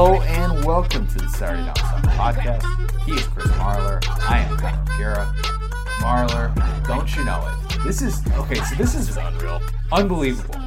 Hello 0.00 0.22
and 0.22 0.64
welcome 0.64 1.08
to 1.08 1.18
the 1.18 1.28
Saturday 1.30 1.64
Down 1.64 1.74
South 1.74 2.04
podcast. 2.10 3.00
He 3.02 3.14
is 3.14 3.26
Chris 3.26 3.48
Marlar. 3.54 4.00
I 4.30 4.38
am 4.38 4.56
Connor 4.56 4.84
Guerra. 4.96 5.34
Marlar, 5.98 6.86
don't 6.86 7.16
you 7.16 7.24
know 7.24 7.44
it? 7.68 7.82
This 7.82 8.00
is 8.00 8.24
okay. 8.34 8.54
So 8.60 8.76
this 8.76 8.94
is 8.94 9.16
unreal. 9.16 9.60
unbelievable. 9.90 10.60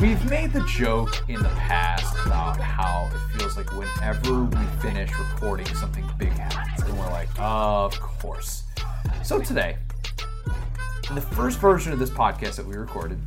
We've 0.00 0.24
made 0.30 0.54
the 0.54 0.62
joke 0.62 1.22
in 1.28 1.34
the 1.34 1.50
past 1.50 2.16
about 2.24 2.58
how 2.58 3.10
it 3.14 3.38
feels 3.38 3.58
like 3.58 3.70
whenever 3.76 4.44
we 4.44 4.64
finish 4.80 5.10
recording, 5.18 5.66
something 5.74 6.10
big 6.16 6.30
happens, 6.30 6.88
and 6.88 6.98
we're 6.98 7.10
like, 7.10 7.28
of 7.38 8.00
course. 8.00 8.62
So 9.22 9.38
today, 9.38 9.76
in 11.10 11.14
the 11.14 11.20
first 11.20 11.58
version 11.58 11.92
of 11.92 11.98
this 11.98 12.08
podcast 12.08 12.56
that 12.56 12.64
we 12.64 12.76
recorded, 12.76 13.20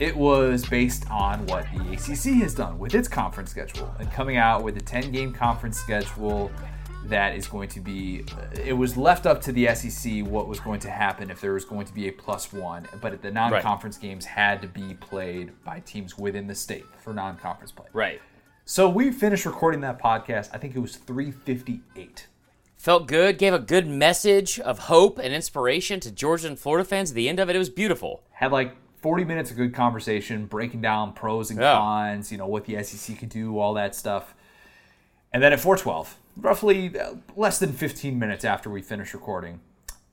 it 0.00 0.16
was 0.16 0.66
based 0.66 1.08
on 1.10 1.46
what 1.46 1.66
the 1.72 1.92
ACC 1.92 2.40
has 2.40 2.54
done 2.54 2.78
with 2.78 2.94
its 2.94 3.06
conference 3.06 3.50
schedule 3.50 3.94
and 4.00 4.10
coming 4.10 4.38
out 4.38 4.64
with 4.64 4.76
a 4.78 4.80
10 4.80 5.12
game 5.12 5.32
conference 5.32 5.78
schedule 5.78 6.50
that 7.04 7.34
is 7.34 7.46
going 7.46 7.68
to 7.68 7.80
be 7.80 8.24
it 8.64 8.72
was 8.72 8.96
left 8.96 9.26
up 9.26 9.40
to 9.42 9.52
the 9.52 9.72
SEC 9.74 10.24
what 10.26 10.48
was 10.48 10.58
going 10.58 10.80
to 10.80 10.90
happen 10.90 11.30
if 11.30 11.40
there 11.40 11.52
was 11.52 11.64
going 11.64 11.86
to 11.86 11.92
be 11.92 12.08
a 12.08 12.12
plus 12.12 12.52
1 12.52 12.88
but 13.00 13.20
the 13.20 13.30
non-conference 13.30 13.98
games 13.98 14.24
had 14.24 14.62
to 14.62 14.68
be 14.68 14.94
played 14.94 15.52
by 15.64 15.80
teams 15.80 16.16
within 16.16 16.46
the 16.46 16.54
state 16.54 16.84
for 16.98 17.12
non-conference 17.12 17.72
play. 17.72 17.86
Right. 17.92 18.20
So 18.64 18.88
we 18.88 19.10
finished 19.10 19.46
recording 19.46 19.80
that 19.80 20.00
podcast. 20.00 20.50
I 20.52 20.58
think 20.58 20.76
it 20.76 20.78
was 20.78 20.96
358. 20.96 22.26
Felt 22.76 23.08
good, 23.08 23.36
gave 23.36 23.52
a 23.52 23.58
good 23.58 23.86
message 23.86 24.60
of 24.60 24.78
hope 24.78 25.18
and 25.18 25.34
inspiration 25.34 26.00
to 26.00 26.10
Georgia 26.10 26.46
and 26.46 26.58
Florida 26.58 26.84
fans 26.84 27.10
at 27.10 27.14
the 27.16 27.28
end 27.28 27.40
of 27.40 27.50
it. 27.50 27.56
It 27.56 27.58
was 27.58 27.68
beautiful. 27.68 28.22
Had 28.30 28.52
like 28.52 28.76
40 29.02 29.24
minutes 29.24 29.50
of 29.50 29.56
good 29.56 29.74
conversation, 29.74 30.46
breaking 30.46 30.80
down 30.82 31.12
pros 31.12 31.50
and 31.50 31.58
Yeah. 31.60 31.74
cons, 31.74 32.30
you 32.30 32.38
know, 32.38 32.46
what 32.46 32.66
the 32.66 32.76
SEC 32.76 33.16
could 33.16 33.30
do, 33.30 33.58
all 33.58 33.74
that 33.74 33.94
stuff. 33.94 34.34
And 35.32 35.42
then 35.42 35.52
at 35.52 35.60
412, 35.60 36.16
roughly 36.36 36.98
uh, 36.98 37.14
less 37.36 37.58
than 37.58 37.72
15 37.72 38.18
minutes 38.18 38.44
after 38.44 38.68
we 38.68 38.82
finish 38.82 39.14
recording, 39.14 39.60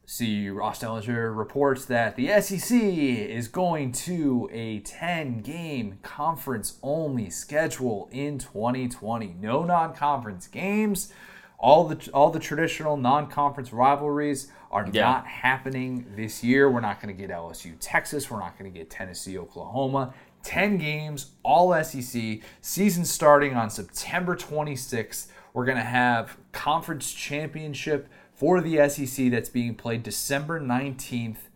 see 0.06 0.50
Ross 0.50 0.80
Dellenger 0.82 1.36
reports 1.38 1.84
that 1.86 2.16
the 2.16 2.30
SEC 2.40 2.72
is 2.72 3.48
going 3.50 3.92
to 3.92 4.50
a 4.54 4.80
10 4.80 5.42
game 5.42 6.00
conference 6.04 6.78
only 6.82 7.30
schedule 7.30 8.08
in 8.12 8.38
2020. 8.38 9.36
No 9.42 9.64
non 9.66 9.94
conference 9.94 10.48
games. 10.48 11.12
All 11.60 11.86
the 11.88 12.10
all 12.14 12.30
the 12.30 12.40
traditional 12.40 12.96
non-conference 12.98 13.74
rivalries 13.74 14.52
are 14.72 14.88
Yeah. 14.92 15.04
not 15.04 15.28
happening 15.28 16.06
this 16.16 16.44
year. 16.44 16.70
We're 16.70 16.82
not 16.82 17.02
going 17.02 17.16
to 17.16 17.20
get 17.20 17.30
LSU 17.32 17.76
Texas. 17.80 18.30
We're 18.30 18.40
not 18.40 18.58
going 18.58 18.72
to 18.72 18.78
get 18.78 18.90
Tennessee 18.90 19.38
Oklahoma. 19.38 20.14
10 20.44 20.78
games, 20.78 21.32
all 21.44 21.74
SEC. 21.84 22.40
Season 22.62 23.06
starting 23.06 23.54
on 23.56 23.70
September 23.70 24.36
26th. 24.36 25.28
We're 25.54 25.66
going 25.66 25.78
to 25.78 25.84
have 25.84 26.38
conference 26.52 27.12
championship 27.14 28.08
for 28.34 28.62
the 28.62 28.88
SEC 28.90 29.30
that's 29.32 29.50
being 29.50 29.74
played 29.76 30.04
December 30.04 30.60
19th. 30.62 31.50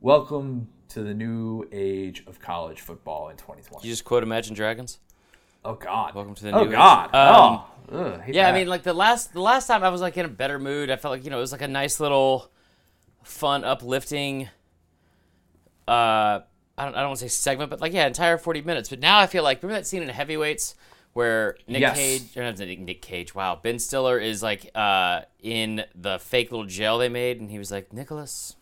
Welcome 0.00 0.68
to 0.88 1.02
the 1.02 1.14
new 1.14 1.64
age 1.72 2.24
of 2.26 2.40
college 2.40 2.80
football 2.80 3.28
in 3.28 3.36
2020. 3.36 3.86
You 3.86 3.92
just 3.92 4.04
quote 4.04 4.22
Imagine 4.22 4.54
Dragons. 4.54 4.98
Oh 5.64 5.74
God. 5.74 6.14
Welcome 6.14 6.34
to 6.34 6.44
the 6.44 6.52
oh 6.52 6.64
new. 6.64 6.70
God. 6.70 7.14
Um, 7.14 7.62
oh. 7.92 8.18
Hate 8.18 8.34
Yeah, 8.34 8.48
I 8.48 8.52
mean, 8.52 8.66
like 8.66 8.82
the 8.82 8.94
last 8.94 9.32
the 9.32 9.40
last 9.40 9.66
time 9.66 9.82
I 9.84 9.88
was 9.88 10.00
like 10.00 10.16
in 10.16 10.24
a 10.24 10.28
better 10.28 10.58
mood. 10.58 10.90
I 10.90 10.96
felt 10.96 11.12
like 11.12 11.24
you 11.24 11.30
know 11.30 11.38
it 11.38 11.42
was 11.42 11.52
like 11.52 11.62
a 11.62 11.68
nice 11.68 12.00
little, 12.00 12.50
fun, 13.22 13.64
uplifting. 13.64 14.48
Uh, 15.86 16.40
I 16.78 16.84
don't 16.84 16.94
I 16.94 17.00
don't 17.00 17.08
want 17.08 17.18
to 17.20 17.24
say 17.24 17.28
segment, 17.28 17.70
but 17.70 17.80
like 17.80 17.92
yeah, 17.92 18.06
entire 18.06 18.38
forty 18.38 18.62
minutes. 18.62 18.88
But 18.88 19.00
now 19.00 19.18
I 19.18 19.26
feel 19.26 19.42
like 19.42 19.62
remember 19.62 19.80
that 19.80 19.86
scene 19.86 20.02
in 20.02 20.08
Heavyweights 20.08 20.74
where 21.12 21.56
Nick 21.68 21.80
Yes. 21.80 21.96
Cage 21.96 22.36
or 22.36 22.42
not 22.42 22.58
Nick, 22.58 22.80
Nick 22.80 23.02
Cage, 23.02 23.34
wow, 23.34 23.58
Ben 23.62 23.78
Stiller 23.78 24.18
is 24.18 24.42
like 24.42 24.70
uh 24.74 25.22
in 25.40 25.84
the 25.94 26.18
fake 26.18 26.50
little 26.50 26.66
jail 26.66 26.98
they 26.98 27.08
made, 27.08 27.40
and 27.40 27.50
he 27.50 27.58
was 27.58 27.70
like 27.70 27.92
Nicholas. 27.92 28.56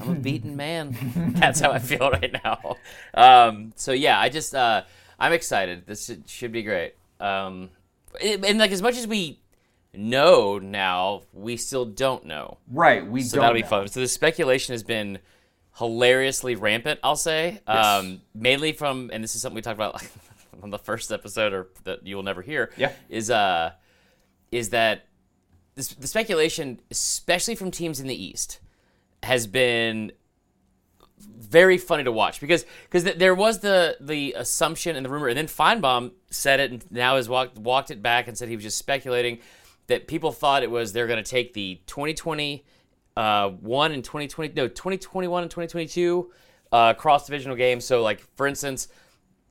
I'm 0.00 0.10
a 0.10 0.14
beaten 0.14 0.56
man. 0.56 0.96
That's 1.36 1.60
how 1.60 1.70
I 1.70 1.78
feel 1.78 2.10
right 2.10 2.32
now. 2.44 2.76
Um, 3.14 3.72
so 3.76 3.92
yeah, 3.92 4.20
I 4.20 4.28
just 4.28 4.54
uh, 4.54 4.82
I'm 5.20 5.32
excited. 5.32 5.86
This 5.86 6.10
should, 6.26 6.52
be 6.52 6.62
great. 6.62 6.94
Um, 7.20 7.70
and, 8.22 8.58
like 8.58 8.72
as 8.72 8.80
much 8.80 8.96
as 8.96 9.06
we 9.06 9.40
know 9.92 10.58
now, 10.58 11.22
we 11.32 11.56
still 11.56 11.84
don't 11.84 12.24
know. 12.24 12.58
right. 12.72 13.06
We 13.06 13.22
So 13.22 13.38
that'll 13.40 13.54
be 13.54 13.62
know. 13.62 13.68
fun. 13.68 13.88
So 13.88 14.00
the 14.00 14.08
speculation 14.08 14.72
has 14.72 14.82
been 14.82 15.18
hilariously 15.76 16.54
rampant. 16.54 17.00
I'll 17.02 17.16
say, 17.16 17.60
um, 17.66 18.22
mainly 18.34 18.72
from, 18.72 19.10
and 19.12 19.22
this 19.22 19.34
is 19.34 19.42
something 19.42 19.56
we 19.56 19.62
talked 19.62 19.76
about 19.78 20.02
on 20.62 20.70
the 20.70 20.78
first 20.78 21.12
episode, 21.12 21.52
or 21.52 21.68
that 21.84 22.06
you 22.06 22.16
will 22.16 22.22
never 22.22 22.42
hear. 22.42 22.70
Yeah. 22.76 22.92
is 23.08 23.30
uh, 23.30 23.72
is 24.50 24.70
that 24.70 25.06
this, 25.74 25.88
the 25.88 26.06
speculation, 26.06 26.80
especially 26.90 27.54
from 27.54 27.70
teams 27.70 28.00
in 28.00 28.06
the 28.06 28.22
East, 28.22 28.60
has 29.22 29.46
been 29.46 30.12
very 31.20 31.78
funny 31.78 32.04
to 32.04 32.12
watch 32.12 32.40
because 32.40 32.64
because 32.84 33.04
th- 33.04 33.18
there 33.18 33.34
was 33.34 33.60
the 33.60 33.96
the 34.00 34.34
assumption 34.36 34.96
and 34.96 35.04
the 35.04 35.10
rumor, 35.10 35.28
and 35.28 35.36
then 35.36 35.46
Finebaum 35.46 36.12
said 36.30 36.60
it, 36.60 36.70
and 36.70 36.92
now 36.92 37.16
has 37.16 37.28
walked 37.28 37.58
walked 37.58 37.90
it 37.90 38.02
back 38.02 38.28
and 38.28 38.36
said 38.36 38.48
he 38.48 38.56
was 38.56 38.64
just 38.64 38.78
speculating 38.78 39.38
that 39.88 40.06
people 40.06 40.32
thought 40.32 40.62
it 40.62 40.70
was 40.70 40.92
they're 40.92 41.08
going 41.08 41.22
to 41.22 41.28
take 41.28 41.52
the 41.52 41.80
2020 41.86 42.64
uh, 43.16 43.48
one 43.48 43.92
and 43.92 44.04
2020 44.04 44.54
no 44.54 44.68
2021 44.68 45.42
and 45.42 45.50
2022 45.50 46.30
uh, 46.72 46.94
cross 46.94 47.26
divisional 47.26 47.56
games. 47.56 47.84
So 47.84 48.02
like 48.02 48.20
for 48.36 48.46
instance, 48.46 48.88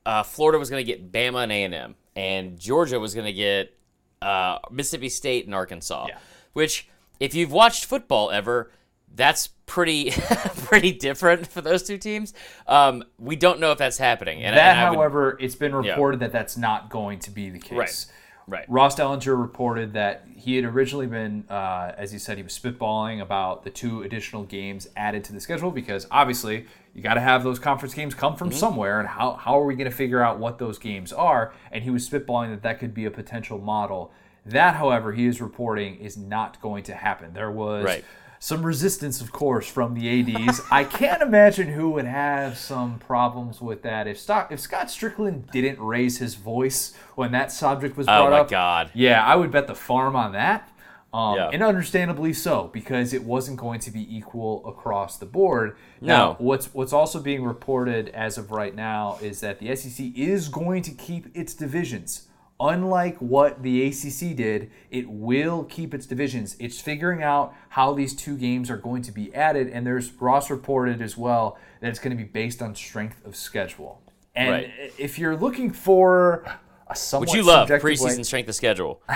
uh, 0.06 0.22
Florida 0.22 0.58
was 0.58 0.70
going 0.70 0.84
to 0.84 0.90
get 0.90 1.12
Bama 1.12 1.42
and 1.42 1.52
A 1.52 1.64
and 1.64 1.74
M, 1.74 1.94
and 2.16 2.58
Georgia 2.58 2.98
was 2.98 3.14
going 3.14 3.26
to 3.26 3.32
get 3.32 3.76
uh, 4.22 4.58
Mississippi 4.70 5.08
State 5.08 5.46
and 5.46 5.54
Arkansas. 5.54 6.06
Yeah. 6.08 6.18
Which, 6.52 6.88
if 7.20 7.34
you've 7.34 7.52
watched 7.52 7.84
football 7.84 8.30
ever, 8.30 8.72
that's 9.14 9.48
pretty 9.66 10.10
pretty 10.64 10.92
different 10.92 11.46
for 11.46 11.60
those 11.60 11.82
two 11.82 11.98
teams. 11.98 12.32
Um, 12.66 13.04
we 13.18 13.36
don't 13.36 13.60
know 13.60 13.72
if 13.72 13.78
that's 13.78 13.98
happening. 13.98 14.42
And, 14.42 14.56
That, 14.56 14.76
and 14.76 14.86
I 14.86 14.90
would- 14.90 14.96
however, 14.96 15.36
it's 15.40 15.54
been 15.54 15.74
reported 15.74 16.20
that 16.20 16.32
that's 16.32 16.56
not 16.56 16.90
going 16.90 17.18
to 17.20 17.30
be 17.30 17.50
the 17.50 17.58
case. 17.58 17.76
Right. 17.78 18.06
Right. 18.48 18.64
Ross 18.68 18.98
Dellenger 18.98 19.40
reported 19.40 19.92
that 19.92 20.24
he 20.36 20.56
had 20.56 20.64
originally 20.64 21.06
been, 21.06 21.44
uh, 21.48 21.92
as 21.96 22.10
he 22.10 22.18
said, 22.18 22.36
he 22.36 22.42
was 22.42 22.58
spitballing 22.58 23.20
about 23.22 23.62
the 23.62 23.70
two 23.70 24.02
additional 24.02 24.42
games 24.42 24.88
added 24.96 25.22
to 25.24 25.32
the 25.32 25.38
schedule 25.38 25.70
because 25.70 26.08
obviously 26.10 26.66
you 26.92 27.00
got 27.00 27.14
to 27.14 27.20
have 27.20 27.44
those 27.44 27.60
conference 27.60 27.94
games 27.94 28.12
come 28.12 28.34
from 28.34 28.50
somewhere, 28.50 28.98
and 28.98 29.08
how, 29.08 29.34
how 29.34 29.60
are 29.60 29.64
we 29.64 29.76
going 29.76 29.88
to 29.88 29.94
figure 29.96 30.20
out 30.20 30.40
what 30.40 30.58
those 30.58 30.78
games 30.80 31.12
are? 31.12 31.52
And 31.70 31.84
he 31.84 31.90
was 31.90 32.08
spitballing 32.10 32.50
that 32.50 32.62
that 32.64 32.80
could 32.80 32.92
be 32.92 33.04
a 33.04 33.10
potential 33.12 33.58
model. 33.60 34.10
That, 34.44 34.74
however, 34.74 35.12
he 35.12 35.26
is 35.26 35.40
reporting 35.40 35.98
is 36.00 36.16
not 36.16 36.60
going 36.60 36.82
to 36.84 36.94
happen. 36.94 37.32
There 37.34 37.52
was 37.52 37.84
Right. 37.84 38.04
Some 38.42 38.64
resistance, 38.64 39.20
of 39.20 39.32
course, 39.32 39.68
from 39.68 39.92
the 39.92 40.08
ads. 40.48 40.62
I 40.70 40.84
can't 40.84 41.20
imagine 41.20 41.68
who 41.68 41.90
would 41.90 42.06
have 42.06 42.56
some 42.56 42.98
problems 42.98 43.60
with 43.60 43.82
that. 43.82 44.06
If 44.06 44.18
Scott, 44.18 44.50
if 44.50 44.58
Scott 44.60 44.86
Stricklin 44.86 45.50
didn't 45.52 45.78
raise 45.78 46.16
his 46.18 46.36
voice 46.36 46.94
when 47.16 47.32
that 47.32 47.52
subject 47.52 47.98
was 47.98 48.06
brought 48.06 48.20
up, 48.22 48.26
Oh 48.28 48.30
my 48.30 48.38
up, 48.40 48.50
God. 48.50 48.90
yeah, 48.94 49.22
I 49.22 49.36
would 49.36 49.50
bet 49.50 49.66
the 49.66 49.74
farm 49.74 50.16
on 50.16 50.32
that. 50.32 50.66
Um, 51.12 51.36
Yeah. 51.36 51.50
And 51.52 51.62
understandably 51.62 52.32
so, 52.32 52.70
because 52.72 53.12
it 53.12 53.24
wasn't 53.24 53.58
going 53.58 53.80
to 53.80 53.90
be 53.90 54.16
equal 54.16 54.66
across 54.66 55.18
the 55.18 55.26
board. 55.26 55.76
No. 56.00 56.06
Now, 56.16 56.36
what's 56.38 56.72
what's 56.72 56.94
also 56.94 57.20
being 57.20 57.44
reported 57.44 58.08
as 58.10 58.38
of 58.38 58.52
right 58.52 58.74
now 58.74 59.18
is 59.20 59.40
that 59.40 59.58
the 59.58 59.76
SEC 59.76 60.16
is 60.16 60.48
going 60.48 60.80
to 60.84 60.92
keep 60.92 61.26
its 61.36 61.52
divisions. 61.52 62.28
Unlike 62.60 63.16
what 63.18 63.62
the 63.62 63.86
ACC 63.86 64.36
did, 64.36 64.70
it 64.90 65.08
will 65.08 65.64
keep 65.64 65.94
its 65.94 66.04
divisions. 66.04 66.56
It's 66.60 66.78
figuring 66.78 67.22
out 67.22 67.54
how 67.70 67.94
these 67.94 68.14
two 68.14 68.36
games 68.36 68.70
are 68.70 68.76
going 68.76 69.00
to 69.02 69.12
be 69.12 69.34
added, 69.34 69.68
and 69.68 69.86
there's 69.86 70.12
Ross 70.20 70.50
reported 70.50 71.00
as 71.00 71.16
well 71.16 71.56
that 71.80 71.88
it's 71.88 71.98
going 71.98 72.14
to 72.16 72.22
be 72.22 72.28
based 72.28 72.60
on 72.60 72.74
strength 72.74 73.24
of 73.24 73.34
schedule. 73.34 74.02
And 74.34 74.50
Right. 74.50 74.92
if 74.98 75.18
you're 75.18 75.36
looking 75.36 75.72
for 75.72 76.44
a 76.86 76.94
somewhat 76.94 77.28
Which 77.30 77.36
you 77.36 77.42
love 77.42 77.68
subjective 77.68 77.84
way- 77.84 77.94
preseason 77.94 78.24
strength 78.26 78.48
of 78.50 78.54
schedule. 78.54 79.00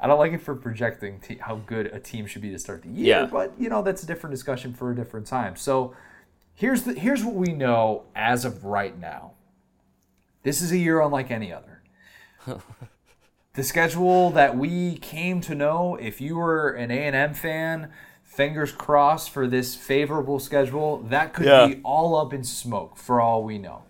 I 0.00 0.06
don't 0.06 0.18
like 0.18 0.32
it 0.32 0.42
for 0.42 0.54
projecting 0.54 1.18
te- 1.20 1.38
how 1.38 1.56
good 1.66 1.86
a 1.86 1.98
team 1.98 2.26
should 2.26 2.42
be 2.42 2.50
to 2.50 2.58
start 2.58 2.82
the 2.82 2.88
year, 2.88 3.20
Yeah. 3.20 3.26
but 3.26 3.52
you 3.58 3.68
know 3.68 3.82
that's 3.82 4.02
a 4.02 4.06
different 4.06 4.32
discussion 4.34 4.72
for 4.72 4.90
a 4.92 4.94
different 4.94 5.26
time. 5.26 5.56
So 5.56 5.94
here's 6.54 6.82
the 6.82 6.94
here's 6.94 7.24
what 7.24 7.34
we 7.34 7.52
know 7.52 8.04
as 8.14 8.44
of 8.44 8.64
right 8.64 8.96
now. 8.98 9.32
This 10.42 10.62
is 10.62 10.72
a 10.72 10.78
year 10.78 11.00
unlike 11.00 11.30
any 11.30 11.52
other. 11.52 11.82
the 13.54 13.62
schedule 13.62 14.30
that 14.30 14.56
we 14.56 14.96
came 14.98 15.40
to 15.42 15.54
know, 15.54 15.96
if 15.96 16.20
you 16.20 16.36
were 16.36 16.70
an 16.70 16.90
A&M 16.90 17.34
fan, 17.34 17.90
fingers 18.22 18.72
crossed 18.72 19.30
for 19.30 19.46
this 19.46 19.74
favorable 19.74 20.38
schedule, 20.38 20.98
that 20.98 21.34
could 21.34 21.46
Yeah. 21.46 21.66
be 21.66 21.80
all 21.82 22.16
up 22.16 22.32
in 22.32 22.44
smoke 22.44 22.96
for 22.96 23.20
all 23.20 23.42
we 23.42 23.58
know. 23.58 23.82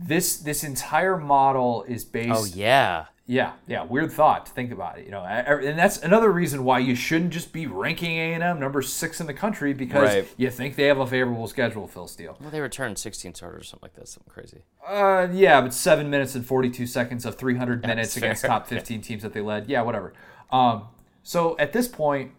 This 0.00 0.36
this 0.36 0.62
entire 0.62 1.16
model 1.16 1.82
is 1.88 2.04
based 2.04 2.30
Oh 2.32 2.44
yeah. 2.44 3.06
Yeah, 3.30 3.52
yeah, 3.66 3.84
weird 3.84 4.10
thought 4.10 4.46
to 4.46 4.52
think 4.52 4.72
about 4.72 4.98
it. 4.98 5.04
You 5.04 5.10
know, 5.10 5.22
and 5.22 5.78
that's 5.78 5.98
another 5.98 6.32
reason 6.32 6.64
why 6.64 6.78
you 6.78 6.94
shouldn't 6.94 7.30
just 7.30 7.52
be 7.52 7.66
ranking 7.66 8.16
A 8.16 8.32
and 8.32 8.42
M 8.42 8.58
number 8.58 8.80
six 8.80 9.20
in 9.20 9.26
the 9.26 9.34
country 9.34 9.74
because 9.74 10.02
Right. 10.08 10.28
you 10.38 10.50
think 10.50 10.76
they 10.76 10.84
have 10.84 10.98
a 10.98 11.06
favorable 11.06 11.46
schedule. 11.46 11.86
Phil 11.86 12.08
Steele. 12.08 12.38
Well, 12.40 12.50
they 12.50 12.60
returned 12.60 12.98
16 12.98 13.34
starters 13.34 13.60
or 13.60 13.64
something 13.64 13.84
like 13.84 13.94
that. 13.96 14.08
Something 14.08 14.32
crazy. 14.32 14.62
Uh, 14.86 15.28
yeah, 15.30 15.60
but 15.60 15.74
seven 15.74 16.08
minutes 16.08 16.34
and 16.36 16.46
forty-two 16.46 16.86
seconds 16.86 17.26
of 17.26 17.34
three 17.34 17.56
hundred 17.58 17.82
minutes 17.86 18.14
fair. 18.14 18.24
against 18.30 18.46
top 18.46 18.66
fifteen 18.74 19.02
teams 19.02 19.22
that 19.22 19.34
they 19.34 19.42
led. 19.42 19.68
Yeah, 19.68 19.82
whatever. 19.82 20.14
Um, 20.50 20.84
so 21.22 21.54
at 21.58 21.74
this 21.74 21.86
point, 21.86 22.32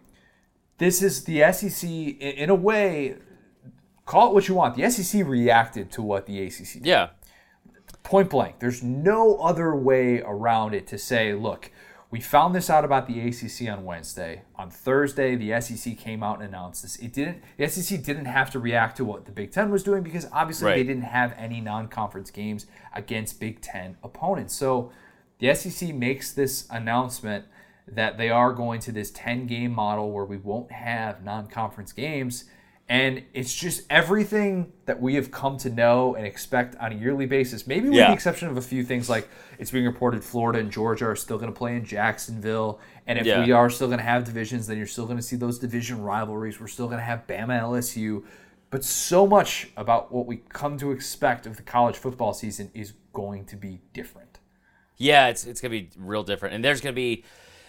this 0.78 1.02
is 1.02 1.22
the 1.22 1.52
SEC 1.52 1.88
in, 1.88 2.14
in 2.18 2.50
a 2.50 2.54
way. 2.56 3.14
Call 4.06 4.30
it 4.30 4.34
what 4.34 4.48
you 4.48 4.56
want. 4.56 4.74
The 4.74 4.90
SEC 4.90 5.24
reacted 5.24 5.92
to 5.92 6.02
what 6.02 6.26
the 6.26 6.42
ACC 6.44 6.72
did. 6.72 6.86
Yeah. 6.86 7.10
Point 8.02 8.30
blank. 8.30 8.58
There's 8.58 8.82
no 8.82 9.36
other 9.36 9.74
way 9.74 10.20
around 10.20 10.74
it 10.74 10.86
to 10.88 10.98
say, 10.98 11.32
look, 11.34 11.70
we 12.10 12.20
found 12.20 12.54
this 12.56 12.68
out 12.68 12.84
about 12.84 13.06
the 13.06 13.20
ACC 13.20 13.68
on 13.70 13.84
Wednesday. 13.84 14.42
On 14.56 14.68
Thursday, 14.68 15.36
the 15.36 15.60
SEC 15.60 15.96
came 15.96 16.24
out 16.24 16.40
and 16.40 16.48
announced 16.48 16.82
this. 16.82 16.96
It 16.96 17.12
didn't. 17.12 17.42
The 17.56 17.68
SEC 17.68 18.02
didn't 18.02 18.24
have 18.24 18.50
to 18.50 18.58
react 18.58 18.96
to 18.96 19.04
what 19.04 19.26
the 19.26 19.32
Big 19.32 19.52
Ten 19.52 19.70
was 19.70 19.84
doing 19.84 20.02
because 20.02 20.26
obviously 20.32 20.66
Right. 20.66 20.76
they 20.76 20.82
didn't 20.82 21.04
have 21.04 21.32
any 21.38 21.60
non-conference 21.60 22.32
games 22.32 22.66
against 22.94 23.38
Big 23.38 23.60
Ten 23.60 23.96
opponents. 24.02 24.54
So 24.54 24.90
the 25.38 25.54
SEC 25.54 25.94
makes 25.94 26.32
this 26.32 26.66
announcement 26.68 27.44
that 27.86 28.18
they 28.18 28.28
are 28.28 28.52
going 28.52 28.80
to 28.80 28.92
this 28.92 29.12
10-game 29.12 29.72
model 29.72 30.10
where 30.10 30.24
we 30.24 30.36
won't 30.36 30.72
have 30.72 31.22
non-conference 31.24 31.92
games. 31.92 32.44
And 32.90 33.22
it's 33.34 33.54
just 33.54 33.84
everything 33.88 34.72
that 34.86 35.00
we 35.00 35.14
have 35.14 35.30
come 35.30 35.56
to 35.58 35.70
know 35.70 36.16
and 36.16 36.26
expect 36.26 36.74
on 36.76 36.90
a 36.90 36.96
yearly 36.96 37.24
basis. 37.24 37.64
Maybe 37.64 37.88
with 37.88 37.96
Yeah. 37.98 38.08
the 38.08 38.12
exception 38.14 38.48
of 38.48 38.56
a 38.56 38.60
few 38.60 38.82
things 38.82 39.08
like 39.08 39.28
it's 39.60 39.70
being 39.70 39.84
reported 39.86 40.24
Florida 40.24 40.58
and 40.58 40.72
Georgia 40.72 41.06
are 41.06 41.14
still 41.14 41.38
going 41.38 41.52
to 41.52 41.56
play 41.56 41.76
in 41.76 41.84
Jacksonville. 41.84 42.80
And 43.06 43.16
if 43.16 43.26
Yeah. 43.26 43.44
we 43.44 43.52
are 43.52 43.70
still 43.70 43.86
going 43.86 44.00
to 44.00 44.04
have 44.04 44.24
divisions, 44.24 44.66
then 44.66 44.76
you're 44.76 44.88
still 44.88 45.06
going 45.06 45.18
to 45.18 45.22
see 45.22 45.36
those 45.36 45.56
division 45.60 46.02
rivalries. 46.02 46.60
We're 46.60 46.66
still 46.66 46.86
going 46.88 46.98
to 46.98 47.04
have 47.04 47.28
Bama 47.28 47.60
LSU. 47.60 48.24
But 48.70 48.82
so 48.84 49.24
much 49.24 49.68
about 49.76 50.12
what 50.12 50.26
we 50.26 50.38
come 50.48 50.76
to 50.78 50.90
expect 50.90 51.46
of 51.46 51.56
the 51.56 51.62
college 51.62 51.96
football 51.96 52.32
season 52.34 52.72
is 52.74 52.94
going 53.12 53.44
to 53.46 53.56
be 53.56 53.80
different. 53.92 54.40
Yeah, 54.96 55.28
it's 55.28 55.46
it's 55.46 55.60
gonna 55.60 55.70
be 55.70 55.88
real 55.96 56.22
different, 56.24 56.54
and 56.56 56.62
there's 56.64 56.80
gonna 56.82 56.92
be, 56.92 57.24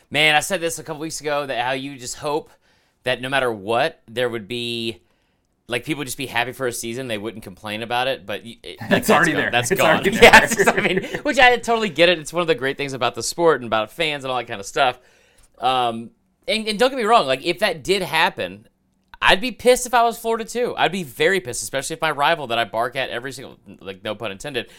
man. 0.09 0.35
I 0.35 0.41
said 0.41 0.59
this 0.62 0.79
a 0.79 0.83
couple 0.83 1.00
weeks 1.00 1.21
ago 1.21 1.45
that 1.45 1.63
how 1.65 1.71
you 1.71 1.95
just 1.97 2.17
hope 2.17 2.50
that 3.03 3.21
no 3.21 3.29
matter 3.29 3.51
what, 3.51 4.01
there 4.07 4.27
would 4.29 4.47
be, 4.50 5.01
like 5.71 5.85
people 5.85 6.00
would 6.00 6.07
just 6.07 6.18
be 6.18 6.27
happy 6.27 6.51
for 6.51 6.68
a 6.68 6.71
season. 6.71 7.07
They 7.07 7.18
wouldn't 7.18 7.44
complain 7.44 7.81
about 7.81 8.07
it, 8.07 8.25
but 8.25 8.45
it, 8.45 8.57
It's 8.63 9.09
already 9.09 9.31
gone. 9.31 9.41
there. 9.41 9.51
That's 9.51 9.71
It's 9.71 9.81
gone. 9.81 10.03
there. 10.03 10.13
Yeah, 10.13 10.39
just- 10.41 10.68
I 10.68 10.81
mean, 10.81 11.03
which 11.23 11.39
I 11.39 11.56
totally 11.57 11.89
get 11.89 12.09
it. 12.09 12.19
It's 12.19 12.33
one 12.33 12.41
of 12.41 12.47
the 12.47 12.56
great 12.56 12.77
things 12.77 12.94
about 12.94 13.15
the 13.15 13.23
sport 13.23 13.62
and 13.62 13.68
about 13.68 13.91
fans 13.91 14.23
and 14.23 14.31
all 14.31 14.38
that 14.38 14.47
kind 14.47 14.59
of 14.59 14.65
stuff. 14.65 15.00
Um, 15.57 16.12
and, 16.47 16.68
and 16.68 16.77
don't 16.79 16.89
get 16.89 16.97
me 16.97 17.03
wrong, 17.03 17.25
like 17.27 17.44
if 17.45 17.59
that 17.59 17.83
did 17.83 18.01
happen, 18.01 18.68
I'd 19.21 19.39
be 19.41 19.51
pissed 19.51 19.85
if 19.85 19.94
I 19.94 20.03
was 20.03 20.18
Florida 20.18 20.44
too. 20.45 20.73
I'd 20.77 20.91
be 20.91 21.03
very 21.03 21.39
pissed, 21.39 21.62
especially 21.63 21.94
if 21.95 22.01
my 22.01 22.12
rival 22.12 22.47
that 22.47 22.57
I 22.57 22.65
bark 22.65 22.95
at 22.95 23.09
every 23.12 23.31
single, 23.31 23.57
like 23.79 24.03
no 24.03 24.15
pun 24.15 24.31
intended, 24.31 24.69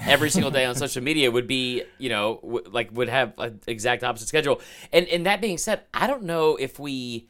every 0.00 0.28
single 0.28 0.50
day 0.50 0.66
on 0.66 0.74
social 0.84 1.02
media 1.02 1.30
would 1.30 1.46
be, 1.46 1.82
you 1.98 2.10
know, 2.10 2.38
w- 2.42 2.64
like 2.70 2.90
would 2.92 3.08
have 3.08 3.32
an 3.38 3.60
exact 3.66 4.04
opposite 4.04 4.28
schedule. 4.28 4.60
And 4.92 5.06
and 5.08 5.24
that 5.26 5.40
being 5.40 5.56
said, 5.56 5.80
I 5.94 6.06
don't 6.06 6.24
know 6.24 6.56
if 6.56 6.78
we, 6.78 7.28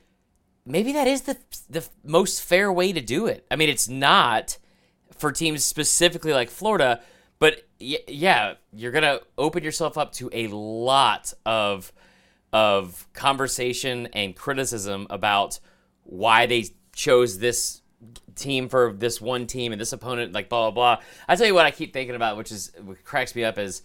maybe 0.66 0.92
that 0.92 1.06
is 1.06 1.22
the 1.22 1.36
the 1.70 1.88
most 2.04 2.42
fair 2.42 2.72
way 2.72 2.92
to 2.92 3.00
do 3.00 3.26
it. 3.26 3.46
I 3.50 3.56
mean, 3.56 3.68
it's 3.68 3.88
not 3.88 4.58
for 5.16 5.32
teams 5.32 5.64
specifically 5.64 6.32
like 6.32 6.50
Florida, 6.50 7.00
but 7.38 7.66
y- 7.80 7.98
yeah, 8.08 8.54
you're 8.72 8.92
gonna 8.92 9.20
open 9.38 9.62
yourself 9.62 9.96
up 9.96 10.12
to 10.14 10.28
a 10.32 10.48
lot 10.48 11.32
of 11.46 11.92
of 12.52 13.06
conversation 13.12 14.06
and 14.12 14.34
criticism 14.34 15.06
about 15.10 15.58
why 16.04 16.46
they 16.46 16.66
chose 16.94 17.38
this 17.38 17.82
team 18.34 18.68
for 18.68 18.92
this 18.92 19.20
one 19.20 19.46
team 19.46 19.72
and 19.72 19.80
this 19.80 19.92
opponent, 19.92 20.32
like 20.32 20.48
blah 20.48 20.70
blah 20.70 20.96
blah. 20.96 21.04
I 21.28 21.36
tell 21.36 21.46
you 21.46 21.54
what, 21.54 21.66
I 21.66 21.70
keep 21.70 21.92
thinking 21.92 22.14
about, 22.16 22.36
which 22.36 22.52
is 22.52 22.72
what 22.82 23.02
cracks 23.04 23.34
me 23.34 23.44
up, 23.44 23.58
is 23.58 23.82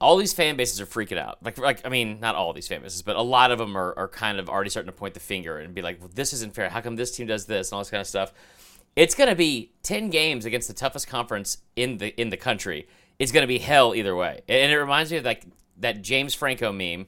all 0.00 0.16
these 0.16 0.32
fan 0.32 0.56
bases 0.56 0.80
are 0.80 0.86
freaking 0.86 1.18
out. 1.18 1.38
Like, 1.42 1.58
like 1.58 1.84
I 1.84 1.90
mean, 1.90 2.20
not 2.20 2.34
all 2.34 2.52
these 2.52 2.68
fan 2.68 2.80
bases, 2.82 3.02
but 3.02 3.16
a 3.16 3.22
lot 3.22 3.50
of 3.50 3.58
them 3.58 3.76
are, 3.76 3.96
are 3.98 4.08
kind 4.08 4.38
of 4.38 4.48
already 4.48 4.70
starting 4.70 4.90
to 4.90 4.96
point 4.96 5.14
the 5.14 5.20
finger 5.20 5.58
and 5.58 5.74
be 5.74 5.82
like, 5.82 6.00
well, 6.00 6.10
this 6.14 6.32
isn't 6.32 6.54
fair. 6.54 6.70
How 6.70 6.80
come 6.80 6.96
this 6.96 7.10
team 7.10 7.26
does 7.26 7.46
this 7.46 7.68
and 7.68 7.74
all 7.74 7.80
this 7.80 7.90
kind 7.90 8.00
of 8.00 8.06
stuff? 8.06 8.32
It's 8.96 9.14
going 9.14 9.28
to 9.30 9.36
be 9.36 9.72
ten 9.82 10.10
games 10.10 10.44
against 10.46 10.68
the 10.68 10.74
toughest 10.74 11.06
conference 11.06 11.58
in 11.76 11.98
the 11.98 12.18
in 12.20 12.30
the 12.30 12.36
country. 12.36 12.88
It's 13.18 13.30
going 13.30 13.42
to 13.42 13.48
be 13.48 13.58
hell 13.58 13.94
either 13.94 14.16
way, 14.16 14.40
and 14.48 14.72
it 14.72 14.76
reminds 14.76 15.12
me 15.12 15.18
of 15.18 15.24
like 15.24 15.44
that 15.78 16.02
James 16.02 16.34
Franco 16.34 16.72
meme 16.72 17.06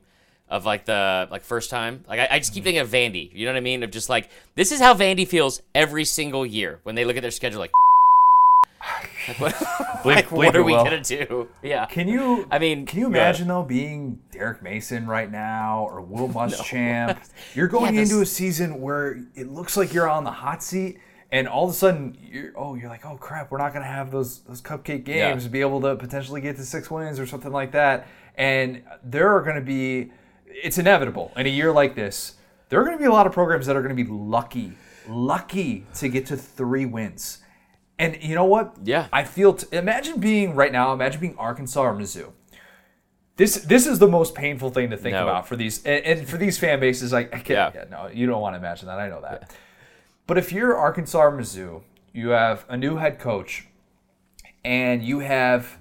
of 0.48 0.66
like 0.66 0.84
the 0.84 1.26
like 1.30 1.42
first 1.42 1.70
time. 1.70 2.04
Like 2.06 2.20
I, 2.20 2.28
I 2.30 2.38
just 2.38 2.52
keep 2.52 2.62
mm-hmm. 2.62 2.76
thinking 2.76 2.80
of 2.82 2.88
Vandy. 2.88 3.34
You 3.34 3.46
know 3.46 3.52
what 3.52 3.56
I 3.56 3.62
mean? 3.62 3.82
Of 3.82 3.90
just 3.90 4.08
like 4.08 4.28
this 4.54 4.70
is 4.70 4.80
how 4.80 4.94
Vandy 4.94 5.26
feels 5.26 5.62
every 5.74 6.04
single 6.04 6.44
year 6.44 6.80
when 6.82 6.94
they 6.94 7.04
look 7.04 7.16
at 7.16 7.22
their 7.22 7.30
schedule. 7.30 7.58
Like, 7.58 7.72
like, 9.28 9.38
what, 9.40 9.62
like, 10.04 10.28
believe 10.28 10.46
what 10.48 10.56
are 10.56 10.62
we 10.64 10.72
will. 10.72 10.84
gonna 10.84 11.00
do? 11.02 11.48
Yeah. 11.62 11.86
Can 11.86 12.08
you? 12.08 12.46
I 12.50 12.58
mean, 12.58 12.84
can 12.86 12.98
you 12.98 13.04
yeah. 13.06 13.10
imagine 13.28 13.48
though 13.48 13.62
being 13.62 14.20
Derek 14.32 14.62
Mason 14.62 15.06
right 15.06 15.30
now 15.30 15.86
or 15.88 16.00
Will 16.00 16.28
Muschamp? 16.28 17.18
You're 17.54 17.68
going 17.68 17.94
Yeah, 17.94 18.00
this- 18.00 18.10
into 18.10 18.22
a 18.22 18.26
season 18.26 18.80
where 18.80 19.22
it 19.34 19.48
looks 19.50 19.76
like 19.76 19.92
you're 19.94 20.08
on 20.08 20.24
the 20.24 20.30
hot 20.32 20.62
seat, 20.62 20.98
and 21.30 21.46
all 21.46 21.64
of 21.64 21.70
a 21.70 21.74
sudden 21.74 22.16
you're 22.20 22.52
oh 22.56 22.74
you're 22.74 22.88
like 22.88 23.06
oh 23.06 23.16
crap 23.16 23.50
we're 23.50 23.58
not 23.58 23.72
going 23.72 23.84
to 23.84 23.90
have 23.90 24.10
those 24.10 24.40
those 24.40 24.60
cupcake 24.60 25.06
Yeah. 25.06 25.30
games 25.30 25.44
to 25.44 25.50
be 25.50 25.60
able 25.60 25.80
to 25.82 25.94
potentially 25.96 26.40
get 26.40 26.56
to 26.56 26.64
six 26.64 26.90
wins 26.90 27.20
or 27.20 27.26
something 27.26 27.52
like 27.52 27.72
that, 27.72 28.06
and 28.36 28.82
there 29.04 29.28
are 29.28 29.42
going 29.42 29.56
to 29.56 29.62
be 29.62 30.10
it's 30.46 30.78
inevitable 30.78 31.32
in 31.36 31.46
a 31.46 31.50
year 31.50 31.72
like 31.72 31.94
this. 31.94 32.34
There 32.68 32.80
are 32.80 32.84
going 32.84 32.96
to 32.96 33.02
be 33.02 33.06
a 33.08 33.12
lot 33.12 33.26
of 33.26 33.32
programs 33.32 33.66
that 33.66 33.76
are 33.76 33.82
going 33.82 33.94
to 33.96 34.02
be 34.04 34.10
lucky, 34.10 34.72
lucky 35.08 35.86
to 35.96 36.08
get 36.08 36.26
to 36.26 36.36
three 36.36 36.86
wins. 36.86 37.38
And 38.02 38.22
you 38.22 38.34
know 38.34 38.44
what? 38.44 38.76
Yeah. 38.84 39.08
I 39.12 39.24
feel. 39.24 39.54
T- 39.54 39.66
imagine 39.76 40.18
being 40.20 40.54
right 40.54 40.72
now. 40.72 40.92
Imagine 40.92 41.20
being 41.20 41.36
Arkansas 41.38 41.80
or 41.82 41.94
Mizzou. 41.94 42.32
This 43.36 43.54
this 43.56 43.86
is 43.86 43.98
the 43.98 44.08
most 44.08 44.34
painful 44.34 44.70
thing 44.70 44.90
to 44.90 44.96
think 44.96 45.14
No. 45.14 45.22
about 45.22 45.48
for 45.48 45.56
these 45.56 45.82
and, 45.84 46.04
and 46.04 46.28
for 46.28 46.36
these 46.36 46.58
fan 46.58 46.80
bases. 46.80 47.12
Like, 47.12 47.28
I 47.34 47.38
can't, 47.38 47.74
Yeah. 47.74 47.82
yeah, 47.82 47.84
no, 47.90 48.06
you 48.12 48.26
don't 48.26 48.40
want 48.42 48.54
to 48.54 48.58
imagine 48.58 48.86
that. 48.88 48.98
I 48.98 49.08
know 49.08 49.20
that. 49.22 49.54
But 50.26 50.36
if 50.38 50.52
you're 50.52 50.76
Arkansas 50.76 51.18
or 51.18 51.32
Mizzou, 51.32 51.82
you 52.12 52.28
have 52.30 52.64
a 52.68 52.76
new 52.76 52.96
head 52.96 53.18
coach, 53.18 53.66
and 54.64 55.02
you 55.02 55.20
have 55.20 55.78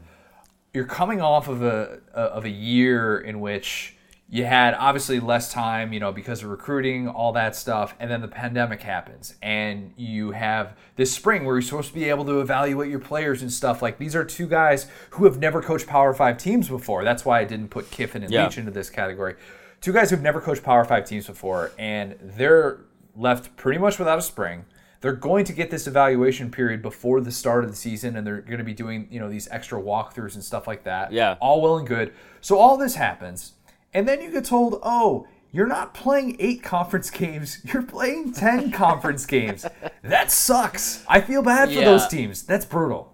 you're 0.74 0.86
coming 0.86 1.22
off 1.22 1.48
of 1.50 1.62
a 1.62 2.00
of 2.14 2.46
a 2.46 2.50
year 2.50 3.18
in 3.20 3.40
which 3.42 3.98
you 4.34 4.46
had 4.46 4.74
obviously 4.76 5.20
less 5.20 5.52
time, 5.52 5.92
you 5.92 6.00
know, 6.00 6.14
because 6.14 6.42
of 6.42 6.50
recruiting, 6.50 7.08
all 7.10 7.34
that 7.34 7.54
stuff, 7.54 7.94
and 8.00 8.10
then 8.10 8.22
the 8.22 8.30
pandemic 8.30 8.82
happens, 8.82 9.36
and 9.42 9.92
you 9.98 10.32
have 10.32 10.78
this 10.96 11.14
spring 11.14 11.44
where 11.44 11.56
you're 11.56 11.62
supposed 11.62 11.90
to 11.90 11.94
be 11.94 12.06
able 12.06 12.24
to 12.24 12.40
evaluate 12.40 12.90
your 12.90 13.00
players 13.00 13.42
and 13.42 13.52
stuff. 13.52 13.82
Like 13.82 13.98
these 13.98 14.16
are 14.16 14.24
two 14.24 14.48
guys 14.48 14.88
who 15.12 15.26
have 15.26 15.38
never 15.38 15.62
coached 15.62 15.86
Power 15.86 16.14
Five 16.14 16.38
teams 16.38 16.70
before. 16.70 17.04
That's 17.04 17.26
why 17.26 17.42
I 17.42 17.44
didn't 17.44 17.68
put 17.70 17.92
Kiffin 17.92 18.24
and 18.24 18.32
Yeah. 18.32 18.46
Leach 18.46 18.58
into 18.58 18.72
this 18.72 18.90
category. 18.90 19.36
Two 19.82 19.92
guys 19.92 20.10
who've 20.12 20.22
never 20.22 20.40
coached 20.40 20.64
Power 20.64 20.86
Five 20.86 21.06
teams 21.06 21.28
before, 21.28 21.72
and 21.78 22.16
they're 22.22 22.80
left 23.18 23.58
pretty 23.58 23.80
much 23.80 24.00
without 24.00 24.18
a 24.18 24.22
spring. 24.22 24.64
They're 25.02 25.14
going 25.14 25.46
to 25.46 25.54
get 25.54 25.72
this 25.72 25.88
evaluation 25.88 26.52
period 26.52 26.84
before 26.84 27.20
the 27.22 27.32
start 27.32 27.64
of 27.64 27.72
the 27.72 27.76
season, 27.76 28.16
and 28.16 28.26
they're 28.26 28.40
going 28.42 28.60
to 28.60 28.64
be 28.64 28.74
doing 28.74 29.08
you 29.12 29.20
know 29.20 29.30
these 29.30 29.50
extra 29.52 29.82
walkthroughs 29.82 30.36
and 30.36 30.44
stuff 30.44 30.68
like 30.68 30.84
that. 30.86 31.12
Yeah. 31.12 31.36
all 31.42 31.62
well 31.62 31.80
and 31.80 31.88
good. 31.88 32.14
So 32.40 32.58
all 32.58 32.78
this 32.78 32.96
happens, 32.96 33.54
and 33.94 34.08
then 34.08 34.22
you 34.22 34.32
get 34.32 34.46
told, 34.46 34.80
"Oh, 34.84 35.28
you're 35.52 35.68
not 35.68 35.94
playing 35.94 36.38
eight 36.40 36.64
conference 36.64 37.10
games. 37.10 37.60
You're 37.74 37.84
playing 37.84 38.32
ten 38.34 38.72
conference 38.72 39.26
games. 39.26 39.66
That 40.04 40.32
sucks. 40.32 41.04
I 41.08 41.20
feel 41.22 41.42
bad 41.44 41.70
for 41.70 41.76
Yeah. 41.76 41.86
those 41.86 42.08
teams. 42.08 42.44
That's 42.44 42.66
brutal." 42.66 43.14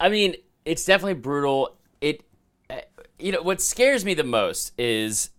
I 0.00 0.08
mean, 0.08 0.34
it's 0.64 0.84
definitely 0.84 1.14
brutal. 1.14 1.76
It, 2.00 2.22
uh, 2.68 2.80
you 3.18 3.32
know, 3.32 3.40
what 3.42 3.60
scares 3.62 4.04
me 4.04 4.14
the 4.14 4.24
most 4.24 4.72
is, 4.78 5.30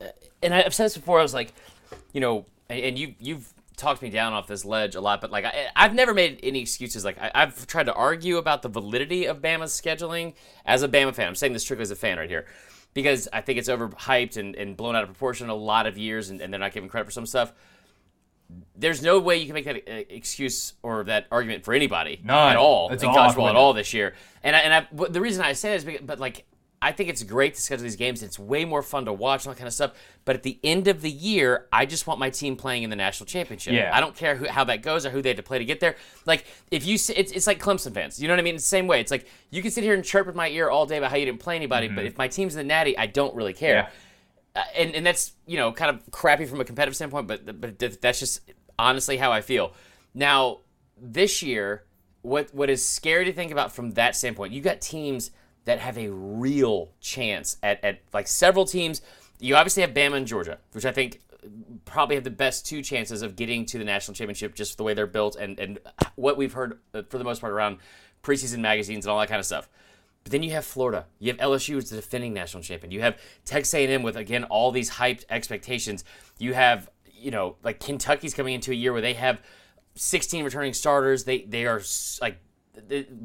uh, 0.00 0.06
and 0.42 0.54
I've 0.54 0.74
said 0.74 0.86
this 0.86 0.96
before. 0.96 1.18
I 1.18 1.22
was 1.22 1.34
like, 1.34 1.52
you 2.12 2.20
know, 2.20 2.46
and- 2.70 2.98
you 2.98 3.14
you've 3.18 3.52
talked 3.76 4.00
me 4.00 4.08
down 4.08 4.32
off 4.32 4.46
this 4.46 4.64
ledge 4.64 4.94
a 4.94 5.00
lot, 5.02 5.20
but 5.20 5.30
like 5.30 5.44
I, 5.44 5.66
I've 5.76 5.92
never 5.92 6.14
made 6.14 6.40
any 6.42 6.60
excuses. 6.62 7.04
Like 7.04 7.20
I, 7.20 7.30
I've 7.34 7.66
tried 7.66 7.84
to 7.86 7.92
argue 7.94 8.38
about 8.38 8.62
the 8.62 8.70
validity 8.70 9.26
of 9.26 9.42
Bama's 9.42 9.78
scheduling 9.78 10.32
as 10.64 10.82
a 10.82 10.88
Bama 10.88 11.14
fan. 11.14 11.28
I'm 11.28 11.34
saying 11.34 11.52
this 11.52 11.62
strictly 11.62 11.82
as 11.82 11.90
a 11.90 11.96
fan 11.96 12.16
right 12.16 12.30
here, 12.30 12.46
because 12.96 13.28
I 13.30 13.42
think 13.42 13.58
it's 13.58 13.68
overhyped 13.68 14.38
and, 14.38 14.56
and 14.56 14.74
blown 14.74 14.96
out 14.96 15.02
of 15.02 15.10
proportion 15.10 15.50
a 15.50 15.54
lot 15.54 15.86
of 15.86 15.98
years, 15.98 16.30
and, 16.30 16.40
and 16.40 16.50
they're 16.50 16.58
not 16.58 16.72
giving 16.72 16.88
credit 16.88 17.04
for 17.04 17.10
some 17.10 17.26
stuff. 17.26 17.52
There's 18.74 19.02
no 19.02 19.20
way 19.20 19.36
you 19.36 19.44
can 19.44 19.52
make 19.52 19.66
that 19.66 19.76
uh, 19.76 20.04
excuse 20.08 20.72
or 20.82 21.04
that 21.04 21.26
argument 21.30 21.62
for 21.62 21.74
anybody 21.74 22.22
None. 22.24 22.52
at 22.52 22.56
all 22.56 22.90
It's 22.90 23.02
in 23.02 23.10
all 23.10 23.14
college 23.14 23.32
football 23.32 23.48
at 23.50 23.56
all 23.56 23.74
this 23.74 23.92
year. 23.92 24.14
And 24.42 24.56
I, 24.56 24.60
and 24.60 24.72
I, 24.72 25.08
the 25.10 25.20
reason 25.20 25.44
I 25.44 25.52
say 25.52 25.72
this, 25.72 25.82
is 25.82 25.84
because, 25.84 26.06
but 26.06 26.18
like 26.18 26.46
I 26.82 26.92
think 26.92 27.08
it's 27.08 27.22
great 27.22 27.54
to 27.54 27.62
schedule 27.62 27.84
these 27.84 27.96
games. 27.96 28.22
It's 28.22 28.38
way 28.38 28.64
more 28.64 28.82
fun 28.82 29.06
to 29.06 29.12
watch 29.12 29.44
and 29.44 29.48
all 29.48 29.54
that 29.54 29.58
kind 29.58 29.66
of 29.66 29.72
stuff. 29.72 29.92
But 30.26 30.36
at 30.36 30.42
the 30.42 30.58
end 30.62 30.88
of 30.88 31.00
the 31.00 31.10
year, 31.10 31.66
I 31.72 31.86
just 31.86 32.06
want 32.06 32.20
my 32.20 32.28
team 32.28 32.54
playing 32.54 32.82
in 32.82 32.90
the 32.90 32.96
national 32.96 33.26
championship. 33.26 33.72
Yeah. 33.72 33.90
I 33.94 34.00
don't 34.00 34.14
care 34.14 34.36
who, 34.36 34.46
how 34.46 34.64
that 34.64 34.82
goes 34.82 35.06
or 35.06 35.10
who 35.10 35.22
they 35.22 35.30
had 35.30 35.38
to 35.38 35.42
play 35.42 35.58
to 35.58 35.64
get 35.64 35.80
there. 35.80 35.96
Like 36.26 36.44
if 36.70 36.84
you, 36.84 36.94
it's, 36.94 37.08
it's 37.08 37.46
like 37.46 37.60
Clemson 37.60 37.94
fans. 37.94 38.20
You 38.20 38.28
know 38.28 38.34
what 38.34 38.40
I 38.40 38.42
mean? 38.42 38.56
It's 38.56 38.64
the 38.64 38.68
same 38.68 38.86
way. 38.86 39.00
It's 39.00 39.10
like 39.10 39.26
you 39.50 39.62
can 39.62 39.70
sit 39.70 39.84
here 39.84 39.94
and 39.94 40.04
chirp 40.04 40.28
in 40.28 40.36
my 40.36 40.48
ear 40.50 40.68
all 40.68 40.84
day 40.84 40.98
about 40.98 41.10
how 41.10 41.16
you 41.16 41.24
didn't 41.24 41.40
play 41.40 41.56
anybody, 41.56 41.88
but 41.88 42.04
if 42.04 42.18
my 42.18 42.28
team's 42.28 42.54
in 42.54 42.58
the 42.58 42.64
Natty, 42.64 42.96
I 42.98 43.06
don't 43.06 43.34
really 43.34 43.54
care. 43.54 43.74
Yeah. 43.74 43.88
Uh, 44.56 44.64
and 44.74 44.94
and 44.94 45.04
that's 45.04 45.32
you 45.46 45.58
know 45.58 45.70
kind 45.70 45.94
of 45.94 46.10
crappy 46.10 46.46
from 46.46 46.60
a 46.60 46.64
competitive 46.64 46.96
standpoint, 46.96 47.26
but 47.26 47.60
but 47.60 47.78
that's 48.00 48.18
just 48.18 48.40
honestly 48.78 49.18
how 49.18 49.30
I 49.30 49.42
feel. 49.42 49.72
Now 50.14 50.60
this 50.96 51.42
year, 51.42 51.84
what 52.22 52.54
what 52.54 52.70
is 52.70 52.86
scary 52.86 53.26
to 53.26 53.32
think 53.32 53.52
about 53.52 53.72
from 53.72 53.92
that 53.92 54.16
standpoint, 54.16 54.54
you 54.54 54.62
got 54.62 54.80
teams 54.80 55.30
that 55.66 55.80
have 55.80 55.98
a 55.98 56.08
real 56.10 56.90
chance 57.00 57.58
at 57.62 57.84
at 57.84 58.00
like 58.12 58.26
several 58.26 58.64
teams. 58.64 59.02
You 59.38 59.54
obviously 59.56 59.82
have 59.82 59.92
Bama 59.92 60.16
and 60.16 60.26
Georgia, 60.26 60.58
which 60.72 60.86
I 60.86 60.92
think 60.92 61.20
probably 61.84 62.14
have 62.16 62.24
the 62.24 62.30
best 62.30 62.66
two 62.66 62.82
chances 62.82 63.22
of 63.22 63.36
getting 63.36 63.66
to 63.66 63.78
the 63.78 63.84
national 63.84 64.14
championship 64.14 64.54
just 64.54 64.76
the 64.78 64.82
way 64.82 64.94
they're 64.94 65.06
built 65.06 65.36
and 65.36 65.60
and 65.60 65.78
what 66.14 66.36
we've 66.36 66.54
heard 66.54 66.78
uh, 66.94 67.02
for 67.08 67.18
the 67.18 67.24
most 67.24 67.40
part 67.40 67.52
around 67.52 67.78
preseason 68.22 68.58
magazines 68.58 69.04
and 69.04 69.12
all 69.12 69.20
that 69.20 69.28
kind 69.28 69.38
of 69.38 69.46
stuff. 69.46 69.68
But 70.24 70.32
then 70.32 70.42
you 70.42 70.50
have 70.52 70.64
Florida. 70.64 71.06
You 71.20 71.32
have 71.32 71.38
LSU, 71.40 71.74
who's 71.74 71.90
the 71.90 71.96
defending 71.96 72.34
national 72.34 72.64
champion. 72.64 72.90
You 72.90 73.00
have 73.02 73.20
Texas 73.44 73.72
A&M 73.74 74.02
with 74.02 74.16
again 74.16 74.44
all 74.44 74.72
these 74.72 74.90
hyped 74.90 75.24
expectations. 75.30 76.04
You 76.38 76.54
have 76.54 76.88
you 77.12 77.30
know 77.30 77.56
like 77.62 77.80
Kentucky's 77.80 78.34
coming 78.34 78.54
into 78.54 78.70
a 78.70 78.74
year 78.74 78.92
where 78.92 79.02
they 79.02 79.14
have 79.14 79.40
16 79.96 80.44
returning 80.44 80.72
starters. 80.72 81.24
They 81.24 81.42
they 81.42 81.66
are 81.66 81.82
like 82.20 82.38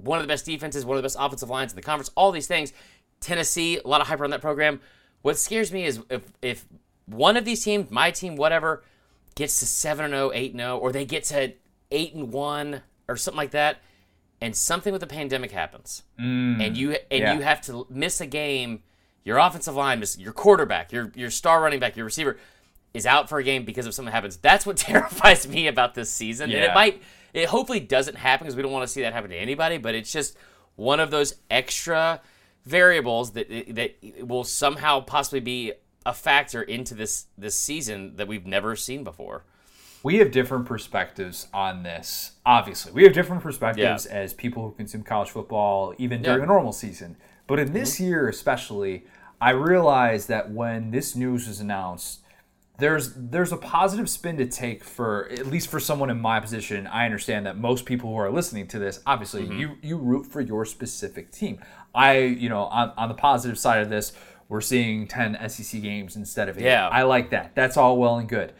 one 0.04 0.20
of 0.20 0.24
the 0.24 0.28
best 0.28 0.46
defenses, 0.46 0.86
one 0.86 0.98
of 0.98 1.04
the 1.04 1.06
best 1.06 1.18
offensive 1.20 1.50
lines 1.50 1.72
in 1.72 1.76
the 1.76 1.82
conference. 1.82 2.10
All 2.16 2.32
these 2.32 2.48
things. 2.48 2.74
Tennessee, 3.20 3.80
a 3.84 3.88
lot 3.88 4.02
of 4.02 4.08
hype 4.08 4.20
around 4.20 4.32
that 4.32 4.42
program. 4.42 4.82
What 5.22 5.38
scares 5.38 5.72
me 5.72 5.86
is 5.86 6.00
if 6.10 6.24
if 6.42 6.66
one 7.06 7.38
of 7.38 7.46
these 7.46 7.64
teams, 7.64 7.92
my 7.92 8.12
team, 8.12 8.36
whatever, 8.36 8.84
gets 9.36 9.60
to 9.60 9.66
7 9.66 10.06
and 10.06 10.14
0, 10.14 10.32
8 10.34 10.52
and 10.52 10.60
0, 10.60 10.78
or 10.78 10.92
they 10.92 11.06
get 11.06 11.24
to 11.26 11.54
8 11.92 12.16
and 12.16 12.32
1 12.34 12.82
or 13.08 13.18
something 13.18 13.38
like 13.38 13.52
that, 13.52 13.78
and 14.40 14.56
something 14.56 14.92
with 14.92 15.02
the 15.02 15.08
pandemic 15.08 15.52
happens, 15.52 16.04
mm, 16.20 16.66
and 16.66 16.76
you 16.76 16.92
and 17.12 17.20
yeah. 17.20 17.34
you 17.34 17.42
have 17.42 17.62
to 17.62 17.86
miss 17.90 18.22
a 18.22 18.26
game, 18.26 18.82
your 19.24 19.38
offensive 19.38 19.76
line, 19.76 20.00
miss, 20.00 20.18
your 20.18 20.34
quarterback, 20.34 20.92
your 20.92 21.12
your 21.16 21.30
star 21.30 21.62
running 21.62 21.80
back, 21.80 21.96
your 21.96 22.06
receiver 22.06 22.38
is 22.94 23.06
out 23.06 23.30
for 23.30 23.40
a 23.40 23.44
game 23.44 23.64
because 23.66 23.86
of 23.86 23.94
something 23.94 24.12
happens. 24.12 24.38
That's 24.38 24.66
what 24.66 24.78
terrifies 24.90 25.48
me 25.48 25.68
about 25.68 25.96
this 25.96 26.10
season. 26.10 26.52
And 26.52 26.64
it 26.64 26.74
might 26.74 27.02
it 27.34 27.48
hopefully 27.48 27.80
doesn't 27.80 28.16
happen 28.16 28.46
because 28.46 28.56
we 28.56 28.62
don't 28.62 28.72
want 28.72 28.84
to 28.86 28.92
see 28.92 29.02
that 29.02 29.14
happen 29.14 29.30
to 29.30 29.38
anybody, 29.38 29.78
but 29.78 29.96
it's 29.96 30.12
just 30.12 30.36
one 30.76 31.00
of 31.00 31.12
those 31.12 31.36
extra 31.50 32.22
variables 32.66 33.32
that 33.32 33.48
that 33.76 33.96
will 34.22 34.44
somehow 34.44 35.00
possibly 35.02 35.40
be 35.40 35.74
a 36.06 36.14
factor 36.14 36.62
into 36.62 36.94
this 36.94 37.28
this 37.38 37.58
season 37.58 38.16
that 38.18 38.28
we've 38.28 38.46
never 38.46 38.76
seen 38.76 39.04
before. 39.04 39.44
we 40.04 40.18
have 40.18 40.32
different 40.32 40.66
perspectives 40.66 41.48
on 41.54 41.84
this. 41.84 42.32
Obviously, 42.44 42.92
we 42.92 43.04
have 43.04 43.14
different 43.14 43.44
perspectives 43.44 44.08
Yeah. 44.10 44.18
as 44.18 44.34
people 44.34 44.64
who 44.64 44.72
consume 44.72 45.04
college 45.04 45.30
football, 45.30 45.94
even 46.00 46.22
Yeah. 46.22 46.30
during 46.30 46.44
a 46.44 46.48
normal 46.48 46.72
season. 46.72 47.18
But 47.46 47.60
in 47.60 47.72
this 47.72 47.96
mm-hmm. 47.96 48.06
year, 48.06 48.28
especially, 48.28 49.06
I 49.40 49.52
realized 49.52 50.28
that 50.30 50.50
when 50.50 50.90
this 50.90 51.16
news 51.16 51.48
was 51.48 51.60
announced, 51.60 52.21
there's 52.82 53.14
there's 53.16 53.52
a 53.54 53.58
positive 53.58 54.10
spin 54.10 54.36
to 54.38 54.46
take 54.46 54.84
for 54.84 55.30
at 55.32 55.48
least 55.48 55.70
for 55.70 55.80
someone 55.80 56.10
in 56.10 56.20
my 56.20 56.40
position. 56.40 56.88
I 56.88 57.06
understand 57.06 57.46
that 57.46 57.58
most 57.58 57.86
people 57.86 58.10
who 58.10 58.18
are 58.18 58.30
listening 58.32 58.68
to 58.70 58.80
this, 58.80 59.00
obviously, 59.06 59.44
Mm-hmm. 59.44 59.60
you 59.60 59.78
you 59.82 59.98
root 59.98 60.26
for 60.26 60.42
your 60.42 60.66
specific 60.66 61.32
team. 61.32 61.60
I, 61.96 62.18
you 62.20 62.50
know, 62.50 62.64
on, 62.64 62.92
on 62.98 63.08
the 63.10 63.16
positive 63.16 63.58
side 63.60 63.82
of 63.82 63.90
this, 63.90 64.14
we're 64.50 64.62
seeing 64.62 65.08
10 65.08 65.38
SEC 65.50 65.82
games 65.82 66.16
instead 66.16 66.50
of 66.50 66.58
eight. 66.58 66.64
Yeah. 66.66 66.88
I 66.90 67.04
like 67.04 67.30
that. 67.30 67.54
That's 67.56 67.78
all 67.78 67.98
well 67.98 68.18
and 68.18 68.28
good. 68.28 68.52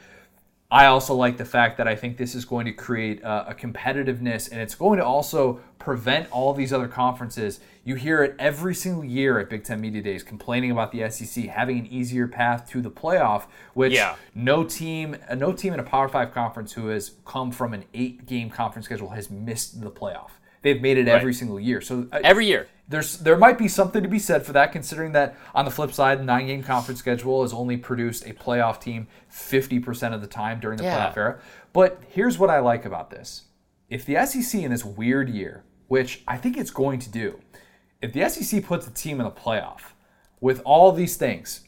I 0.72 0.86
also 0.86 1.14
like 1.16 1.36
the 1.36 1.44
fact 1.44 1.78
that 1.80 1.88
I 1.88 1.96
think 1.96 2.16
this 2.16 2.34
is 2.34 2.46
going 2.46 2.66
to 2.66 2.72
create 2.72 3.22
uh, 3.26 3.44
a 3.48 3.54
competitiveness 3.54 4.50
and 4.50 4.62
it's 4.62 4.74
going 4.74 5.00
to 5.00 5.06
also 5.06 5.60
prevent 5.80 6.32
all 6.32 6.54
these 6.54 6.72
other 6.72 6.88
conferences. 6.88 7.60
You 7.84 7.96
hear 7.96 8.24
it 8.24 8.36
every 8.40 8.74
single 8.74 9.04
year 9.04 9.38
at 9.40 9.50
Big 9.50 9.66
Ten 9.66 9.82
Media 9.82 10.02
Days 10.02 10.24
complaining 10.24 10.72
about 10.72 10.94
the 10.94 11.10
SEC 11.10 11.46
having 11.46 11.80
an 11.80 11.88
easier 11.88 12.26
path 12.28 12.70
to 12.70 12.82
the 12.82 12.90
playoff, 12.92 13.48
which 13.74 13.92
Yeah. 13.92 14.16
no 14.34 14.64
team, 14.64 15.18
no 15.36 15.52
team 15.52 15.74
in 15.74 15.80
a 15.82 15.84
Power 15.84 16.08
Five 16.08 16.34
conference 16.34 16.72
who 16.72 16.88
has 16.88 17.16
come 17.26 17.52
from 17.52 17.74
an 17.74 17.84
eight-game 17.94 18.50
conference 18.50 18.86
schedule 18.86 19.10
has 19.10 19.30
missed 19.30 19.82
the 19.82 19.92
playoff. 19.92 20.30
They've 20.62 20.82
made 20.82 20.98
it 20.98 21.08
every 21.08 21.34
single 21.34 21.60
year. 21.60 21.82
So 21.82 22.08
uh, 22.12 22.20
Every 22.24 22.46
year. 22.46 22.68
there's 22.88 23.18
there 23.18 23.38
might 23.38 23.58
be 23.58 23.68
something 23.68 24.04
to 24.04 24.10
be 24.10 24.20
said 24.20 24.46
for 24.46 24.54
that, 24.54 24.72
considering 24.72 25.12
that 25.14 25.36
on 25.56 25.66
the 25.66 25.72
flip 25.72 25.92
side, 25.92 26.20
the 26.20 26.24
nine 26.24 26.46
game 26.48 26.62
conference 26.64 27.00
schedule 27.00 27.42
has 27.42 27.52
only 27.54 27.78
produced 27.78 28.26
a 28.28 28.34
playoff 28.34 28.80
team 28.80 29.08
50% 29.32 30.14
of 30.14 30.22
the 30.22 30.28
time 30.28 30.60
during 30.60 30.78
the 30.78 30.84
Yeah. 30.84 31.10
playoff 31.10 31.18
era. 31.18 31.40
But 31.74 32.02
here's 32.10 32.38
what 32.38 32.50
I 32.50 32.60
like 32.60 32.86
about 32.86 33.10
this. 33.10 33.44
If 33.90 34.06
the 34.06 34.16
SEC 34.26 34.64
in 34.64 34.72
this 34.72 34.86
weird 34.86 35.30
year, 35.30 35.64
which 35.88 36.22
I 36.28 36.38
think 36.38 36.58
it's 36.58 36.72
going 36.72 37.00
to 37.00 37.10
do, 37.10 37.40
if 38.02 38.14
the 38.14 38.28
SEC 38.30 38.64
puts 38.64 38.88
a 38.88 38.92
team 38.92 39.20
in 39.20 39.26
the 39.26 39.32
playoff 39.32 39.94
with 40.40 40.62
all 40.64 40.92
these 40.92 41.18
things, 41.18 41.62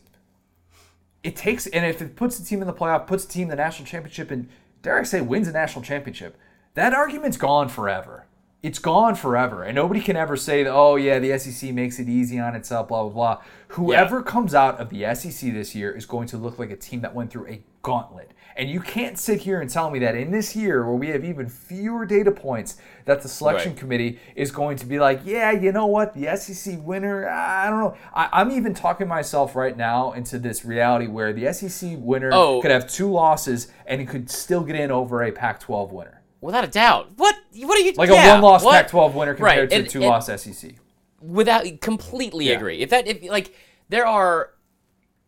it 1.23 1.35
takes 1.35 1.65
and 1.67 1.85
if 1.85 2.01
it 2.01 2.15
puts 2.15 2.39
a 2.39 2.45
team 2.45 2.62
in 2.62 2.67
the 2.67 2.73
playoff, 2.73 3.07
puts 3.07 3.25
a 3.25 3.27
team 3.27 3.43
in 3.43 3.50
the 3.50 3.55
national 3.55 3.88
championship, 3.88 4.29
and 4.29 4.50
dare 4.81 5.00
I 5.00 5.03
say 5.03 5.21
wins 5.21 5.47
a 5.47 5.51
national 5.51 5.83
championship, 5.83 6.38
that 6.75 6.93
argument's 6.93 7.38
gone 7.38 7.69
forever. 7.69 8.25
It's 8.63 8.79
gone 8.79 9.15
forever, 9.15 9.63
and 9.63 9.75
nobody 9.75 10.00
can 10.00 10.15
ever 10.15 10.38
say 10.38 10.63
that. 10.63 10.72
Oh 10.72 10.96
yeah, 10.96 11.20
the 11.20 11.38
SEC 11.38 11.74
makes 11.74 12.00
it 12.00 12.08
easy 12.08 12.39
on 12.39 12.55
itself. 12.55 12.88
Blah 12.88 13.03
blah 13.03 13.12
blah. 13.12 13.41
Whoever 13.70 14.24
comes 14.24 14.55
out 14.55 14.79
of 14.79 14.89
the 14.89 15.13
SEC 15.15 15.51
this 15.53 15.75
year 15.75 15.91
is 15.91 16.05
going 16.05 16.27
to 16.27 16.38
look 16.38 16.58
like 16.58 16.70
a 16.72 16.77
team 16.77 17.01
that 17.01 17.13
went 17.13 17.29
through 17.29 17.48
a 17.48 17.62
gauntlet. 17.82 18.32
And 18.55 18.70
you 18.70 18.79
can't 18.79 19.17
sit 19.20 19.41
here 19.41 19.60
and 19.60 19.70
tell 19.70 19.89
me 19.89 20.00
that 20.00 20.15
in 20.15 20.32
this 20.32 20.55
year 20.55 20.86
where 20.86 20.96
we 20.96 21.08
have 21.10 21.25
even 21.25 21.50
fewer 21.50 22.05
data 22.05 22.32
points, 22.32 22.77
that 23.03 23.22
the 23.22 23.27
selection 23.27 23.72
Right. 23.74 23.79
committee 23.79 24.20
is 24.36 24.51
going 24.51 24.77
to 24.77 24.86
be 24.86 24.98
like, 25.00 25.22
yeah, 25.25 25.51
you 25.51 25.72
know 25.74 25.88
what, 25.88 26.13
the 26.13 26.34
SEC 26.38 26.79
winner, 26.84 27.27
I 27.27 27.70
don't 27.70 27.79
know. 27.79 27.98
I, 28.13 28.29
I'm 28.32 28.51
even 28.51 28.74
talking 28.75 29.08
myself 29.10 29.55
right 29.55 29.75
now 29.75 30.12
into 30.13 30.38
this 30.39 30.63
reality 30.63 31.08
where 31.08 31.34
the 31.34 31.51
SEC 31.51 31.96
winner 31.98 32.29
Oh. 32.32 32.62
could 32.62 32.70
have 32.72 32.88
two 32.88 33.12
losses 33.12 33.70
and 33.88 34.00
he 34.00 34.05
could 34.08 34.29
still 34.29 34.62
get 34.63 34.75
in 34.75 34.91
over 34.91 35.24
a 35.24 35.32
Pac-12 35.32 35.91
winner, 35.91 36.22
Without 36.43 36.63
a 36.63 36.67
doubt. 36.67 37.12
What 37.17 37.35
what 37.62 37.77
are 37.77 37.81
you 37.81 37.93
talking 37.93 38.09
about? 38.09 38.15
like 38.15 38.25
yeah, 38.25 38.31
a 38.31 38.33
one-loss 38.41 38.63
what? 38.63 38.73
Pac-12 38.73 39.13
winner 39.13 39.33
compared 39.33 39.59
Right, 39.59 39.69
to 39.69 39.75
and- 39.77 39.88
a 39.88 39.89
two-loss 39.89 40.27
SEC. 40.27 40.75
without 41.21 41.65
completely 41.81 42.50
Yeah. 42.50 42.55
agree. 42.57 42.79
If 42.81 42.89
that 42.89 43.07
if 43.07 43.23
like 43.23 43.55
there 43.89 44.05
are 44.05 44.51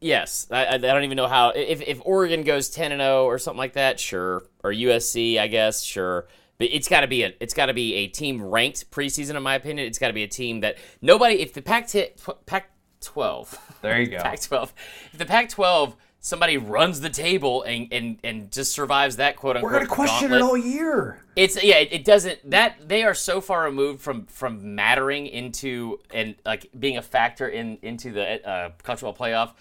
yes, 0.01 0.47
I, 0.51 0.75
I 0.75 0.77
don't 0.77 1.03
even 1.03 1.15
know 1.15 1.27
how 1.27 1.49
if 1.49 1.81
if 1.81 2.01
Oregon 2.03 2.43
goes 2.43 2.69
10 2.69 2.91
and 2.91 2.99
0 3.01 3.25
or 3.25 3.37
something 3.39 3.57
like 3.57 3.73
that, 3.73 3.99
sure. 3.99 4.43
Or 4.63 4.71
USC, 4.71 5.39
I 5.39 5.47
guess, 5.47 5.81
sure. 5.81 6.27
But 6.57 6.69
it's 6.71 6.87
got 6.87 7.01
to 7.01 7.07
be 7.07 7.23
a 7.23 7.33
it's 7.39 7.53
got 7.53 7.67
to 7.67 7.73
be 7.73 7.95
a 7.95 8.07
team 8.07 8.43
ranked 8.43 8.91
preseason 8.91 9.35
in 9.35 9.43
my 9.43 9.55
opinion. 9.55 9.87
It's 9.87 9.99
got 9.99 10.07
to 10.07 10.13
be 10.13 10.23
a 10.23 10.27
team 10.27 10.59
that 10.61 10.77
nobody 11.01 11.35
if 11.41 11.53
the 11.53 11.61
Pac 11.61 11.89
Pac 12.45 12.69
12 13.01 13.77
There 13.81 13.99
you 14.01 14.07
go. 14.07 14.17
Pac 14.17 14.41
12 14.41 14.73
if 15.13 15.19
the 15.19 15.25
Pac 15.25 15.49
12 15.49 15.95
somebody 16.25 16.57
runs 16.57 17.01
the 17.01 17.09
table 17.09 17.61
and 17.61 17.87
and 17.91 18.17
and 18.23 18.51
just 18.51 18.71
survives 18.71 19.17
that 19.17 19.35
quote 19.35 19.57
unquote 19.57 19.71
We're 19.71 19.77
gonna 19.77 19.89
question 19.91 20.29
gauntlet, 20.29 20.41
it 20.41 20.43
all 20.43 20.57
year. 20.57 21.23
it's 21.35 21.63
yeah, 21.63 21.75
it, 21.75 21.89
it 21.91 22.03
doesn't 22.03 22.49
that 22.49 22.89
they 22.89 23.03
are 23.03 23.13
so 23.13 23.39
far 23.39 23.63
removed 23.63 24.01
from 24.01 24.25
from 24.25 24.73
mattering 24.73 25.27
into 25.27 25.99
and 26.09 26.33
like 26.43 26.67
being 26.77 26.97
a 26.97 27.03
factor 27.03 27.47
in 27.47 27.77
into 27.83 28.11
the 28.11 28.43
uh, 28.43 28.71
college 28.81 29.01
football 29.01 29.27
playoff 29.27 29.53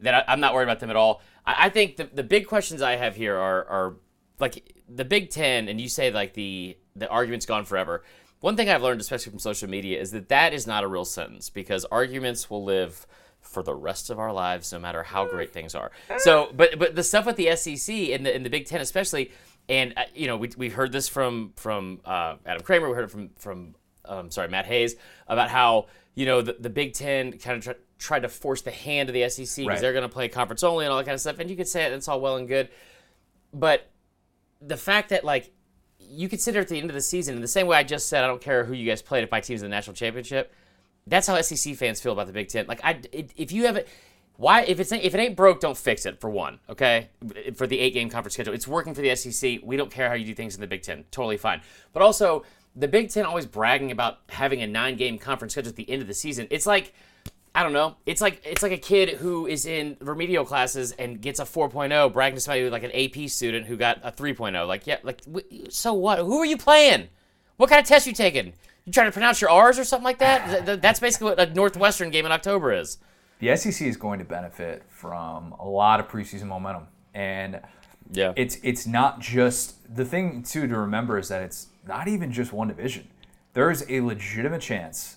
that 0.00 0.14
I, 0.14 0.32
I'm 0.32 0.40
not 0.40 0.54
worried 0.54 0.64
about 0.64 0.80
them 0.80 0.88
at 0.88 0.96
all. 0.96 1.20
I, 1.44 1.66
I 1.66 1.68
think 1.68 1.96
the 1.96 2.04
the 2.04 2.24
big 2.24 2.46
questions 2.46 2.80
I 2.80 2.96
have 2.96 3.14
here 3.14 3.36
are 3.36 3.64
are 3.66 3.94
like 4.40 4.74
the 4.88 5.04
Big 5.04 5.28
Ten, 5.28 5.68
and 5.68 5.78
you 5.78 5.88
say 5.88 6.10
like 6.10 6.32
the 6.32 6.78
the 6.96 7.08
argument's 7.10 7.44
gone 7.44 7.66
forever. 7.66 8.04
One 8.40 8.56
thing 8.56 8.70
I've 8.70 8.82
learned, 8.82 9.02
especially 9.02 9.30
from 9.30 9.38
social 9.38 9.68
media, 9.68 10.00
is 10.00 10.12
that 10.12 10.30
that 10.30 10.54
is 10.54 10.66
not 10.66 10.82
a 10.82 10.86
real 10.86 11.04
sentence 11.04 11.50
because 11.50 11.84
arguments 11.86 12.48
will 12.48 12.64
live 12.64 13.06
for 13.46 13.62
the 13.62 13.74
rest 13.74 14.10
of 14.10 14.18
our 14.18 14.32
lives, 14.32 14.72
no 14.72 14.78
matter 14.78 15.02
how 15.02 15.26
great 15.26 15.52
things 15.52 15.74
are. 15.74 15.90
So, 16.18 16.50
but 16.54 16.78
but 16.78 16.94
the 16.94 17.02
stuff 17.02 17.26
with 17.26 17.36
the 17.36 17.54
SEC 17.56 17.94
and 18.10 18.24
the 18.26 18.34
and 18.34 18.44
the 18.44 18.50
Big 18.50 18.66
Ten 18.66 18.80
especially, 18.80 19.30
and 19.68 19.92
uh, 19.96 20.02
you 20.14 20.26
know 20.26 20.36
we 20.36 20.50
we 20.56 20.68
heard 20.68 20.92
this 20.92 21.08
from 21.08 21.52
from 21.56 22.00
uh, 22.04 22.36
Adam 22.44 22.62
Kramer, 22.62 22.88
we 22.88 22.94
heard 22.94 23.04
it 23.04 23.10
from 23.10 23.30
from 23.36 23.74
um, 24.04 24.30
sorry 24.30 24.48
Matt 24.48 24.66
Hayes 24.66 24.96
about 25.28 25.50
how 25.50 25.86
you 26.14 26.26
know 26.26 26.42
the, 26.42 26.56
the 26.58 26.70
Big 26.70 26.94
Ten 26.94 27.32
kind 27.38 27.58
of 27.58 27.64
tr- 27.64 27.80
tried 27.98 28.20
to 28.20 28.28
force 28.28 28.62
the 28.62 28.70
hand 28.70 29.08
of 29.08 29.14
the 29.14 29.28
SEC 29.28 29.56
because 29.56 29.66
Right. 29.66 29.80
they're 29.80 29.92
going 29.92 30.02
to 30.02 30.08
play 30.08 30.28
conference 30.28 30.62
only 30.62 30.84
and 30.84 30.92
all 30.92 30.98
that 30.98 31.04
kind 31.04 31.14
of 31.14 31.20
stuff, 31.20 31.38
and 31.38 31.48
you 31.50 31.56
could 31.56 31.68
say 31.68 31.84
it, 31.84 31.92
it's 31.92 32.08
all 32.08 32.20
well 32.20 32.36
and 32.36 32.46
good, 32.48 32.68
but 33.52 33.88
the 34.60 34.76
fact 34.76 35.10
that 35.10 35.24
like 35.24 35.52
you 35.98 36.28
could 36.28 36.40
sit 36.40 36.52
there 36.52 36.62
at 36.62 36.68
the 36.68 36.78
end 36.78 36.88
of 36.90 36.94
the 36.94 37.00
season 37.00 37.34
in 37.34 37.40
the 37.42 37.48
same 37.48 37.66
way 37.66 37.76
I 37.76 37.82
just 37.82 38.08
said 38.08 38.22
I 38.22 38.26
don't 38.26 38.40
care 38.40 38.64
who 38.64 38.74
you 38.74 38.88
guys 38.88 39.02
played 39.02 39.24
if 39.24 39.30
my 39.30 39.40
team's 39.40 39.62
in 39.62 39.70
the 39.70 39.74
national 39.76 39.94
championship. 39.96 40.52
That's 41.06 41.26
how 41.26 41.40
SEC 41.40 41.76
fans 41.76 42.00
feel 42.00 42.12
about 42.12 42.26
the 42.26 42.32
Big 42.32 42.48
Ten. 42.48 42.66
Like 42.66 42.80
I, 42.82 43.00
it, 43.12 43.30
if 43.36 43.52
you 43.52 43.66
have 43.66 43.76
it, 43.76 43.88
why 44.36 44.62
if 44.62 44.80
it's 44.80 44.92
if 44.92 45.14
it 45.14 45.18
ain't 45.18 45.36
broke, 45.36 45.60
don't 45.60 45.76
fix 45.76 46.04
it. 46.06 46.20
For 46.20 46.28
one, 46.28 46.58
okay, 46.68 47.08
for 47.54 47.66
the 47.66 47.78
eight 47.78 47.94
game 47.94 48.10
conference 48.10 48.34
schedule, 48.34 48.54
it's 48.54 48.68
working 48.68 48.94
for 48.94 49.00
the 49.00 49.14
SEC. 49.14 49.60
We 49.62 49.76
don't 49.76 49.90
care 49.90 50.08
how 50.08 50.14
you 50.14 50.24
do 50.24 50.34
things 50.34 50.54
in 50.54 50.60
the 50.60 50.66
Big 50.66 50.82
Ten. 50.82 51.04
Totally 51.10 51.36
fine. 51.36 51.62
But 51.92 52.02
also 52.02 52.44
the 52.74 52.88
Big 52.88 53.10
Ten 53.10 53.24
always 53.24 53.46
bragging 53.46 53.90
about 53.90 54.18
having 54.28 54.62
a 54.62 54.66
nine 54.66 54.96
game 54.96 55.18
conference 55.18 55.52
schedule 55.54 55.70
at 55.70 55.76
the 55.76 55.88
end 55.88 56.02
of 56.02 56.08
the 56.08 56.14
season. 56.14 56.46
It's 56.50 56.66
like 56.66 56.92
I 57.56 57.62
don't 57.62 57.72
know. 57.72 57.96
It's 58.04 58.20
like 58.20 58.42
it's 58.44 58.62
like 58.62 58.72
a 58.72 58.78
kid 58.78 59.08
who 59.16 59.46
is 59.46 59.64
in 59.64 59.96
remedial 60.00 60.44
classes 60.44 60.92
and 60.92 61.18
gets 61.22 61.40
a 61.40 61.44
4.0, 61.44 62.12
bragging 62.12 62.36
to 62.36 62.40
somebody 62.40 62.68
like 62.68 62.82
an 62.82 62.92
AP 62.92 63.30
student 63.30 63.64
who 63.64 63.78
got 63.78 63.98
a 64.02 64.12
3.0. 64.12 64.68
Like, 64.68 64.86
yeah, 64.86 64.98
like 65.02 65.22
so 65.70 65.94
what? 65.94 66.18
Who 66.18 66.38
are 66.38 66.44
you 66.44 66.58
playing? 66.58 67.08
What 67.56 67.70
kind 67.70 67.80
of 67.80 67.88
test 67.88 68.06
you 68.06 68.12
taking? 68.12 68.52
You 68.86 68.92
trying 68.92 69.08
to 69.08 69.12
pronounce 69.12 69.40
your 69.40 69.50
R's 69.50 69.80
or 69.80 69.84
something 69.84 70.04
like 70.04 70.18
that? 70.18 70.80
That's 70.80 71.00
basically 71.00 71.30
what 71.30 71.40
a 71.40 71.52
Northwestern 71.52 72.10
game 72.10 72.24
in 72.24 72.30
October 72.30 72.72
is. 72.72 72.98
The 73.40 73.54
SEC 73.56 73.86
is 73.86 73.96
going 73.96 74.20
to 74.20 74.24
benefit 74.24 74.84
from 74.88 75.52
a 75.58 75.68
lot 75.68 75.98
of 75.98 76.08
preseason 76.08 76.46
momentum, 76.46 76.86
and 77.12 77.60
yeah, 78.12 78.32
it's 78.36 78.58
it's 78.62 78.86
not 78.86 79.18
just 79.20 79.94
the 79.94 80.04
thing 80.04 80.44
too 80.44 80.68
to 80.68 80.78
remember 80.78 81.18
is 81.18 81.28
that 81.28 81.42
it's 81.42 81.66
not 81.86 82.06
even 82.06 82.30
just 82.32 82.52
one 82.52 82.68
division. 82.68 83.08
There 83.54 83.72
is 83.72 83.84
a 83.88 84.00
legitimate 84.00 84.62
chance 84.62 85.16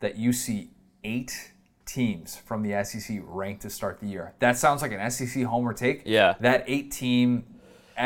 that 0.00 0.16
you 0.16 0.32
see 0.32 0.70
eight 1.04 1.52
teams 1.86 2.36
from 2.36 2.62
the 2.62 2.84
SEC 2.84 3.20
ranked 3.22 3.62
to 3.62 3.70
start 3.70 4.00
the 4.00 4.08
year. 4.08 4.34
That 4.40 4.58
sounds 4.58 4.82
like 4.82 4.90
an 4.90 5.10
SEC 5.10 5.44
homer 5.44 5.72
take. 5.72 6.02
Yeah. 6.04 6.34
That 6.40 6.64
eight 6.66 6.90
team 6.90 7.44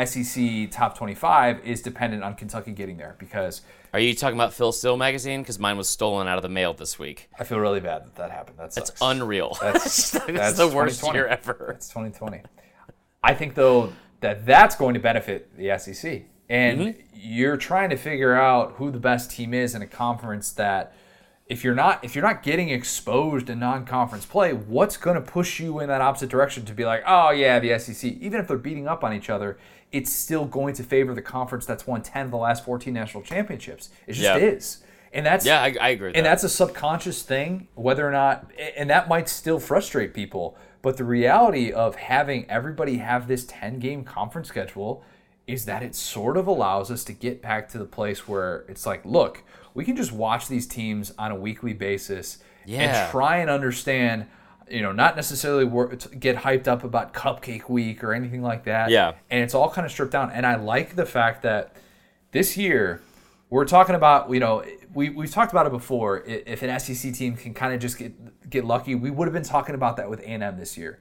SEC 0.05 0.69
top 0.71 0.97
25 0.97 1.65
is 1.65 1.81
dependent 1.81 2.23
on 2.23 2.35
Kentucky 2.35 2.71
getting 2.71 2.97
there 2.97 3.15
because. 3.19 3.61
Are 3.93 3.99
you 3.99 4.13
talking 4.13 4.37
about 4.37 4.53
Phil 4.53 4.71
Steele 4.71 4.97
magazine? 4.97 5.41
Because 5.41 5.57
mine 5.59 5.77
was 5.77 5.89
stolen 5.89 6.27
out 6.27 6.37
of 6.37 6.43
the 6.43 6.49
mail 6.49 6.73
this 6.73 6.99
week. 6.99 7.29
I 7.39 7.43
feel 7.43 7.59
really 7.59 7.79
bad 7.79 8.05
that 8.05 8.15
that 8.15 8.31
happened. 8.31 8.59
That 8.59 8.73
That's 8.73 8.91
unreal. 9.01 9.57
That's, 9.61 10.11
that's, 10.11 10.25
that's 10.27 10.57
the 10.57 10.67
worst 10.67 11.03
year 11.13 11.25
ever. 11.27 11.73
It's 11.75 11.87
2020. 11.89 12.41
I 13.23 13.33
think 13.33 13.55
though 13.55 13.91
that 14.21 14.45
that's 14.45 14.75
going 14.75 14.93
to 14.93 14.99
benefit 14.99 15.55
the 15.57 15.77
SEC, 15.77 16.23
and 16.49 16.79
Mm-hmm. 16.79 17.01
you're 17.13 17.57
trying 17.57 17.89
to 17.89 17.95
figure 17.97 18.33
out 18.35 18.73
who 18.73 18.91
the 18.91 18.99
best 18.99 19.31
team 19.31 19.53
is 19.53 19.75
in 19.75 19.81
a 19.81 19.87
conference 19.87 20.51
that. 20.53 20.93
If 21.47 21.63
you're 21.63 21.73
not 21.73 22.03
if 22.03 22.13
you're 22.13 22.23
not 22.23 22.43
getting 22.43 22.69
exposed 22.69 23.49
in 23.49 23.57
non-conference 23.57 24.27
play, 24.27 24.53
what's 24.53 24.97
going 24.97 25.15
to 25.15 25.21
push 25.21 25.59
you 25.59 25.79
in 25.79 25.87
that 25.87 25.99
opposite 25.99 26.29
direction 26.29 26.63
to 26.65 26.73
be 26.73 26.85
like, 26.85 27.01
oh 27.07 27.31
yeah, 27.31 27.57
the 27.57 27.79
SEC. 27.79 28.03
Even 28.21 28.39
if 28.39 28.47
they're 28.47 28.55
beating 28.55 28.87
up 28.87 29.03
on 29.03 29.13
each 29.13 29.31
other, 29.31 29.57
it's 29.91 30.11
still 30.11 30.45
going 30.45 30.73
to 30.75 30.83
favor 30.83 31.13
the 31.13 31.21
conference 31.21 31.65
that's 31.65 31.87
won 31.87 32.01
ten 32.01 32.25
of 32.25 32.31
the 32.31 32.37
last 32.37 32.63
fourteen 32.65 32.93
national 32.93 33.23
championships. 33.23 33.89
It 34.07 34.13
just 34.13 34.23
Yeah. 34.23 34.37
is, 34.37 34.77
and 35.13 35.25
that's 35.25 35.45
Yeah, 35.45 35.61
I, 35.61 35.75
I 35.81 35.89
agree 35.89 36.09
and 36.13 36.17
that. 36.25 36.29
that's 36.29 36.43
a 36.43 36.49
subconscious 36.49 37.23
thing 37.23 37.67
whether 37.75 38.07
or 38.07 38.11
not 38.11 38.51
and 38.77 38.89
that 38.89 39.07
might 39.09 39.27
still 39.29 39.59
frustrate 39.59 40.13
people 40.13 40.55
but 40.81 40.95
the 40.97 41.03
reality 41.03 41.71
of 41.73 41.95
having 41.95 42.45
everybody 42.49 42.97
have 42.97 43.27
this 43.27 43.43
10 43.47 43.79
game 43.79 44.03
conference 44.03 44.47
schedule 44.47 45.03
is 45.47 45.65
that 45.65 45.81
it 45.81 45.95
sort 45.95 46.37
of 46.37 46.45
allows 46.45 46.91
us 46.91 47.03
to 47.03 47.11
get 47.11 47.41
back 47.41 47.67
to 47.69 47.79
the 47.79 47.85
place 47.85 48.27
where 48.27 48.63
it's 48.67 48.85
like 48.85 49.03
look 49.03 49.43
we 49.73 49.83
can 49.83 49.95
just 49.95 50.11
watch 50.11 50.47
these 50.47 50.67
teams 50.67 51.11
on 51.17 51.31
a 51.31 51.35
weekly 51.35 51.73
basis 51.73 52.37
Yeah. 52.65 52.81
and 53.05 53.11
try 53.11 53.37
and 53.37 53.49
understand 53.49 54.27
you 54.69 54.81
know 54.81 54.91
not 54.91 55.15
necessarily 55.15 55.65
get 56.19 56.35
hyped 56.37 56.67
up 56.67 56.83
about 56.83 57.13
cupcake 57.13 57.69
week 57.69 58.03
or 58.03 58.13
anything 58.13 58.41
like 58.41 58.63
that. 58.65 58.89
Yeah. 58.89 59.13
and 59.29 59.41
it's 59.43 59.53
all 59.53 59.69
kind 59.69 59.85
of 59.85 59.91
stripped 59.91 60.11
down. 60.11 60.31
And 60.31 60.45
i 60.45 60.55
like 60.55 60.95
the 60.95 61.05
fact 61.05 61.41
that 61.43 61.75
this 62.31 62.57
year 62.57 63.01
we're 63.49 63.65
talking 63.65 63.95
about 63.95 64.29
you 64.31 64.39
know 64.39 64.63
we, 64.93 65.09
we've 65.09 65.31
talked 65.31 65.51
about 65.51 65.65
it 65.65 65.71
before. 65.71 66.23
If 66.25 66.61
an 66.63 66.79
sec 66.79 67.13
team 67.13 67.35
can 67.35 67.53
kind 67.53 67.73
of 67.73 67.79
just 67.79 67.97
get 67.97 68.49
get 68.49 68.65
lucky 68.65 68.95
we 68.95 69.11
would 69.11 69.27
have 69.27 69.33
been 69.33 69.43
talking 69.43 69.75
about 69.75 69.97
that 69.97 70.09
with 70.09 70.19
a&m 70.21 70.57
this 70.57 70.77
year. 70.77 70.99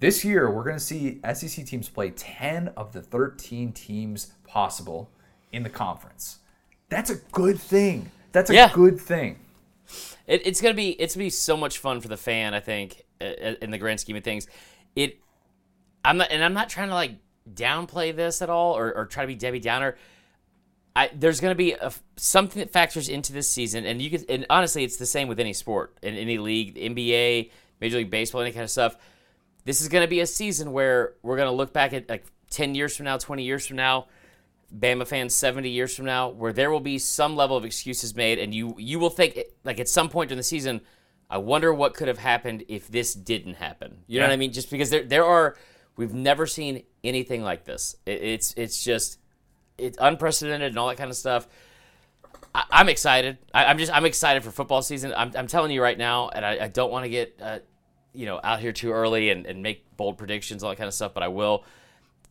This 0.00 0.24
year 0.24 0.50
we're 0.50 0.64
going 0.64 0.76
to 0.76 0.80
see 0.82 1.20
sec 1.34 1.66
teams 1.66 1.88
play 1.88 2.10
10 2.10 2.68
of 2.76 2.92
the 2.92 3.02
13 3.02 3.72
teams 3.72 4.32
possible 4.46 5.10
in 5.52 5.62
the 5.62 5.70
conference. 5.70 6.38
That's 6.88 7.10
a 7.10 7.16
good 7.32 7.58
thing. 7.58 8.10
That's 8.32 8.50
a 8.50 8.54
Yeah. 8.54 8.70
good 8.72 9.00
thing 9.00 9.38
It, 10.26 10.46
it's 10.46 10.60
gonna 10.60 10.74
be 10.74 10.90
it's 10.90 11.14
gonna 11.14 11.26
be 11.26 11.30
so 11.30 11.56
much 11.56 11.78
fun 11.78 12.00
for 12.00 12.08
the 12.08 12.16
fan. 12.16 12.54
I 12.54 12.60
think 12.60 13.02
in 13.20 13.70
the 13.70 13.78
grand 13.78 14.00
scheme 14.00 14.16
of 14.16 14.24
things, 14.24 14.46
it. 14.96 15.18
I'm 16.04 16.16
not, 16.16 16.32
and 16.32 16.42
I'm 16.42 16.54
not 16.54 16.68
trying 16.68 16.88
to 16.88 16.94
like 16.94 17.12
downplay 17.48 18.14
this 18.14 18.42
at 18.42 18.50
all 18.50 18.76
or, 18.76 18.92
or 18.92 19.06
try 19.06 19.22
to 19.22 19.28
be 19.28 19.34
Debbie 19.34 19.60
Downer. 19.60 19.96
I, 20.94 21.10
there's 21.14 21.40
going 21.40 21.52
to 21.52 21.56
be 21.56 21.72
a, 21.72 21.92
something 22.16 22.60
that 22.60 22.70
factors 22.70 23.08
into 23.08 23.32
this 23.32 23.48
season, 23.48 23.86
and 23.86 24.02
you 24.02 24.10
can. 24.10 24.24
And 24.28 24.46
honestly, 24.50 24.84
it's 24.84 24.96
the 24.96 25.06
same 25.06 25.28
with 25.28 25.40
any 25.40 25.52
sport 25.52 25.96
in 26.02 26.14
any 26.16 26.38
league, 26.38 26.76
NBA, 26.76 27.50
Major 27.80 27.96
League 27.98 28.10
Baseball, 28.10 28.42
any 28.42 28.52
kind 28.52 28.64
of 28.64 28.70
stuff. 28.70 28.96
This 29.64 29.80
is 29.80 29.88
going 29.88 30.02
to 30.02 30.08
be 30.08 30.20
a 30.20 30.26
season 30.26 30.72
where 30.72 31.14
we're 31.22 31.36
going 31.36 31.48
to 31.48 31.54
look 31.54 31.72
back 31.72 31.92
at 31.92 32.08
like 32.10 32.26
10 32.50 32.74
years 32.74 32.96
from 32.96 33.04
now, 33.04 33.16
20 33.16 33.42
years 33.42 33.66
from 33.66 33.76
now, 33.76 34.08
Bama 34.76 35.06
fans 35.06 35.34
70 35.34 35.68
years 35.68 35.94
from 35.94 36.06
now, 36.06 36.28
where 36.30 36.52
there 36.52 36.70
will 36.70 36.80
be 36.80 36.98
some 36.98 37.36
level 37.36 37.56
of 37.56 37.64
excuses 37.64 38.14
made, 38.16 38.38
and 38.38 38.54
you 38.54 38.74
you 38.78 38.98
will 38.98 39.10
think 39.10 39.38
like 39.64 39.78
at 39.80 39.88
some 39.88 40.08
point 40.08 40.28
during 40.28 40.38
the 40.38 40.42
season, 40.42 40.80
I 41.28 41.38
wonder 41.38 41.72
what 41.74 41.94
could 41.94 42.08
have 42.08 42.18
happened 42.18 42.64
if 42.68 42.88
this 42.88 43.14
didn't 43.14 43.54
happen. 43.54 43.98
You 44.06 44.18
know 44.20 44.24
Yeah. 44.24 44.30
what 44.30 44.34
I 44.34 44.36
mean? 44.36 44.52
Just 44.52 44.70
because 44.70 44.90
there 44.90 45.02
there 45.04 45.24
are 45.24 45.56
we've 45.96 46.14
never 46.14 46.46
seen 46.46 46.84
anything 47.04 47.42
like 47.42 47.64
this. 47.64 47.96
It, 48.06 48.22
it's 48.22 48.54
it's 48.56 48.82
just 48.82 49.18
it's 49.78 49.98
unprecedented 50.00 50.68
and 50.70 50.78
all 50.78 50.88
that 50.88 50.96
kind 50.98 51.10
of 51.10 51.16
stuff. 51.16 51.48
I, 52.54 52.64
I'm 52.70 52.88
excited. 52.88 53.38
I, 53.52 53.66
I'm 53.66 53.78
just 53.78 53.92
I'm 53.92 54.04
excited 54.04 54.42
for 54.42 54.50
football 54.50 54.82
season. 54.82 55.12
I'm, 55.16 55.32
I'm 55.36 55.46
telling 55.46 55.70
you 55.70 55.82
right 55.82 55.98
now, 55.98 56.28
and 56.28 56.44
I, 56.44 56.64
I 56.64 56.68
don't 56.68 56.90
want 56.90 57.04
to 57.04 57.08
get 57.10 57.38
uh, 57.42 57.58
you 58.14 58.26
know 58.26 58.40
out 58.42 58.60
here 58.60 58.72
too 58.72 58.90
early 58.92 59.30
and, 59.30 59.46
and 59.46 59.62
make 59.62 59.96
bold 59.96 60.18
predictions 60.18 60.62
all 60.62 60.70
that 60.70 60.76
kind 60.76 60.88
of 60.88 60.94
stuff, 60.94 61.12
but 61.14 61.22
I 61.22 61.28
will. 61.28 61.64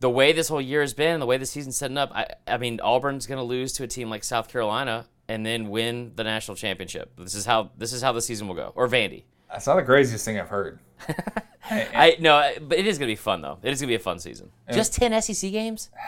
The 0.02 0.10
way 0.10 0.32
this 0.32 0.48
whole 0.48 0.60
year 0.60 0.80
has 0.80 0.94
been, 0.94 1.20
the 1.20 1.26
way 1.26 1.36
the 1.36 1.46
season's 1.46 1.76
setting 1.76 1.96
up, 1.96 2.10
I, 2.12 2.26
I 2.48 2.58
mean, 2.58 2.80
Auburn's 2.80 3.24
going 3.28 3.38
to 3.38 3.44
lose 3.44 3.72
to 3.74 3.84
a 3.84 3.86
team 3.86 4.10
like 4.10 4.24
South 4.24 4.48
Carolina 4.48 5.06
and 5.28 5.46
then 5.46 5.68
win 5.70 6.10
the 6.16 6.24
national 6.24 6.56
championship. 6.56 7.12
This 7.16 7.36
is 7.36 7.46
how 7.46 7.70
this 7.78 7.92
is 7.92 8.02
how 8.02 8.10
the 8.10 8.20
season 8.20 8.48
will 8.48 8.56
go. 8.56 8.72
Or 8.74 8.88
Vandy. 8.88 9.22
that's 9.48 9.68
not 9.68 9.76
the 9.76 9.84
craziest 9.84 10.24
thing 10.24 10.40
i've 10.40 10.48
heard 10.48 10.80
I 11.70 12.16
no, 12.18 12.52
but 12.62 12.78
it 12.78 12.86
is 12.88 12.98
going 12.98 13.06
to 13.06 13.12
be 13.12 13.16
fun 13.16 13.42
though. 13.42 13.58
It 13.62 13.70
is 13.70 13.80
going 13.80 13.86
to 13.86 13.92
be 13.92 13.94
a 13.94 14.00
fun 14.00 14.18
season. 14.18 14.50
Just 14.72 14.92
ten 14.92 15.22
SEC 15.22 15.50
games. 15.52 15.90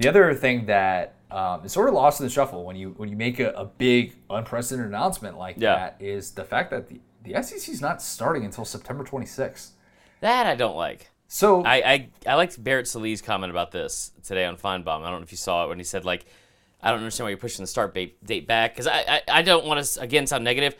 The 0.00 0.08
other 0.08 0.32
thing 0.34 0.66
that 0.66 1.14
um, 1.30 1.64
is 1.64 1.72
sort 1.72 1.88
of 1.88 1.94
lost 1.94 2.20
in 2.20 2.26
the 2.26 2.30
shuffle 2.30 2.64
when 2.64 2.76
you 2.76 2.90
when 2.98 3.08
you 3.08 3.16
make 3.16 3.40
a, 3.40 3.50
a 3.52 3.64
big 3.64 4.14
unprecedented 4.30 4.86
announcement 4.86 5.36
like 5.36 5.56
Yeah. 5.58 5.74
that 5.74 5.96
is 5.98 6.30
the 6.32 6.44
fact 6.44 6.70
that 6.70 6.88
the, 6.88 7.00
the 7.24 7.42
SEC 7.42 7.68
is 7.72 7.80
not 7.80 8.00
starting 8.00 8.44
until 8.44 8.64
September 8.64 9.02
26th. 9.02 9.70
That 10.20 10.46
I 10.46 10.54
don't 10.54 10.76
like. 10.76 11.10
So 11.28 11.62
I, 11.62 11.74
I, 11.76 12.08
I 12.26 12.34
liked 12.34 12.62
Barrett 12.62 12.88
Sallee's 12.88 13.20
comment 13.20 13.50
about 13.50 13.70
this 13.70 14.12
today 14.24 14.46
on 14.46 14.56
Finebaum. 14.56 15.02
I 15.02 15.10
don't 15.10 15.20
know 15.20 15.24
if 15.24 15.30
you 15.30 15.36
saw 15.36 15.64
it 15.64 15.68
when 15.68 15.78
he 15.78 15.84
said 15.84 16.04
like, 16.04 16.24
I 16.82 16.90
don't 16.90 17.00
understand 17.00 17.26
why 17.26 17.30
you're 17.30 17.38
pushing 17.38 17.62
the 17.62 17.66
start 17.66 17.94
date 17.94 18.46
back 18.46 18.72
because 18.72 18.86
I, 18.86 18.98
I, 18.98 19.22
I 19.28 19.42
don't 19.42 19.66
want 19.66 19.84
to 19.84 20.00
again 20.00 20.26
sound 20.26 20.42
negative. 20.42 20.74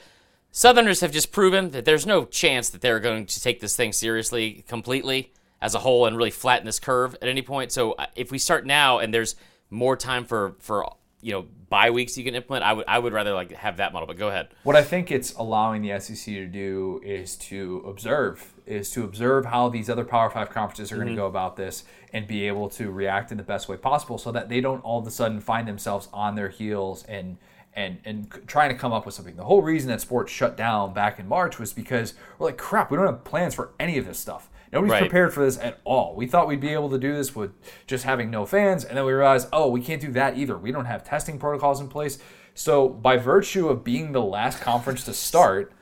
Southerners 0.50 1.00
have 1.00 1.12
just 1.12 1.32
proven 1.32 1.70
that 1.72 1.84
there's 1.84 2.06
no 2.06 2.24
chance 2.24 2.70
that 2.70 2.80
they're 2.80 3.00
going 3.00 3.26
to 3.26 3.40
take 3.40 3.60
this 3.60 3.76
thing 3.76 3.92
seriously 3.92 4.64
completely 4.66 5.32
as 5.60 5.74
a 5.74 5.80
whole 5.80 6.06
and 6.06 6.16
really 6.16 6.30
flatten 6.30 6.64
this 6.64 6.80
curve 6.80 7.14
at 7.20 7.28
any 7.28 7.42
point. 7.42 7.70
So 7.70 7.94
if 8.16 8.30
we 8.30 8.38
start 8.38 8.64
now 8.64 8.98
and 8.98 9.12
there's 9.12 9.36
more 9.70 9.96
time 9.96 10.24
for 10.24 10.56
for 10.60 10.90
you 11.20 11.32
know 11.32 11.46
bye 11.68 11.90
weeks 11.90 12.16
you 12.16 12.24
can 12.24 12.34
implement, 12.34 12.64
I 12.64 12.72
would 12.72 12.84
I 12.88 12.98
would 12.98 13.12
rather 13.12 13.34
like 13.34 13.52
have 13.52 13.78
that 13.78 13.92
model. 13.92 14.06
But 14.06 14.16
go 14.16 14.28
ahead. 14.28 14.48
what 14.62 14.76
I 14.76 14.82
think 14.82 15.10
it's 15.10 15.34
allowing 15.34 15.82
the 15.82 15.98
SEC 16.00 16.24
to 16.34 16.46
do 16.46 17.00
is 17.04 17.36
to 17.36 17.84
observe, 17.86 18.54
is 18.66 18.90
to 18.92 19.04
observe 19.04 19.46
how 19.46 19.68
these 19.68 19.90
other 19.90 20.04
Power 20.04 20.30
Five 20.30 20.50
conferences 20.50 20.92
are 20.92 20.96
going 20.96 21.08
to 21.08 21.12
mm-hmm. 21.12 21.20
go 21.20 21.26
about 21.26 21.56
this 21.56 21.84
and 22.12 22.26
be 22.26 22.46
able 22.46 22.68
to 22.70 22.90
react 22.90 23.30
in 23.30 23.36
the 23.36 23.42
best 23.42 23.68
way 23.68 23.76
possible, 23.76 24.18
so 24.18 24.32
that 24.32 24.48
they 24.48 24.60
don't 24.60 24.80
all 24.80 25.00
of 25.00 25.06
a 25.06 25.10
sudden 25.10 25.40
find 25.40 25.66
themselves 25.66 26.08
on 26.12 26.34
their 26.34 26.48
heels 26.48 27.04
and 27.04 27.38
and 27.74 27.98
and 28.04 28.30
trying 28.46 28.70
to 28.70 28.76
come 28.76 28.92
up 28.92 29.04
with 29.04 29.14
something. 29.14 29.36
The 29.36 29.44
whole 29.44 29.62
reason 29.62 29.88
that 29.90 30.00
sports 30.00 30.32
shut 30.32 30.56
down 30.56 30.94
back 30.94 31.18
in 31.18 31.28
March 31.28 31.58
was 31.58 31.72
because 31.72 32.14
we're 32.38 32.46
like, 32.46 32.58
crap, 32.58 32.90
we 32.90 32.96
don't 32.96 33.06
have 33.06 33.24
plans 33.24 33.54
for 33.54 33.70
any 33.78 33.98
of 33.98 34.06
this 34.06 34.18
stuff. 34.18 34.48
Nobody's 34.72 34.92
Right. 34.92 35.00
prepared 35.00 35.32
for 35.32 35.44
this 35.44 35.58
at 35.58 35.78
all. 35.84 36.14
We 36.14 36.26
thought 36.26 36.46
we'd 36.48 36.60
be 36.60 36.72
able 36.72 36.90
to 36.90 36.98
do 36.98 37.14
this 37.14 37.34
with 37.34 37.52
just 37.86 38.04
having 38.04 38.30
no 38.30 38.44
fans, 38.46 38.84
and 38.84 38.96
then 38.96 39.04
we 39.04 39.12
realized, 39.12 39.48
oh, 39.52 39.68
we 39.68 39.80
can't 39.80 40.00
do 40.00 40.12
that 40.12 40.36
either. 40.36 40.56
We 40.56 40.72
don't 40.72 40.84
have 40.84 41.04
testing 41.04 41.38
protocols 41.38 41.80
in 41.80 41.88
place. 41.88 42.18
So, 42.54 42.88
by 42.88 43.16
virtue 43.16 43.68
of 43.68 43.84
being 43.84 44.12
the 44.12 44.22
last 44.22 44.60
conference 44.60 45.04
to 45.04 45.14
start, 45.14 45.72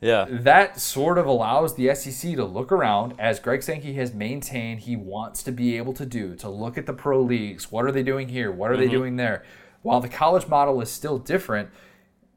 Yeah. 0.00 0.26
that 0.28 0.80
sort 0.80 1.18
of 1.18 1.26
allows 1.26 1.74
the 1.76 1.88
SEC 1.88 2.34
to 2.36 2.44
look 2.44 2.70
around, 2.72 3.14
as 3.18 3.38
Greg 3.38 3.62
Sankey 3.62 3.94
has 3.94 4.12
maintained 4.12 4.80
he 4.80 4.96
wants 4.96 5.42
to 5.44 5.52
be 5.52 5.76
able 5.76 5.92
to 5.94 6.04
do, 6.04 6.34
to 6.36 6.48
look 6.48 6.76
at 6.76 6.86
the 6.86 6.92
pro 6.92 7.20
leagues. 7.22 7.70
What 7.72 7.84
are 7.86 7.92
they 7.92 8.02
doing 8.02 8.28
here? 8.28 8.50
What 8.50 8.70
are 8.70 8.76
they 8.76 8.84
mm-hmm. 8.84 8.92
doing 8.92 9.16
there? 9.16 9.44
While 9.82 10.00
the 10.00 10.08
college 10.08 10.48
model 10.48 10.80
is 10.80 10.90
still 10.90 11.16
different, 11.16 11.70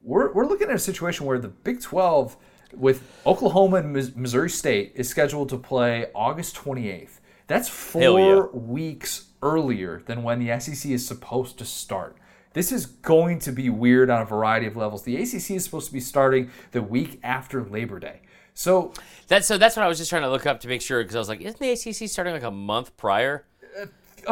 we're, 0.03 0.31
we're 0.31 0.45
looking 0.45 0.69
at 0.69 0.75
a 0.75 0.79
situation 0.79 1.25
where 1.25 1.39
the 1.39 1.49
Big 1.49 1.81
12 1.81 2.38
with 2.73 3.03
Oklahoma 3.25 3.77
and 3.77 4.15
Missouri 4.15 4.49
State 4.49 4.93
is 4.95 5.10
scheduled 5.10 5.49
to 5.49 5.58
play 5.58 6.08
August 6.13 6.55
28th. 6.55 7.19
That's 7.47 7.67
four 7.67 8.19
yeah. 8.19 8.60
weeks 8.60 9.27
earlier 9.41 10.03
than 10.05 10.23
when 10.23 10.45
the 10.45 10.60
SEC 10.60 10.91
is 10.91 11.05
supposed 11.05 11.58
to 11.58 11.65
start. 11.65 12.15
This 12.53 12.71
is 12.71 12.86
going 12.86 13.39
to 13.39 13.51
be 13.51 13.69
weird 13.69 14.10
on 14.10 14.21
a 14.21 14.25
variety 14.25 14.67
of 14.67 14.75
levels. 14.75 15.03
The 15.03 15.15
ACC 15.17 15.51
is 15.51 15.63
supposed 15.63 15.88
to 15.88 15.93
be 15.93 15.99
starting 15.99 16.51
the 16.71 16.82
week 16.82 17.19
after 17.23 17.63
Labor 17.63 17.99
Day. 17.99 18.21
So 18.53 18.93
That's 19.27 19.47
so. 19.47 19.58
That's 19.58 19.75
what 19.75 19.86
I 19.86 19.88
was 19.88 19.97
just 19.97 20.10
trying 20.10 20.23
to 20.23 20.29
look 20.29 20.45
up 20.45 20.60
to 20.62 20.67
make 20.67 20.82
sure 20.82 21.01
because 21.01 21.15
I 21.15 21.19
was 21.19 21.29
like, 21.29 21.41
isn't 21.41 21.60
the 21.60 21.71
ACC 21.71 22.10
starting 22.10 22.34
like 22.34 22.43
a 22.43 22.51
month 22.51 22.97
prior? 22.97 23.45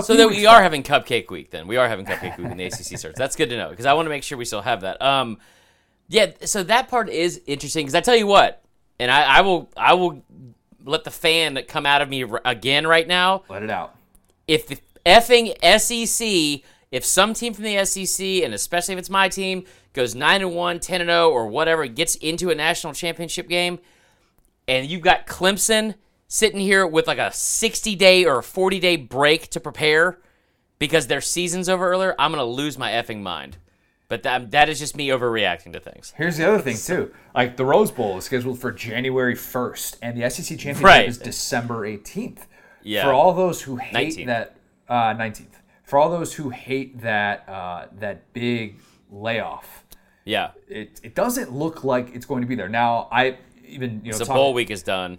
So 0.01 0.15
then 0.15 0.29
we 0.29 0.45
are 0.45 0.61
having 0.61 0.83
Cupcake 0.83 1.31
Week. 1.31 1.49
Then 1.49 1.65
we 1.65 1.77
are 1.77 1.87
having 1.87 2.05
Cupcake 2.05 2.37
Week 2.37 2.47
when 2.49 2.57
the 2.57 2.65
ACC 2.65 2.99
starts. 2.99 3.17
That's 3.17 3.35
good 3.35 3.49
to 3.49 3.57
know 3.57 3.69
because 3.69 3.85
I 3.85 3.93
want 3.93 4.05
to 4.05 4.09
make 4.09 4.23
sure 4.23 4.37
we 4.37 4.45
still 4.45 4.61
have 4.61 4.81
that. 4.81 5.01
Um, 5.01 5.37
Yeah, 6.07 6.31
so 6.45 6.63
that 6.63 6.87
part 6.87 7.09
is 7.09 7.41
interesting 7.47 7.85
because 7.85 7.95
I 7.95 8.01
tell 8.01 8.15
you 8.15 8.27
what, 8.27 8.63
and 8.99 9.11
I, 9.11 9.37
I 9.37 9.41
will 9.41 9.69
I 9.75 9.93
will 9.93 10.23
let 10.85 11.03
the 11.03 11.11
fan 11.11 11.55
that 11.55 11.67
come 11.67 11.85
out 11.85 12.01
of 12.01 12.09
me 12.09 12.23
r- 12.23 12.41
again 12.45 12.87
right 12.87 13.07
now. 13.07 13.43
Let 13.49 13.63
it 13.63 13.69
out. 13.69 13.95
If 14.47 14.67
the 14.67 14.77
effing 15.05 15.53
SEC, 15.79 16.63
if 16.91 17.05
some 17.05 17.33
team 17.33 17.53
from 17.53 17.65
the 17.65 17.83
SEC, 17.83 18.25
and 18.43 18.53
especially 18.53 18.93
if 18.93 18.99
it's 18.99 19.09
my 19.09 19.27
team, 19.27 19.65
goes 19.93 20.15
9 20.15 20.41
and 20.41 20.55
1, 20.55 20.79
10 20.79 21.01
and 21.01 21.09
0, 21.09 21.29
or 21.29 21.47
whatever, 21.47 21.85
gets 21.87 22.15
into 22.15 22.49
a 22.49 22.55
national 22.55 22.93
championship 22.93 23.49
game, 23.49 23.79
and 24.67 24.87
you've 24.87 25.01
got 25.01 25.27
Clemson 25.27 25.95
sitting 26.27 26.59
here 26.59 26.85
with 26.87 27.07
like 27.07 27.17
a 27.17 27.31
60 27.33 27.95
day 27.95 28.25
or 28.25 28.39
a 28.39 28.43
40 28.43 28.79
day 28.79 28.95
break 28.95 29.49
to 29.49 29.59
prepare 29.59 30.19
because 30.79 31.07
their 31.07 31.21
season's 31.21 31.67
over 31.67 31.89
earlier, 31.89 32.15
I'm 32.19 32.31
going 32.31 32.39
to 32.39 32.49
lose 32.49 32.77
my 32.77 32.91
effing 32.91 33.21
mind. 33.21 33.57
But 34.09 34.23
that, 34.23 34.51
that 34.51 34.69
is 34.69 34.79
just 34.79 34.95
me 34.95 35.09
overreacting 35.09 35.73
to 35.73 35.79
things. 35.81 36.13
Here's 36.15 36.37
the 36.37 36.47
other 36.47 36.59
thing 36.61 36.77
too. 36.77 37.13
Like 37.35 37.57
the 37.57 37.65
Rose 37.65 37.91
Bowl 37.91 38.17
is 38.17 38.23
scheduled 38.25 38.59
for 38.59 38.71
January 38.71 39.35
1st, 39.35 39.97
and 40.01 40.17
the 40.21 40.29
SEC 40.29 40.57
championship 40.57 40.83
Right. 40.85 41.07
is 41.09 41.17
December 41.17 41.85
18th. 41.85 42.45
Yeah. 42.83 43.03
For 43.03 43.11
all 43.11 43.33
those 43.33 43.61
who 43.63 43.75
hate 43.75 44.15
19th. 44.17 44.25
that 44.27 44.55
uh, 44.87 44.93
19th. 45.13 45.47
For 45.83 45.99
all 45.99 46.09
those 46.09 46.33
who 46.35 46.49
hate 46.51 47.01
that 47.01 47.47
uh, 47.49 47.87
that 47.99 48.31
big 48.33 48.79
layoff, 49.11 49.83
Yeah. 50.23 50.51
it, 50.69 50.99
it 51.03 51.13
doesn't 51.15 51.51
look 51.53 51.83
like 51.83 52.13
it's 52.15 52.25
going 52.25 52.41
to 52.41 52.47
be 52.47 52.55
there. 52.55 52.69
Now, 52.69 53.09
I 53.11 53.37
even 53.65 54.01
you 54.05 54.11
know 54.11 54.17
So 54.17 54.23
talk- 54.25 54.35
bowl 54.35 54.53
week 54.53 54.71
is 54.71 54.83
done. 54.83 55.17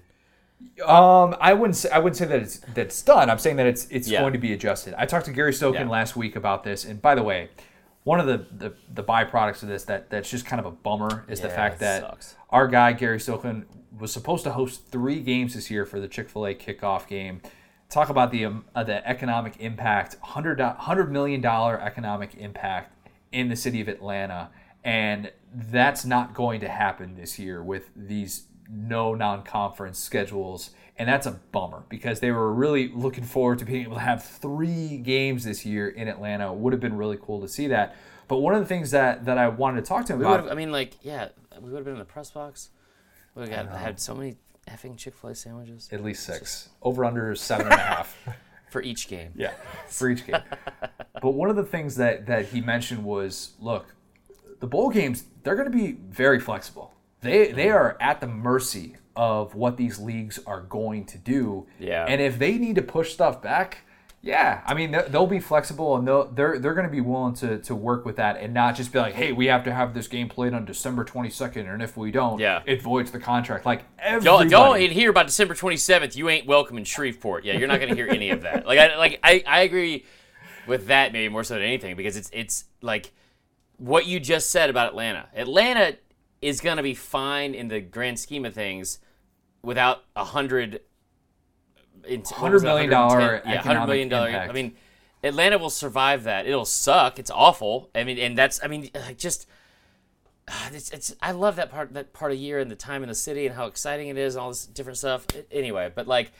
Um, 0.84 1.36
I 1.40 1.52
wouldn't 1.52 1.76
say 1.76 1.90
I 1.90 1.98
wouldn't 1.98 2.16
say 2.16 2.24
that 2.24 2.40
it's 2.40 2.58
that 2.58 2.78
it's 2.78 3.02
done. 3.02 3.28
I'm 3.30 3.38
saying 3.38 3.56
that 3.56 3.66
it's 3.66 3.86
it's 3.90 4.08
Yeah. 4.08 4.20
going 4.20 4.32
to 4.32 4.38
be 4.38 4.52
adjusted. 4.54 4.94
I 4.96 5.04
talked 5.06 5.26
to 5.26 5.32
Gary 5.32 5.52
Stokan 5.52 5.74
Yeah. 5.74 5.88
last 5.88 6.16
week 6.16 6.34
about 6.36 6.64
this, 6.64 6.84
and 6.84 7.00
by 7.02 7.14
the 7.14 7.22
way, 7.22 7.50
one 8.08 8.20
of 8.20 8.26
the, 8.26 8.46
the 8.56 8.74
the 8.94 9.04
byproducts 9.04 9.62
of 9.62 9.68
this 9.68 9.84
that 9.84 10.08
that's 10.08 10.30
just 10.30 10.46
kind 10.46 10.58
of 10.58 10.64
a 10.64 10.70
bummer 10.70 11.26
is 11.28 11.42
the 11.42 11.50
fact 11.50 11.78
that 11.80 12.00
sucks. 12.00 12.36
our 12.48 12.66
guy 12.66 12.94
Gary 12.94 13.18
Stokan 13.18 13.66
was 14.00 14.10
supposed 14.10 14.44
to 14.44 14.52
host 14.52 14.86
three 14.90 15.20
games 15.20 15.52
this 15.52 15.70
year 15.70 15.84
for 15.84 16.00
the 16.00 16.08
Chick 16.08 16.30
Fil 16.30 16.46
A 16.46 16.54
kickoff 16.54 17.06
game. 17.06 17.42
Talk 17.90 18.08
about 18.08 18.30
the 18.30 18.46
um, 18.46 18.64
uh, 18.74 18.82
the 18.82 19.06
economic 19.06 19.56
impact, 19.60 20.16
hundred 20.22 20.58
hundred 20.58 21.12
million 21.12 21.42
dollar 21.42 21.78
economic 21.78 22.34
impact 22.36 22.96
in 23.30 23.50
the 23.50 23.56
city 23.56 23.78
of 23.82 23.88
Atlanta, 23.88 24.48
and 24.82 25.30
that's 25.52 26.06
not 26.06 26.32
going 26.32 26.60
to 26.60 26.68
happen 26.68 27.14
this 27.14 27.38
year 27.38 27.62
with 27.62 27.90
these 27.94 28.44
no 28.70 29.14
non-conference 29.14 29.98
schedules 29.98 30.70
and 30.98 31.08
that's 31.08 31.26
a 31.26 31.32
bummer 31.52 31.84
because 31.88 32.20
they 32.20 32.30
were 32.30 32.52
really 32.52 32.88
looking 32.88 33.24
forward 33.24 33.58
to 33.60 33.64
being 33.64 33.82
able 33.82 33.94
to 33.94 34.00
have 34.00 34.24
three 34.24 34.98
games 34.98 35.44
this 35.44 35.64
year 35.64 35.88
in 35.88 36.08
Atlanta. 36.08 36.52
It 36.52 36.58
would 36.58 36.72
have 36.72 36.80
been 36.80 36.96
really 36.96 37.18
cool 37.20 37.40
to 37.40 37.48
see 37.48 37.68
that. 37.68 37.96
But 38.26 38.38
one 38.38 38.54
of 38.54 38.60
the 38.60 38.66
things 38.66 38.90
that 38.90 39.24
that 39.24 39.38
I 39.38 39.48
wanted 39.48 39.82
to 39.82 39.88
talk 39.88 40.06
to 40.06 40.12
him 40.12 40.18
We 40.18 40.24
about 40.24 40.42
would 40.42 40.48
have, 40.48 40.52
I 40.52 40.60
mean, 40.60 40.72
like, 40.72 40.94
yeah, 41.02 41.28
we 41.60 41.70
would 41.70 41.78
have 41.78 41.84
been 41.84 41.94
in 41.94 41.98
the 41.98 42.04
press 42.04 42.30
box. 42.30 42.70
We 43.34 43.42
would 43.42 43.50
have 43.50 43.68
had 43.68 44.00
so 44.00 44.14
many 44.14 44.36
effing 44.68 44.98
Chick 44.98 45.14
fil 45.14 45.30
A 45.30 45.34
sandwiches 45.34 45.88
at 45.92 46.04
least 46.04 46.24
six 46.24 46.68
over 46.82 47.04
under 47.04 47.34
seven 47.34 47.66
and 47.66 47.74
a 47.74 47.78
half. 47.78 48.16
for 48.70 48.82
each 48.82 49.08
game. 49.08 49.32
Yeah, 49.34 49.52
for 49.88 50.08
each 50.08 50.26
game. 50.26 50.42
but 51.20 51.30
one 51.30 51.50
of 51.50 51.56
the 51.56 51.64
things 51.64 51.96
that 51.96 52.26
that 52.26 52.46
he 52.46 52.60
mentioned 52.60 53.04
was, 53.04 53.52
look, 53.60 53.94
the 54.60 54.66
bowl 54.66 54.90
games 54.90 55.24
they're 55.42 55.56
going 55.56 55.70
to 55.70 55.76
be 55.76 55.92
very 55.92 56.40
flexible. 56.40 56.94
They 57.20 57.52
they 57.52 57.66
mm-hmm. 57.66 57.76
are 57.76 57.96
at 58.00 58.20
the 58.20 58.26
mercy 58.26 58.96
of 59.18 59.54
what 59.56 59.76
these 59.76 59.98
leagues 59.98 60.38
are 60.46 60.60
going 60.60 61.04
to 61.04 61.18
do. 61.18 61.66
Yeah. 61.80 62.06
And 62.08 62.20
if 62.20 62.38
they 62.38 62.56
need 62.56 62.76
to 62.76 62.82
push 62.82 63.12
stuff 63.12 63.42
back, 63.42 63.78
yeah, 64.22 64.62
I 64.64 64.74
mean 64.74 64.92
they- 64.92 65.06
they'll 65.08 65.26
be 65.26 65.40
flexible 65.40 65.96
and 65.96 66.06
they'll, 66.06 66.26
they're 66.30 66.58
they're 66.58 66.74
going 66.74 66.86
to 66.86 66.90
be 66.92 67.00
willing 67.00 67.34
to 67.34 67.58
to 67.58 67.74
work 67.74 68.04
with 68.04 68.16
that 68.16 68.36
and 68.36 68.54
not 68.54 68.76
just 68.76 68.92
be 68.92 68.98
like, 69.00 69.14
hey, 69.14 69.32
we 69.32 69.46
have 69.46 69.64
to 69.64 69.72
have 69.72 69.92
this 69.94 70.06
game 70.08 70.28
played 70.28 70.54
on 70.54 70.64
December 70.64 71.04
twenty 71.04 71.30
second, 71.30 71.66
and 71.68 71.82
if 71.82 71.96
we 71.96 72.10
don't, 72.12 72.38
Yeah. 72.38 72.62
it 72.64 72.80
voids 72.80 73.10
the 73.10 73.18
contract. 73.18 73.66
Like 73.66 73.80
Don't, 73.98 74.42
everybody. 74.44 74.48
don't 74.48 74.80
hear 74.92 75.10
about 75.10 75.26
December 75.26 75.54
27th. 75.54 76.14
You 76.16 76.28
ain't 76.28 76.46
welcome 76.46 76.78
in 76.78 76.84
Shreveport. 76.84 77.44
Yeah, 77.44 77.54
you're 77.58 77.68
not 77.68 77.78
going 77.80 77.90
to 77.90 77.96
hear 77.96 78.08
any 78.08 78.30
of 78.30 78.42
that. 78.42 78.66
Like, 78.66 78.78
I, 78.78 78.96
like 78.96 79.18
I, 79.22 79.42
I 79.46 79.60
agree 79.62 80.04
with 80.66 80.86
that 80.88 81.12
maybe 81.12 81.28
more 81.28 81.42
so 81.44 81.54
than 81.54 81.62
anything 81.64 81.96
because 81.96 82.16
it's 82.16 82.30
it's 82.32 82.64
like 82.82 83.12
what 83.78 84.06
you 84.06 84.18
just 84.20 84.50
said 84.50 84.70
about 84.70 84.88
Atlanta. 84.88 85.26
Atlanta 85.34 85.96
is 86.42 86.60
going 86.60 86.76
to 86.76 86.82
be 86.82 86.94
fine 86.94 87.54
in 87.54 87.66
the 87.68 87.80
grand 87.80 88.18
scheme 88.18 88.44
of 88.44 88.54
things 88.54 88.98
without 89.62 90.04
a 90.16 90.24
hundred. 90.24 90.80
in- 92.06 92.22
what 92.22 92.52
was 92.52 92.62
it, 92.62 92.66
$100 92.66 92.68
million 92.68 92.90
yeah, 92.90 93.62
hundred 93.62 93.86
million 93.86 94.08
dollar. 94.08 94.28
I 94.28 94.52
mean, 94.52 94.74
Atlanta 95.22 95.58
will 95.58 95.70
survive 95.70 96.24
that. 96.24 96.46
It'll 96.46 96.64
suck. 96.64 97.18
It's 97.18 97.30
awful. 97.30 97.90
I 97.94 98.04
mean, 98.04 98.18
and 98.18 98.36
that's. 98.38 98.60
I 98.62 98.68
mean, 98.68 98.90
just. 99.16 99.48
ah, 100.48 100.70
It's, 100.72 100.90
it's 100.90 101.14
I 101.20 101.32
love 101.32 101.56
that 101.56 101.70
part 101.70 101.92
that 101.94 102.12
part 102.12 102.32
of 102.32 102.38
year 102.38 102.58
and 102.60 102.70
the 102.70 102.76
time 102.76 103.02
in 103.02 103.08
the 103.08 103.14
city 103.14 103.46
and 103.46 103.54
how 103.54 103.66
exciting 103.66 104.08
it 104.08 104.16
is 104.16 104.34
and 104.36 104.42
all 104.42 104.48
this 104.50 104.66
different 104.66 104.98
stuff. 104.98 105.26
Anyway, 105.50 105.90
but 105.94 106.06
like 106.06 106.32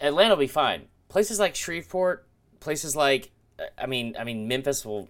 Atlanta 0.00 0.30
will 0.30 0.40
be 0.40 0.46
fine. 0.46 0.86
Places 1.08 1.38
like 1.38 1.54
Shreveport, 1.54 2.26
places 2.60 2.94
like 2.94 3.30
I 3.76 3.86
mean 3.86 4.14
I 4.18 4.24
mean 4.24 4.46
Memphis 4.48 4.84
will 4.84 5.08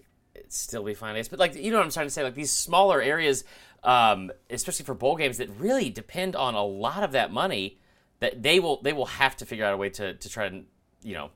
still 0.49 0.83
be 0.83 0.95
fine. 0.95 1.23
But 1.31 1.39
like 1.39 1.55
you 1.55 1.71
know 1.71 1.77
what 1.79 1.85
I'm 1.85 1.93
trying 1.93 2.07
to 2.07 2.11
say, 2.11 2.23
like 2.23 2.35
these 2.35 2.53
smaller 2.53 3.03
areas, 3.03 3.45
um, 3.85 4.31
especially 4.51 4.85
for 4.85 4.95
bowl 4.95 5.17
games 5.17 5.39
that 5.39 5.49
really 5.59 5.91
depend 5.91 6.35
on 6.37 6.55
a 6.55 6.65
lot 6.65 7.03
of 7.03 7.13
that 7.13 7.33
money, 7.33 7.79
that 8.21 8.43
they 8.43 8.59
will 8.61 8.81
they 8.83 8.93
will 8.93 9.07
have 9.07 9.37
to 9.39 9.47
figure 9.47 9.65
out 9.65 9.75
a 9.75 9.77
way 9.77 9.91
to 9.91 10.15
to 10.15 10.29
try 10.29 10.47
and 10.47 10.67
you 11.03 11.15
know 11.15 11.31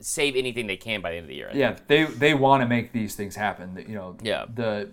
save 0.00 0.34
anything 0.36 0.66
they 0.66 0.76
can 0.76 1.00
by 1.00 1.10
the 1.10 1.16
end 1.18 1.24
of 1.24 1.28
the 1.28 1.34
year. 1.36 1.48
I 1.48 1.52
think. 1.52 1.60
yeah, 1.60 1.76
they 1.86 2.04
they 2.04 2.34
want 2.34 2.62
to 2.62 2.68
make 2.68 2.92
these 2.92 3.14
things 3.14 3.36
happen. 3.36 3.84
You 3.88 3.94
know, 3.94 4.16
Yeah. 4.22 4.46
the 4.52 4.90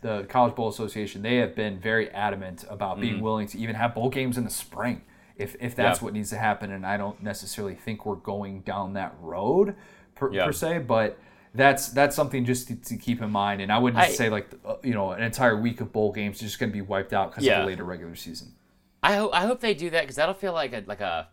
the 0.00 0.24
College 0.28 0.54
Bowl 0.54 0.68
Association 0.68 1.22
they 1.22 1.36
have 1.36 1.54
been 1.56 1.78
very 1.80 2.08
adamant 2.10 2.64
about 2.70 2.98
Mm. 2.98 3.00
being 3.00 3.20
willing 3.20 3.46
to 3.48 3.58
even 3.58 3.74
have 3.74 3.94
bowl 3.94 4.08
games 4.10 4.38
in 4.38 4.44
the 4.44 4.50
spring 4.50 5.02
if 5.36 5.56
if 5.60 5.74
that's 5.74 6.00
Yeah. 6.00 6.04
what 6.04 6.14
needs 6.14 6.30
to 6.30 6.38
happen. 6.38 6.70
And 6.70 6.86
I 6.86 6.96
don't 6.96 7.22
necessarily 7.22 7.74
think 7.74 8.06
we're 8.06 8.14
going 8.14 8.60
down 8.60 8.92
that 8.94 9.14
road 9.20 9.74
per, 10.14 10.32
Yeah. 10.32 10.46
per 10.46 10.52
se, 10.52 10.78
but. 10.80 11.18
That's 11.54 11.88
that's 11.88 12.14
something 12.14 12.44
just 12.44 12.68
to, 12.68 12.76
to 12.76 12.96
keep 12.96 13.22
in 13.22 13.30
mind, 13.30 13.60
and 13.60 13.72
I 13.72 13.78
wouldn't 13.78 14.02
I- 14.02 14.10
say 14.10 14.28
like 14.30 14.48
uh, 14.64 14.76
you 14.82 14.94
know 14.94 15.12
an 15.12 15.22
entire 15.22 15.56
week 15.56 15.80
of 15.80 15.92
bowl 15.92 16.12
games 16.12 16.36
is 16.36 16.42
just 16.42 16.58
going 16.58 16.70
to 16.70 16.74
be 16.74 16.82
wiped 16.82 17.12
out 17.12 17.30
because 17.30 17.44
of 17.46 17.62
the 17.62 17.66
later 17.66 17.84
regular 17.84 18.14
season. 18.14 18.52
I 19.02 19.16
hope 19.16 19.30
I 19.32 19.42
hope 19.46 19.60
they 19.60 19.74
do 19.74 19.90
that 19.90 20.02
because 20.02 20.16
that'll 20.16 20.34
feel 20.34 20.52
like 20.52 20.72
a 20.72 20.82
like 20.86 21.00
a 21.00 21.28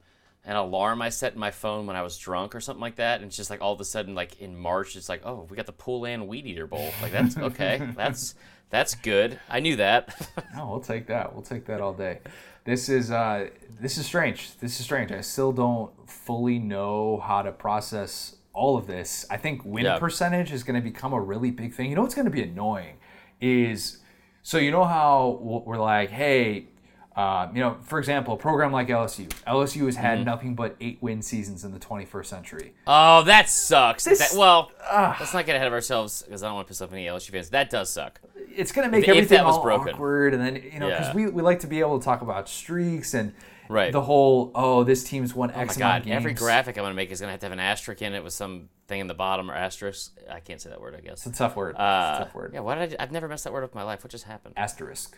an 0.46 0.56
alarm 0.56 1.02
I 1.02 1.10
set 1.10 1.34
in 1.34 1.40
my 1.40 1.50
phone 1.52 1.88
when 1.88 1.96
I 1.96 2.04
was 2.04 2.18
drunk 2.18 2.54
or 2.54 2.60
something 2.62 2.82
like 2.82 2.98
that, 2.98 3.22
and 3.22 3.28
it's 3.28 3.36
just 3.36 3.50
like 3.50 3.62
all 3.62 3.74
of 3.74 3.82
a 3.82 3.86
sudden 3.86 4.14
like 4.16 4.40
in 4.40 4.56
March 4.58 4.96
it's 4.96 5.10
like 5.10 5.22
oh 5.26 5.48
we 5.50 5.56
got 5.58 5.66
the 5.66 5.74
Poulan 5.74 6.28
Weed 6.28 6.46
Eater 6.46 6.68
Bowl 6.68 6.92
like 7.02 7.12
that's 7.12 7.38
okay 7.50 7.90
that's 7.96 8.36
that's 8.70 8.96
good 8.96 9.40
I 9.50 9.60
knew 9.60 9.76
that 9.78 10.30
No, 10.56 10.68
we'll 10.70 10.80
take 10.80 11.08
that. 11.08 11.34
We'll 11.34 11.44
take 11.44 11.66
that 11.66 11.82
all 11.82 11.94
day. 11.94 12.20
This 12.64 12.90
is 12.90 13.12
uh, 13.12 13.50
this 13.80 13.98
is 13.98 14.06
strange. 14.06 14.58
This 14.60 14.80
is 14.80 14.86
strange. 14.86 15.12
I 15.12 15.22
still 15.22 15.52
don't 15.52 15.92
fully 16.10 16.58
know 16.60 17.18
how 17.24 17.42
to 17.44 17.52
process 17.52 18.35
all 18.56 18.78
of 18.78 18.88
this. 18.88 19.26
I 19.30 19.38
think 19.38 19.62
win 19.66 19.86
Yeah. 19.86 20.00
percentage 20.00 20.52
is 20.52 20.64
going 20.64 20.76
to 20.76 20.82
become 20.82 21.14
a 21.14 21.20
really 21.22 21.52
big 21.52 21.74
thing. 21.74 21.90
You 21.90 21.96
know 21.96 22.02
what's 22.02 22.16
going 22.16 22.26
to 22.26 22.32
be 22.32 22.42
annoying 22.42 22.96
is 23.42 23.98
so 24.44 24.58
you 24.58 24.72
know 24.72 24.86
how 24.86 25.40
we're 25.42 25.78
like, 25.78 26.10
hey, 26.10 26.68
uh, 27.16 27.48
you 27.54 27.60
know, 27.62 27.78
for 27.84 27.98
example, 27.98 28.34
a 28.34 28.38
program 28.38 28.72
like 28.74 28.88
LSU. 28.90 29.28
LSU 29.48 29.86
has 29.86 29.96
Mm-hmm. 29.96 30.04
had 30.06 30.26
nothing 30.26 30.54
but 30.56 30.76
eight 30.82 30.98
win 31.02 31.22
seasons 31.22 31.64
in 31.64 31.72
the 31.72 31.80
21st 31.80 32.26
century. 32.26 32.74
oh 32.88 33.24
that 33.24 33.50
sucks 33.50 34.04
This- 34.06 34.20
that, 34.32 34.38
well 34.38 34.72
let's 35.20 35.34
not 35.34 35.46
get 35.46 35.56
ahead 35.56 35.68
of 35.68 35.74
ourselves 35.74 36.24
because 36.24 36.44
I 36.44 36.48
don't 36.48 36.56
want 36.56 36.68
to 36.68 36.72
piss 36.72 36.82
off 36.82 36.92
any 36.94 37.06
LSU 37.06 37.32
fans 37.32 37.50
that 37.52 37.70
does 37.70 37.90
suck 37.90 38.20
it's 38.58 38.72
going 38.72 38.88
to 38.88 38.92
make 38.92 39.04
If- 39.04 39.10
if 39.10 39.16
everything 39.18 39.44
was 39.46 39.56
all 39.58 39.64
broken. 39.64 39.94
awkward, 39.96 40.34
and 40.34 40.42
then 40.42 40.56
you 40.56 40.80
know 40.80 40.90
because 40.90 41.08
Yeah. 41.08 41.14
we, 41.16 41.28
we 41.28 41.42
like 41.42 41.60
to 41.60 41.68
be 41.68 41.80
able 41.82 42.00
to 42.00 42.06
talk 42.06 42.22
about 42.22 42.48
streaks 42.48 43.14
and 43.14 43.34
Right. 43.70 43.92
the 43.92 44.02
whole 44.02 44.52
oh 44.56 44.84
this 44.84 45.04
team's 45.04 45.34
won 45.34 45.50
X 45.52 45.56
oh 45.56 45.60
my 45.80 45.86
amount 45.88 46.06
god 46.06 46.12
of 46.12 46.16
every 46.18 46.34
graphic 46.34 46.78
I'm 46.78 46.84
gonna 46.84 46.94
make 46.96 47.12
is 47.12 47.20
gonna 47.20 47.32
have 47.32 47.40
to 47.42 47.46
have 47.48 47.54
an 47.54 47.60
asterisk 47.60 48.02
in 48.02 48.14
it 48.14 48.24
with 48.24 48.34
some 48.34 48.70
thing 48.88 49.00
in 49.00 49.08
the 49.08 49.14
bottom 49.14 49.50
or 49.50 49.56
asterisk 49.56 50.12
I 50.30 50.40
can't 50.40 50.62
say 50.62 50.70
that 50.70 50.80
word 50.82 50.96
I 50.96 51.00
guess 51.02 51.26
It's 51.26 51.36
a 51.36 51.40
tough 51.40 51.56
word. 51.56 51.72
it's 51.72 51.80
uh, 51.80 52.18
a 52.20 52.24
tough 52.26 52.36
word. 52.36 52.52
yeah 52.54 52.60
why 52.60 52.76
did 52.76 52.96
I, 53.00 53.04
I've 53.04 53.12
never 53.12 53.28
messed 53.28 53.44
that 53.46 53.54
word 53.54 53.64
up 53.64 53.72
in 53.74 53.78
my 53.78 53.84
life 53.84 54.04
what 54.04 54.12
just 54.12 54.26
happened 54.26 54.54
Asterisk. 54.58 55.18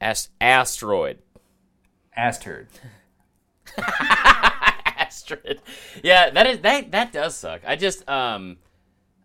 Ast- 0.00 0.30
asteroid 0.40 1.18
Asturd. 2.16 2.66
Astrid. 4.96 5.60
Yeah, 6.02 6.30
that 6.30 6.46
is 6.46 6.58
that 6.60 6.90
that 6.92 7.12
does 7.12 7.36
suck. 7.36 7.62
I 7.66 7.76
just 7.76 8.08
um 8.08 8.56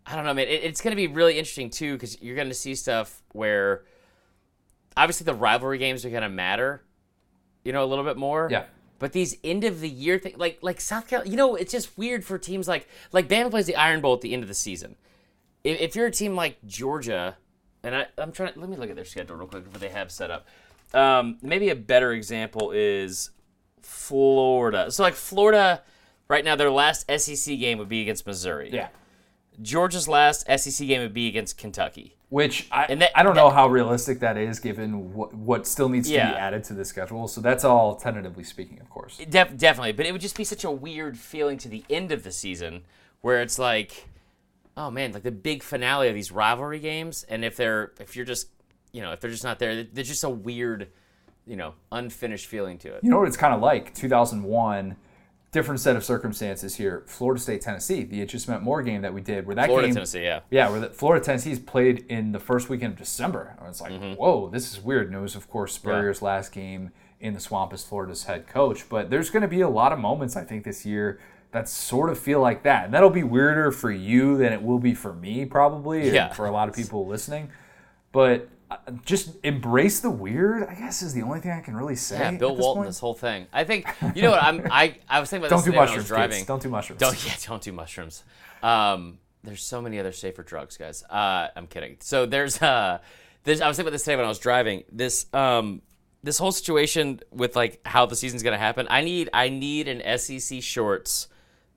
I 0.04 0.16
don't 0.16 0.24
know, 0.24 0.34
man. 0.34 0.48
It, 0.48 0.64
it's 0.64 0.80
going 0.80 0.90
to 0.92 0.96
be 0.96 1.06
really 1.06 1.38
interesting 1.38 1.70
too 1.70 1.92
because 1.94 2.20
you're 2.20 2.34
going 2.36 2.48
to 2.48 2.54
see 2.54 2.74
stuff 2.74 3.22
where 3.32 3.84
obviously 4.96 5.24
the 5.24 5.34
rivalry 5.34 5.78
games 5.78 6.04
are 6.04 6.10
going 6.10 6.22
to 6.24 6.28
matter, 6.28 6.82
you 7.64 7.72
know, 7.72 7.84
a 7.84 7.86
little 7.86 8.04
bit 8.04 8.16
more. 8.16 8.48
Yeah. 8.50 8.64
But 8.98 9.12
these 9.12 9.36
end 9.42 9.64
of 9.64 9.80
the 9.80 9.88
year 9.88 10.18
thing, 10.18 10.34
like 10.36 10.58
like 10.62 10.80
South 10.80 11.08
Carolina, 11.08 11.30
you 11.30 11.36
know, 11.36 11.56
it's 11.56 11.72
just 11.72 11.96
weird 11.98 12.24
for 12.24 12.38
teams 12.38 12.68
like 12.68 12.88
like 13.10 13.28
Bama 13.28 13.50
plays 13.50 13.66
the 13.66 13.74
Iron 13.74 14.00
Bowl 14.00 14.14
at 14.14 14.20
the 14.20 14.32
end 14.32 14.42
of 14.42 14.48
the 14.48 14.54
season. 14.54 14.96
If, 15.64 15.80
if 15.80 15.96
you're 15.96 16.06
a 16.06 16.12
team 16.12 16.36
like 16.36 16.58
Georgia, 16.66 17.36
and 17.82 17.96
I, 17.96 18.06
I'm 18.16 18.30
trying, 18.30 18.52
to, 18.52 18.60
let 18.60 18.68
me 18.68 18.76
look 18.76 18.90
at 18.90 18.96
their 18.96 19.04
schedule 19.04 19.36
real 19.36 19.48
quick 19.48 19.64
what 19.66 19.80
they 19.80 19.88
have 19.88 20.12
set 20.12 20.30
up. 20.30 20.46
Um, 20.94 21.38
maybe 21.42 21.70
a 21.70 21.74
better 21.74 22.12
example 22.12 22.70
is 22.72 23.30
Florida. 23.80 24.90
So 24.90 25.02
like 25.02 25.14
Florida, 25.14 25.82
right 26.28 26.44
now 26.44 26.54
their 26.54 26.70
last 26.70 27.10
SEC 27.18 27.58
game 27.58 27.78
would 27.78 27.88
be 27.88 28.02
against 28.02 28.26
Missouri. 28.26 28.70
Yeah. 28.72 28.88
Georgia's 29.60 30.08
last 30.08 30.46
SEC 30.46 30.86
game 30.86 31.00
would 31.00 31.14
be 31.14 31.28
against 31.28 31.58
Kentucky. 31.58 32.16
Which 32.32 32.66
I, 32.72 32.84
And 32.86 33.02
that- 33.02 33.10
I 33.14 33.22
don't 33.22 33.34
that- 33.34 33.42
know 33.42 33.50
how 33.50 33.68
realistic 33.68 34.20
that 34.20 34.38
is 34.38 34.58
given 34.58 35.12
what, 35.12 35.34
what 35.34 35.66
still 35.66 35.90
needs 35.90 36.08
to 36.08 36.14
be 36.14 36.18
added 36.18 36.64
to 36.64 36.72
the 36.72 36.82
schedule. 36.82 37.28
So 37.28 37.42
that's 37.42 37.62
all 37.62 37.94
tentatively 37.94 38.42
speaking, 38.42 38.80
of 38.80 38.88
course. 38.88 39.18
Def- 39.28 39.54
definitely, 39.58 39.92
but 39.92 40.06
it 40.06 40.12
would 40.12 40.22
just 40.22 40.34
be 40.38 40.44
such 40.44 40.64
a 40.64 40.70
weird 40.70 41.18
feeling 41.18 41.58
to 41.58 41.68
the 41.68 41.84
end 41.90 42.10
of 42.10 42.22
the 42.24 42.32
season 42.32 42.84
where 43.20 43.42
it's 43.42 43.58
like, 43.58 44.08
oh 44.78 44.90
man, 44.90 45.12
like 45.12 45.24
the 45.24 45.30
big 45.30 45.62
finale 45.62 46.08
of 46.08 46.14
these 46.14 46.32
rivalry 46.32 46.78
games, 46.78 47.22
and 47.28 47.44
if 47.44 47.54
they're 47.58 47.92
if 48.00 48.16
you're 48.16 48.24
just 48.24 48.48
you 48.92 49.02
know 49.02 49.12
if 49.12 49.20
they're 49.20 49.30
just 49.30 49.44
not 49.44 49.58
there, 49.58 49.84
there's 49.84 50.08
just 50.08 50.24
a 50.24 50.30
weird, 50.30 50.88
you 51.46 51.56
know, 51.56 51.74
unfinished 51.92 52.46
feeling 52.46 52.78
to 52.78 52.94
it. 52.94 53.04
You 53.04 53.10
know 53.10 53.18
what 53.18 53.28
it's 53.28 53.36
kind 53.36 53.52
of 53.52 53.60
like? 53.60 53.94
2001, 53.94 54.96
different 55.52 55.80
set 55.80 55.94
of 55.96 56.04
circumstances 56.04 56.76
here. 56.76 57.04
Florida 57.06 57.40
State, 57.40 57.60
Tennessee, 57.60 58.02
the 58.04 58.20
it 58.22 58.26
just 58.30 58.48
meant 58.48 58.62
more 58.62 58.82
game 58.82 59.02
that 59.02 59.12
we 59.14 59.20
did, 59.20 59.46
where 59.46 59.54
that 59.54 59.66
Florida, 59.66 59.88
game, 59.88 59.94
Tennessee, 59.94 60.22
yeah. 60.24 60.40
yeah, 60.50 60.68
where 60.70 60.80
the, 60.80 60.88
Florida 60.88 61.24
Tennessee's 61.24 61.58
played 61.58 62.04
in 62.08 62.32
the 62.32 62.40
first 62.40 62.68
weekend 62.68 62.94
of 62.94 62.98
December. 62.98 63.54
And 63.60 63.68
it's 63.68 63.80
like, 63.80 63.92
Mm-hmm. 63.92 64.14
whoa, 64.14 64.48
this 64.48 64.72
is 64.72 64.80
weird. 64.80 65.08
And 65.08 65.16
it 65.16 65.20
was, 65.20 65.36
of 65.36 65.48
course, 65.50 65.74
Spurrier's 65.74 66.22
last 66.22 66.52
game 66.52 66.90
in 67.20 67.34
the 67.34 67.40
swamp 67.40 67.72
as 67.72 67.84
Florida's 67.84 68.24
head 68.24 68.46
coach. 68.48 68.88
But 68.88 69.10
there's 69.10 69.30
going 69.30 69.42
to 69.42 69.48
be 69.48 69.60
a 69.60 69.68
lot 69.68 69.92
of 69.92 69.98
moments, 69.98 70.36
I 70.36 70.42
think, 70.44 70.64
this 70.64 70.84
year 70.86 71.20
that 71.52 71.68
sort 71.68 72.08
of 72.08 72.18
feel 72.18 72.40
like 72.40 72.62
that. 72.62 72.86
And 72.86 72.94
that'll 72.94 73.10
be 73.10 73.22
weirder 73.22 73.70
for 73.72 73.90
you 73.90 74.38
than 74.38 74.54
it 74.54 74.62
will 74.62 74.78
be 74.78 74.94
for 74.94 75.12
me, 75.12 75.44
probably, 75.44 76.10
Yeah. 76.10 76.32
for 76.32 76.46
a 76.46 76.50
lot 76.50 76.68
of 76.70 76.74
people 76.74 77.06
listening. 77.06 77.50
But 78.10 78.48
just 79.04 79.36
embrace 79.44 80.00
the 80.00 80.10
weird, 80.10 80.64
I 80.64 80.74
guess, 80.74 81.02
is 81.02 81.14
the 81.14 81.22
only 81.22 81.40
thing 81.40 81.50
I 81.52 81.60
can 81.60 81.76
really 81.76 81.96
say. 81.96 82.18
Yeah, 82.18 82.30
Bill 82.32 82.54
this 82.54 82.62
Walton, 82.62 82.80
point. 82.80 82.88
this 82.88 82.98
whole 82.98 83.14
thing. 83.14 83.46
I 83.52 83.64
think 83.64 83.86
you 84.14 84.22
know 84.22 84.30
what 84.30 84.42
I'm. 84.42 84.66
I 84.70 84.98
I 85.08 85.20
was 85.20 85.30
thinking 85.30 85.46
about 85.46 85.50
Don't 85.50 85.58
this 85.58 85.64
do 85.64 85.70
today 85.70 85.78
when 85.78 85.78
I 85.78 85.82
was 85.82 85.90
mushrooms, 85.90 86.08
driving. 86.08 86.44
Don't 86.44 86.62
do 86.62 86.68
mushrooms. 86.68 87.00
Don't 87.00 87.26
yeah, 87.26 87.34
don't 87.46 87.62
do 87.62 87.72
mushrooms. 87.72 88.24
Um, 88.62 89.18
there's 89.44 89.62
so 89.62 89.80
many 89.82 89.98
other 89.98 90.12
safer 90.12 90.42
drugs, 90.42 90.76
guys. 90.76 91.02
Uh, 91.04 91.48
I'm 91.56 91.66
kidding. 91.66 91.96
So 92.00 92.26
there's 92.26 92.60
uh, 92.62 92.98
there's 93.44 93.60
I 93.60 93.68
was 93.68 93.76
thinking 93.76 93.88
about 93.88 93.92
this 93.92 94.04
today 94.04 94.16
when 94.16 94.24
I 94.24 94.28
was 94.28 94.38
driving. 94.38 94.84
This 94.90 95.26
um, 95.32 95.82
this 96.22 96.38
whole 96.38 96.52
situation 96.52 97.20
with 97.30 97.56
like 97.56 97.80
how 97.84 98.06
the 98.06 98.16
season's 98.16 98.42
gonna 98.42 98.58
happen. 98.58 98.86
I 98.90 99.02
need 99.02 99.30
I 99.32 99.48
need 99.48 99.88
an 99.88 100.18
SEC 100.18 100.62
shorts 100.62 101.28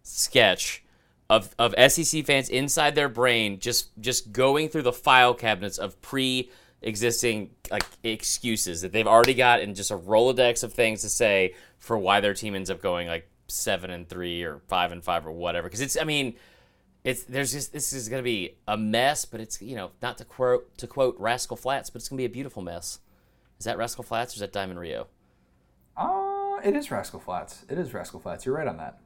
sketch 0.04 0.84
of 1.30 1.56
of 1.58 1.74
SEC 1.92 2.26
fans 2.26 2.50
inside 2.50 2.96
their 2.96 3.10
brain 3.10 3.60
just 3.60 3.90
just 4.00 4.32
going 4.32 4.70
through 4.70 4.84
the 4.84 4.94
file 4.94 5.34
cabinets 5.34 5.78
of 5.78 6.00
pre 6.02 6.52
existing 6.86 7.50
like 7.70 7.86
excuses 8.04 8.82
that 8.82 8.94
they've 8.94 9.08
already 9.08 9.34
got 9.34 9.60
and 9.60 9.76
just 9.76 9.92
a 9.92 9.98
rolodex 9.98 10.64
of 10.64 10.72
things 10.72 11.02
to 11.02 11.10
say 11.10 11.54
for 11.80 11.98
why 11.98 12.22
their 12.22 12.34
team 12.34 12.56
ends 12.56 12.70
up 12.70 12.82
going 12.82 13.08
like 13.08 13.28
seven 13.48 13.90
and 13.90 14.08
three 14.08 14.44
or 14.44 14.62
five 14.68 14.92
and 14.92 15.04
five 15.04 15.26
or 15.28 15.32
whatever 15.32 15.68
because 15.68 15.82
it's 15.82 15.98
i 16.00 16.04
mean 16.04 16.36
it's 17.04 17.24
there's 17.24 17.52
just 17.52 17.74
this 17.74 17.92
is 17.92 18.08
going 18.08 18.20
to 18.20 18.24
be 18.24 18.56
a 18.68 18.78
mess 18.78 19.26
but 19.26 19.42
it's 19.42 19.62
you 19.62 19.76
know 19.76 19.92
not 20.02 20.18
to 20.18 20.24
quote 20.26 20.78
to 20.78 20.88
quote 20.88 21.16
rascal 21.20 21.58
flatts 21.58 21.90
but 21.90 21.98
it's 22.00 22.08
going 22.08 22.18
to 22.18 22.22
be 22.22 22.26
a 22.26 22.30
beautiful 22.30 22.62
mess 22.62 23.00
is 23.60 23.66
that 23.66 23.78
rascal 23.78 24.04
flatts 24.04 24.34
or 24.34 24.38
is 24.38 24.40
that 24.42 24.54
diamond 24.54 24.80
rio 24.80 25.08
Uh, 25.98 26.60
it 26.64 26.76
is 26.76 26.92
Rascal 26.92 27.20
Flatts. 27.20 27.64
It 27.70 27.78
is 27.78 27.94
Rascal 27.94 28.20
Flatts. 28.20 28.46
You're 28.46 28.56
right 28.56 28.68
on 28.68 28.78
that. 28.78 29.00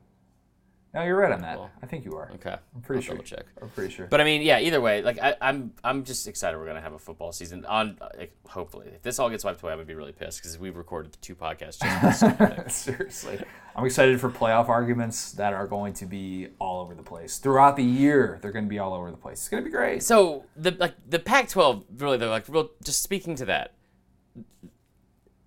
No, 0.94 1.04
you're 1.04 1.18
right 1.18 1.32
on 1.32 1.42
that. 1.42 1.60
I 1.84 1.86
think 1.86 2.04
you 2.04 2.16
are. 2.16 2.32
okay 2.36 2.56
I'm 2.76 2.82
pretty 2.82 2.98
I'll 2.98 3.02
sure. 3.04 3.16
double 3.16 3.26
check 3.26 3.46
I'm 3.62 3.70
pretty 3.70 3.94
sure. 3.94 4.08
But 4.08 4.22
I 4.22 4.24
mean, 4.24 4.42
yeah. 4.42 4.60
Either 4.60 4.82
way, 4.82 5.02
like 5.04 5.20
I, 5.20 5.36
I'm, 5.40 5.72
I'm 5.84 6.04
just 6.04 6.28
excited 6.28 6.58
we're 6.58 6.66
gonna 6.66 6.82
have 6.82 6.94
a 6.94 7.00
football 7.00 7.32
season 7.32 7.64
on. 7.66 7.98
Like, 8.18 8.36
hopefully, 8.48 8.88
if 8.96 9.04
this 9.04 9.20
all 9.20 9.30
gets 9.30 9.44
wiped 9.44 9.62
away, 9.62 9.72
I'm 9.72 9.78
gonna 9.78 9.86
be 9.86 9.94
really 9.94 10.12
pissed 10.14 10.42
because 10.42 10.58
we've 10.58 10.76
recorded 10.76 11.16
two 11.22 11.36
podcasts 11.36 11.80
just 11.80 12.00
for 12.00 12.06
this 12.08 12.18
stupid 12.18 12.56
thing. 12.56 12.70
Seriously. 12.70 13.40
I'm 13.76 13.86
excited 13.86 14.20
for 14.20 14.30
playoff 14.30 14.68
arguments 14.68 15.32
that 15.34 15.54
are 15.54 15.68
going 15.68 15.94
to 15.94 16.06
be 16.06 16.48
all 16.60 16.82
over 16.82 16.96
the 16.96 17.04
place. 17.04 17.38
Throughout 17.38 17.76
the 17.76 17.84
year, 17.84 18.40
they're 18.42 18.52
going 18.52 18.66
to 18.66 18.70
be 18.70 18.80
all 18.80 18.94
over 18.94 19.12
the 19.12 19.18
place. 19.18 19.40
It's 19.40 19.50
going 19.50 19.64
to 19.64 19.70
be 19.70 19.72
great. 19.72 20.04
So 20.04 20.46
the 20.56 20.72
like 20.72 20.96
the 21.08 21.20
Pac-12 21.20 21.84
really, 21.98 22.18
they're 22.18 22.30
like 22.30 22.50
real. 22.50 22.72
Just 22.84 23.04
speaking 23.04 23.36
to 23.36 23.46
that, 23.46 23.76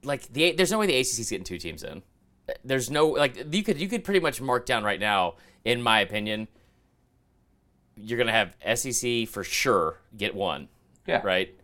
like 0.05 0.33
the 0.33 0.53
there's 0.53 0.71
no 0.71 0.79
way 0.79 0.87
the 0.87 0.99
ACC's 0.99 1.29
getting 1.31 1.45
two 1.45 1.59
teams 1.59 1.83
in. 1.83 2.03
There's 2.65 2.91
no 2.91 3.09
like 3.09 3.53
you 3.53 3.63
could 3.63 3.81
you 3.81 3.89
could 3.89 4.05
pretty 4.05 4.21
much 4.21 4.41
mark 4.41 4.67
down 4.67 4.85
right 4.85 5.01
now, 5.01 5.37
in 5.65 5.83
my 5.83 6.01
opinion. 6.01 6.49
You're 7.97 8.19
gonna 8.19 8.33
have 8.33 8.57
SEC 8.79 9.29
for 9.29 9.45
sure 9.45 9.99
get 10.17 10.35
one. 10.35 10.69
Yeah. 11.07 11.21
right? 11.25 11.55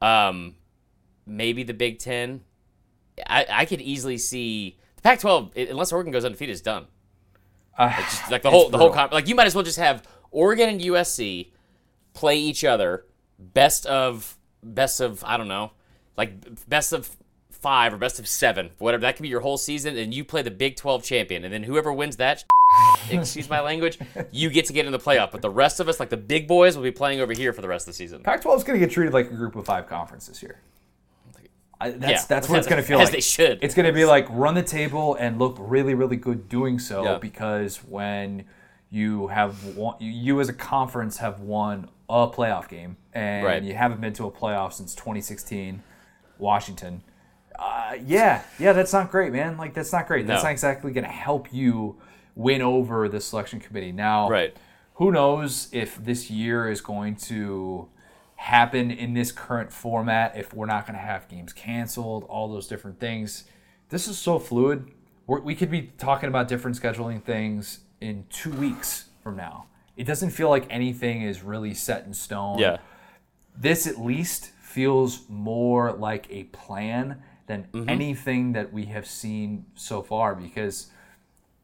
Um, 0.00 0.54
maybe 1.26 1.62
the 1.62 1.74
Big 1.74 1.98
Ten. 1.98 2.42
I, 3.26 3.46
I 3.48 3.64
could 3.64 3.80
easily 3.80 4.18
see 4.18 4.76
the 4.96 5.02
Pac-12 5.02 5.70
unless 5.70 5.92
Oregon 5.92 6.12
goes 6.12 6.24
undefeated 6.24 6.52
is 6.52 6.60
done. 6.60 6.86
Uh, 7.78 7.94
Just 7.96 8.30
like 8.30 8.42
the 8.42 8.50
whole 8.50 8.70
the 8.70 8.78
whole 8.78 8.90
like 8.90 9.28
you 9.28 9.34
might 9.34 9.46
as 9.46 9.54
well 9.54 9.64
just 9.64 9.78
have 9.78 10.02
Oregon 10.30 10.68
and 10.68 10.80
USC 10.80 11.50
play 12.12 12.38
each 12.38 12.64
other 12.64 13.04
best 13.38 13.86
of 13.86 14.38
best 14.62 15.00
of 15.00 15.22
I 15.24 15.36
don't 15.36 15.48
know 15.48 15.72
like 16.16 16.68
best 16.68 16.92
of 16.92 17.10
five 17.64 17.94
or 17.94 17.96
best 17.96 18.18
of 18.18 18.28
seven 18.28 18.70
whatever 18.78 19.00
that 19.00 19.16
could 19.16 19.22
be 19.22 19.28
your 19.28 19.40
whole 19.40 19.56
season 19.56 19.96
and 19.96 20.12
you 20.12 20.22
play 20.24 20.42
the 20.42 20.50
Big 20.50 20.76
12 20.76 21.02
champion 21.02 21.44
and 21.44 21.52
then 21.54 21.62
whoever 21.62 21.90
wins 21.92 22.16
that 22.18 22.44
excuse 23.10 23.48
my 23.48 23.60
language 23.60 23.98
you 24.30 24.50
get 24.50 24.66
to 24.66 24.72
get 24.74 24.84
in 24.84 24.92
the 24.92 24.98
playoff 24.98 25.30
but 25.30 25.40
the 25.40 25.48
rest 25.50 25.80
of 25.80 25.88
us 25.88 25.98
like 25.98 26.10
the 26.10 26.16
big 26.16 26.46
boys 26.46 26.76
will 26.76 26.82
be 26.84 26.90
playing 26.90 27.20
over 27.20 27.32
here 27.32 27.52
for 27.54 27.62
the 27.62 27.68
rest 27.68 27.84
of 27.88 27.92
the 27.94 27.96
season 27.96 28.22
Pac-12 28.22 28.56
is 28.58 28.64
going 28.64 28.78
to 28.78 28.86
get 28.86 28.92
treated 28.92 29.14
like 29.14 29.30
a 29.30 29.34
group 29.34 29.56
of 29.56 29.64
five 29.64 29.86
conference 29.88 30.26
this 30.26 30.42
year. 30.42 30.60
I, 31.80 31.90
that's 31.90 32.10
Yeah, 32.12 32.24
that's 32.28 32.48
what 32.48 32.58
it's 32.58 32.68
going 32.68 32.80
to 32.82 32.86
feel 32.86 33.00
as 33.00 33.06
like. 33.06 33.14
they 33.14 33.20
should. 33.20 33.58
It's 33.62 33.74
going 33.74 33.86
to 33.86 33.92
be 33.92 34.04
like 34.04 34.26
run 34.30 34.54
the 34.54 34.62
table 34.62 35.14
and 35.16 35.38
look 35.38 35.56
really, 35.58 35.94
really 35.94 36.16
good 36.16 36.48
doing 36.48 36.78
so 36.78 37.02
Yeah. 37.04 37.18
because 37.18 37.78
when 37.78 38.44
you 38.90 39.26
have 39.28 39.76
won, 39.76 39.96
you 40.00 40.40
as 40.40 40.48
a 40.48 40.52
conference 40.52 41.16
have 41.18 41.40
won 41.40 41.88
a 42.08 42.28
playoff 42.28 42.68
game 42.68 42.96
and 43.12 43.44
Right. 43.44 43.62
you 43.62 43.74
haven't 43.74 44.00
been 44.00 44.12
to 44.14 44.26
a 44.26 44.30
playoff 44.30 44.72
since 44.74 44.94
2016, 44.94 45.82
Washington. 46.38 47.02
Uh, 47.58 47.96
yeah, 48.04 48.42
yeah, 48.58 48.72
that's 48.72 48.92
not 48.92 49.10
great, 49.10 49.32
man. 49.32 49.56
Like 49.56 49.74
that's 49.74 49.92
not 49.92 50.06
great. 50.06 50.26
That's 50.26 50.42
not 50.42 50.52
exactly 50.52 50.92
going 50.92 51.04
to 51.04 51.10
help 51.10 51.52
you 51.52 51.96
win 52.34 52.62
over 52.62 53.08
the 53.08 53.20
selection 53.20 53.60
committee. 53.60 53.92
Now, 53.92 54.28
Right. 54.28 54.56
who 54.94 55.12
knows 55.12 55.68
if 55.72 55.96
this 56.04 56.30
year 56.30 56.68
is 56.70 56.80
going 56.80 57.16
to 57.16 57.88
happen 58.36 58.90
in 58.90 59.14
this 59.14 59.30
current 59.32 59.72
format 59.72 60.36
if 60.36 60.52
we're 60.52 60.66
not 60.66 60.86
going 60.86 60.98
to 60.98 61.04
have 61.04 61.28
games 61.28 61.52
canceled 61.52 62.24
all 62.24 62.48
those 62.52 62.66
different 62.66 62.98
things 62.98 63.44
this 63.88 64.06
is 64.08 64.18
so 64.18 64.38
fluid 64.38 64.90
we're, 65.26 65.40
we 65.40 65.54
could 65.54 65.70
be 65.70 65.82
talking 65.98 66.28
about 66.28 66.46
different 66.48 66.78
scheduling 66.78 67.22
things 67.22 67.80
in 68.00 68.26
two 68.28 68.50
weeks 68.50 69.06
from 69.22 69.36
now 69.36 69.64
it 69.96 70.04
doesn't 70.04 70.30
feel 70.30 70.50
like 70.50 70.66
anything 70.68 71.22
is 71.22 71.42
really 71.42 71.72
set 71.72 72.04
in 72.04 72.12
stone 72.12 72.58
yeah 72.58 72.76
this 73.56 73.86
at 73.86 73.98
least 73.98 74.50
feels 74.60 75.20
more 75.28 75.92
like 75.92 76.26
a 76.28 76.42
plan 76.44 77.22
than 77.46 77.64
Mm-hmm. 77.72 77.88
anything 77.88 78.52
that 78.52 78.72
we 78.72 78.86
have 78.86 79.06
seen 79.06 79.66
so 79.74 80.02
far 80.02 80.34
because 80.34 80.90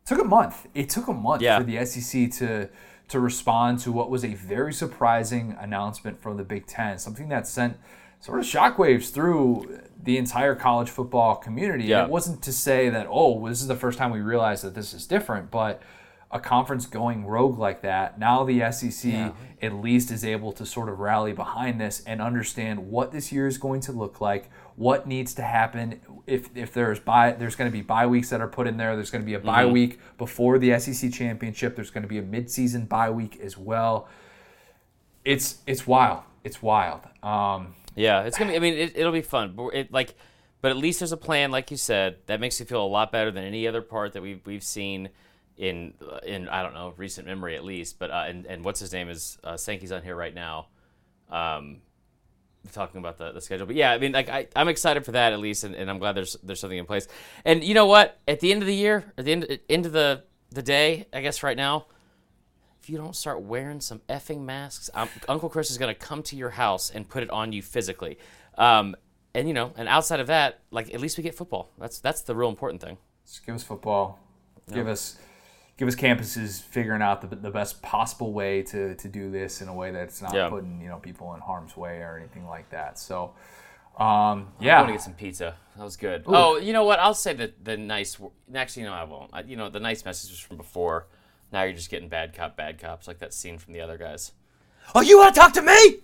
it 0.04 0.08
took 0.08 0.20
a 0.20 0.24
month. 0.24 0.66
It 0.74 0.88
took 0.90 1.08
a 1.08 1.12
month 1.12 1.42
Yeah. 1.42 1.58
for 1.58 1.64
the 1.64 1.84
SEC 1.84 2.30
to 2.38 2.68
to 3.08 3.18
respond 3.18 3.80
to 3.80 3.90
what 3.90 4.08
was 4.08 4.24
a 4.24 4.34
very 4.34 4.72
surprising 4.72 5.56
announcement 5.58 6.20
from 6.22 6.36
the 6.36 6.44
Big 6.44 6.64
Ten, 6.66 6.96
something 6.96 7.28
that 7.28 7.44
sent 7.44 7.76
sort 8.20 8.38
of 8.38 8.44
shockwaves 8.44 9.10
through 9.12 9.80
the 10.00 10.16
entire 10.16 10.54
college 10.54 10.88
football 10.88 11.34
community. 11.34 11.84
Yeah. 11.86 12.04
It 12.04 12.08
wasn't 12.10 12.40
to 12.42 12.52
say 12.52 12.88
that, 12.88 13.08
oh, 13.10 13.48
this 13.48 13.60
is 13.60 13.66
the 13.66 13.74
first 13.74 13.98
time 13.98 14.12
we 14.12 14.20
realized 14.20 14.62
that 14.62 14.76
this 14.76 14.94
is 14.94 15.06
different, 15.08 15.50
but 15.50 15.82
a 16.30 16.38
conference 16.38 16.86
going 16.86 17.26
rogue 17.26 17.58
like 17.58 17.82
that, 17.82 18.16
now 18.16 18.44
the 18.44 18.60
SEC 18.70 19.34
at 19.60 19.72
least 19.74 20.12
is 20.12 20.24
able 20.24 20.52
to 20.52 20.64
sort 20.64 20.88
of 20.88 21.00
rally 21.00 21.32
behind 21.32 21.80
this 21.80 22.04
and 22.06 22.22
understand 22.22 22.90
what 22.90 23.10
this 23.10 23.32
year 23.32 23.48
is 23.48 23.58
going 23.58 23.80
to 23.80 23.90
look 23.90 24.20
like, 24.20 24.48
what 24.76 25.06
needs 25.06 25.34
to 25.34 25.42
happen. 25.42 26.00
If 26.26 26.50
if 26.54 26.72
there's 26.72 27.00
bye, 27.00 27.32
there's 27.32 27.56
going 27.56 27.70
to 27.70 27.76
be 27.76 27.82
bye 27.82 28.06
weeks 28.06 28.30
that 28.30 28.40
are 28.40 28.48
put 28.48 28.66
in 28.66 28.76
there. 28.76 28.94
There's 28.96 29.10
going 29.10 29.22
to 29.22 29.26
be 29.26 29.34
a 29.34 29.40
bye 29.40 29.66
week 29.66 29.98
before 30.18 30.58
the 30.58 30.78
SEC 30.78 31.12
championship. 31.12 31.76
There's 31.76 31.90
going 31.90 32.02
to 32.02 32.08
be 32.08 32.18
a 32.18 32.22
midseason 32.22 32.88
bye 32.88 33.10
week 33.10 33.38
as 33.40 33.56
well. 33.58 34.08
It's 35.24 35.58
it's 35.66 35.86
wild. 35.86 36.22
It's 36.44 36.62
wild. 36.62 37.02
Um, 37.22 37.74
Yeah, 37.94 38.22
it's 38.22 38.38
gonna 38.38 38.52
be. 38.52 38.56
I 38.56 38.60
mean, 38.60 38.74
it, 38.74 38.96
it'll 38.96 39.12
be 39.12 39.20
fun. 39.22 39.52
But 39.54 39.68
it 39.74 39.92
like, 39.92 40.14
but 40.62 40.70
at 40.70 40.76
least 40.76 41.00
there's 41.00 41.12
a 41.12 41.16
plan, 41.18 41.50
like 41.50 41.70
you 41.70 41.76
said, 41.76 42.16
that 42.26 42.40
makes 42.40 42.58
you 42.60 42.66
feel 42.66 42.84
a 42.84 42.88
lot 42.88 43.12
better 43.12 43.30
than 43.30 43.44
any 43.44 43.66
other 43.66 43.82
part 43.82 44.12
that 44.14 44.22
we've 44.22 44.40
we've 44.46 44.62
seen 44.64 45.10
in 45.58 45.92
in 46.24 46.48
I 46.48 46.62
don't 46.62 46.72
know 46.72 46.94
recent 46.96 47.26
memory 47.26 47.56
at 47.56 47.64
least. 47.64 47.98
But 47.98 48.10
uh, 48.10 48.24
and 48.28 48.46
and 48.46 48.64
what's 48.64 48.80
his 48.80 48.92
name 48.92 49.10
is 49.10 49.38
uh, 49.44 49.56
Sankey's 49.56 49.92
on 49.92 50.02
here 50.02 50.16
right 50.16 50.34
now, 50.34 50.68
um, 51.30 51.82
talking 52.72 52.98
about 52.98 53.18
the, 53.18 53.32
the 53.32 53.40
schedule. 53.40 53.66
But 53.66 53.76
yeah, 53.76 53.92
I 53.92 53.98
mean, 53.98 54.12
like 54.12 54.28
I 54.28 54.48
I'm 54.54 54.68
excited 54.68 55.04
for 55.04 55.12
that 55.12 55.32
at 55.32 55.40
least, 55.40 55.64
and, 55.64 55.74
and 55.74 55.90
I'm 55.90 55.98
glad 55.98 56.12
there's 56.14 56.36
there's 56.42 56.60
something 56.60 56.78
in 56.78 56.86
place. 56.86 57.08
And 57.44 57.64
you 57.64 57.74
know 57.74 57.86
what? 57.86 58.18
At 58.28 58.40
the 58.40 58.52
end 58.52 58.62
of 58.62 58.66
the 58.66 58.74
year, 58.74 59.12
at 59.16 59.24
the 59.24 59.32
end 59.32 59.58
end 59.68 59.86
of 59.86 59.92
the 59.92 60.24
the 60.50 60.62
day, 60.62 61.06
I 61.12 61.20
guess 61.20 61.42
right 61.42 61.56
now. 61.56 61.86
If 62.82 62.88
you 62.88 62.96
don't 62.96 63.14
start 63.14 63.42
wearing 63.42 63.82
some 63.82 64.00
effing 64.08 64.40
masks, 64.40 64.88
um, 64.94 65.10
Uncle 65.28 65.50
Chris 65.50 65.70
is 65.70 65.76
going 65.76 65.94
to 65.94 66.00
come 66.00 66.22
to 66.24 66.36
your 66.36 66.48
house 66.48 66.88
and 66.88 67.06
put 67.06 67.22
it 67.22 67.28
on 67.28 67.52
you 67.52 67.60
physically. 67.60 68.18
Um, 68.56 68.96
and 69.34 69.46
you 69.46 69.52
know, 69.52 69.72
and 69.76 69.86
outside 69.86 70.18
of 70.18 70.28
that, 70.28 70.60
like 70.70 70.92
at 70.94 70.98
least 71.00 71.18
we 71.18 71.22
get 71.22 71.34
football. 71.34 71.70
That's 71.78 72.00
that's 72.00 72.22
the 72.22 72.34
real 72.34 72.48
important 72.48 72.80
thing. 72.80 72.96
just 73.26 73.44
give 73.44 73.54
us 73.54 73.62
football. 73.62 74.18
Give 74.72 74.88
us 74.88 75.18
give 75.80 75.88
us 75.88 75.96
campuses 75.96 76.60
figuring 76.60 77.00
out 77.00 77.22
the, 77.22 77.34
the 77.34 77.50
best 77.50 77.80
possible 77.80 78.34
way 78.34 78.62
to, 78.62 78.94
to 78.96 79.08
do 79.08 79.30
this 79.30 79.62
in 79.62 79.68
a 79.68 79.74
way 79.74 79.90
that's 79.90 80.20
not 80.20 80.34
Yeah. 80.34 80.50
putting 80.50 80.78
you 80.80 80.88
know 80.88 80.98
people 80.98 81.32
in 81.34 81.40
harm's 81.40 81.74
way 81.76 82.02
or 82.02 82.18
anything 82.18 82.46
like 82.46 82.68
that. 82.70 82.98
So, 82.98 83.32
um, 83.98 84.48
yeah, 84.60 84.76
I 84.76 84.80
want 84.82 84.88
to 84.90 84.92
get 84.92 85.02
some 85.02 85.14
pizza. 85.14 85.56
That 85.76 85.82
was 85.84 85.96
good. 85.96 86.24
Oh, 86.26 86.58
you 86.58 86.74
know 86.74 86.84
what? 86.84 87.00
I'll 87.00 87.14
say 87.14 87.32
the 87.32 87.52
the 87.62 87.76
nice. 87.78 88.18
Actually, 88.54 88.82
no, 88.84 88.92
I 88.92 89.04
won't. 89.04 89.30
I, 89.32 89.40
you 89.40 89.56
know, 89.56 89.70
the 89.70 89.80
nice 89.80 90.04
messages 90.04 90.38
from 90.38 90.58
before. 90.58 91.06
Now 91.50 91.62
you're 91.64 91.72
just 91.72 91.90
getting 91.90 92.08
bad 92.10 92.34
cop, 92.34 92.56
bad 92.56 92.78
cops, 92.78 93.08
like 93.08 93.18
that 93.20 93.32
scene 93.34 93.56
from 93.58 93.72
the 93.72 93.80
other 93.80 93.96
guys. 93.96 94.32
Oh, 94.94 95.00
you 95.00 95.18
want 95.18 95.34
to 95.34 95.40
talk 95.40 95.52
to 95.54 95.62
me? 95.62 96.00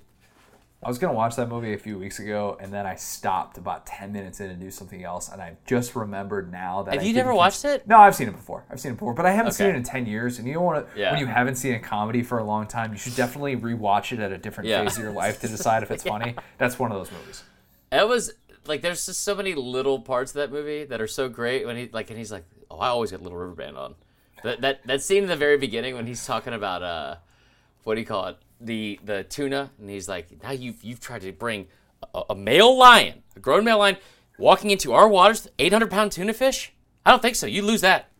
I 0.82 0.88
was 0.88 0.98
gonna 0.98 1.14
watch 1.14 1.36
that 1.36 1.48
movie 1.48 1.72
a 1.72 1.78
few 1.78 1.98
weeks 1.98 2.18
ago, 2.20 2.56
and 2.60 2.72
then 2.72 2.86
I 2.86 2.94
stopped 2.96 3.56
about 3.58 3.86
ten 3.86 4.12
minutes 4.12 4.40
in 4.40 4.48
to 4.48 4.54
do 4.54 4.70
something 4.70 5.02
else, 5.02 5.28
and 5.30 5.40
I 5.42 5.56
just 5.66 5.96
remembered 5.96 6.52
now 6.52 6.82
that 6.82 6.94
Have 6.94 7.02
I 7.02 7.06
you 7.06 7.12
never 7.14 7.34
watched 7.34 7.64
it? 7.64 7.86
No, 7.88 7.98
I've 7.98 8.14
seen 8.14 8.28
it 8.28 8.32
before. 8.32 8.64
I've 8.70 8.78
seen 8.78 8.92
it 8.92 8.96
before, 8.96 9.14
but 9.14 9.24
I 9.26 9.32
haven't 9.32 9.52
seen 9.52 9.68
it 9.68 9.74
in 9.74 9.82
ten 9.82 10.06
years. 10.06 10.38
And 10.38 10.46
you 10.46 10.54
don't 10.54 10.64
want 10.64 10.86
to 10.94 11.00
Yeah. 11.00 11.10
when 11.12 11.20
you 11.20 11.26
haven't 11.26 11.56
seen 11.56 11.74
a 11.74 11.80
comedy 11.80 12.22
for 12.22 12.38
a 12.38 12.44
long 12.44 12.66
time, 12.66 12.92
you 12.92 12.98
should 12.98 13.16
definitely 13.16 13.56
rewatch 13.56 14.12
it 14.12 14.20
at 14.20 14.32
a 14.32 14.38
different 14.38 14.68
Yeah. 14.68 14.82
phase 14.84 14.96
of 14.98 15.02
your 15.02 15.12
life 15.12 15.40
to 15.40 15.48
decide 15.48 15.82
if 15.82 15.90
it's 15.90 16.02
funny. 16.14 16.36
That's 16.58 16.78
one 16.78 16.92
of 16.92 16.98
those 16.98 17.10
movies. 17.10 17.42
It 17.90 18.06
was 18.06 18.32
like 18.66 18.82
there's 18.82 19.06
just 19.06 19.24
so 19.24 19.34
many 19.34 19.54
little 19.54 20.00
parts 20.00 20.32
of 20.32 20.34
that 20.36 20.52
movie 20.52 20.84
that 20.84 21.00
are 21.00 21.06
so 21.08 21.28
great 21.28 21.66
when 21.66 21.76
he 21.76 21.88
like 21.92 22.10
and 22.10 22.18
he's 22.18 22.30
like, 22.30 22.44
oh, 22.70 22.78
I 22.78 22.88
always 22.88 23.10
get 23.12 23.22
Little 23.22 23.38
River 23.38 23.54
Band 23.54 23.76
on. 23.78 23.94
That 24.44 24.60
that 24.60 24.86
that 24.86 25.02
scene 25.02 25.22
in 25.22 25.28
the 25.28 25.36
very 25.36 25.56
beginning 25.56 25.94
when 25.96 26.06
he's 26.06 26.24
talking 26.26 26.52
about 26.52 26.82
uh, 26.82 27.16
what 27.86 27.94
do 27.94 28.00
you 28.00 28.06
call 28.06 28.26
it? 28.26 28.36
The 28.60 28.98
the 29.04 29.22
tuna, 29.22 29.70
and 29.78 29.88
he's 29.88 30.08
like, 30.08 30.42
now 30.42 30.50
you've 30.50 30.82
you've 30.82 30.98
tried 30.98 31.20
to 31.20 31.30
bring 31.32 31.68
a, 32.14 32.22
a 32.30 32.34
male 32.34 32.76
lion, 32.76 33.22
a 33.36 33.40
grown 33.40 33.64
male 33.64 33.78
lion, 33.78 33.96
walking 34.38 34.70
into 34.70 34.92
our 34.92 35.08
waters, 35.08 35.46
800 35.58 35.88
pound 35.88 36.10
tuna 36.10 36.32
fish. 36.34 36.72
I 37.04 37.10
don't 37.10 37.22
think 37.22 37.36
so. 37.36 37.46
You 37.46 37.62
lose 37.62 37.82
that. 37.82 38.10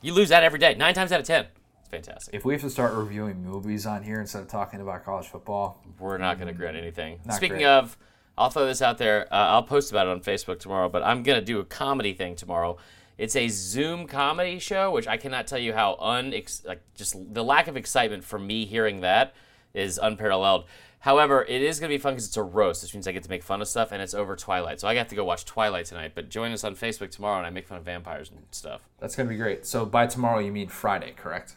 You 0.00 0.12
lose 0.12 0.30
that 0.30 0.42
every 0.42 0.58
day, 0.58 0.74
nine 0.74 0.94
times 0.94 1.12
out 1.12 1.20
of 1.20 1.26
ten. 1.26 1.46
It's 1.80 1.88
fantastic. 1.88 2.34
If 2.34 2.44
we 2.44 2.52
have 2.54 2.62
to 2.62 2.70
start 2.70 2.94
reviewing 2.94 3.44
movies 3.44 3.86
on 3.86 4.02
here 4.02 4.20
instead 4.20 4.42
of 4.42 4.48
talking 4.48 4.80
about 4.80 5.04
college 5.04 5.28
football, 5.28 5.80
We're 6.00 6.18
not 6.18 6.38
going 6.38 6.48
to 6.48 6.52
regret 6.52 6.74
anything. 6.74 7.20
Not 7.24 7.36
Speaking 7.36 7.58
great. 7.58 7.66
of, 7.66 7.96
I'll 8.36 8.50
throw 8.50 8.66
this 8.66 8.82
out 8.82 8.98
there. 8.98 9.32
Uh, 9.32 9.36
I'll 9.36 9.62
post 9.62 9.92
about 9.92 10.08
it 10.08 10.10
on 10.10 10.20
Facebook 10.20 10.58
tomorrow, 10.58 10.88
but 10.88 11.04
I'm 11.04 11.22
going 11.22 11.38
to 11.38 11.44
do 11.44 11.60
a 11.60 11.64
comedy 11.64 12.14
thing 12.14 12.34
tomorrow. 12.34 12.78
It's 13.18 13.36
a 13.36 13.48
Zoom 13.48 14.06
comedy 14.06 14.58
show, 14.58 14.90
which 14.90 15.06
I 15.06 15.16
cannot 15.16 15.46
tell 15.46 15.58
you 15.58 15.72
how 15.72 15.96
un 16.00 16.32
like 16.64 16.80
just 16.94 17.34
the 17.34 17.44
lack 17.44 17.68
of 17.68 17.76
excitement 17.76 18.24
for 18.24 18.38
me 18.38 18.64
hearing 18.64 19.00
that 19.00 19.34
is 19.74 19.98
unparalleled. 20.02 20.64
However, 21.00 21.44
it 21.48 21.62
is 21.62 21.80
going 21.80 21.90
to 21.90 21.94
be 21.94 21.98
fun 21.98 22.14
because 22.14 22.28
it's 22.28 22.36
a 22.36 22.42
roast, 22.44 22.84
which 22.84 22.94
means 22.94 23.08
I 23.08 23.12
get 23.12 23.24
to 23.24 23.28
make 23.28 23.42
fun 23.42 23.60
of 23.60 23.66
stuff, 23.66 23.90
and 23.90 24.00
it's 24.00 24.14
over 24.14 24.36
Twilight. 24.36 24.78
So 24.78 24.86
I 24.86 24.94
got 24.94 25.08
to 25.08 25.16
go 25.16 25.24
watch 25.24 25.44
Twilight 25.44 25.86
tonight. 25.86 26.12
But 26.14 26.28
join 26.28 26.52
us 26.52 26.62
on 26.62 26.76
Facebook 26.76 27.10
tomorrow, 27.10 27.38
and 27.38 27.46
I 27.46 27.50
make 27.50 27.66
fun 27.66 27.78
of 27.78 27.84
vampires 27.84 28.30
and 28.30 28.40
stuff. 28.52 28.82
that's 29.00 29.16
gonna 29.16 29.28
be 29.28 29.36
great. 29.36 29.66
So 29.66 29.84
by 29.84 30.06
tomorrow, 30.06 30.38
you 30.38 30.52
mean 30.52 30.68
Friday, 30.68 31.12
correct? 31.16 31.56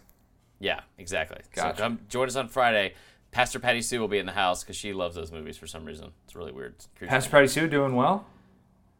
Yeah, 0.60 0.82
exactly. 0.98 1.42
Gotcha. 1.54 1.78
So 1.78 1.84
come 1.84 2.00
join 2.10 2.28
us 2.28 2.36
on 2.36 2.48
Friday. 2.48 2.96
Pastor 3.30 3.60
Patty 3.60 3.82
Sue 3.84 4.00
will 4.00 4.08
be 4.08 4.18
in 4.18 4.26
the 4.26 4.32
house 4.32 4.64
because 4.64 4.78
she 4.78 4.94
loves 4.94 5.16
those 5.16 5.32
movies 5.32 5.58
for 5.58 5.68
some 5.68 5.86
reason. 5.86 6.12
It's 6.24 6.36
really 6.36 6.52
weird. 6.52 6.74
It's. 6.78 6.88
Pastor 7.08 7.30
Patty 7.30 7.48
Sue 7.48 7.68
doing 7.68 7.96
well. 7.96 8.26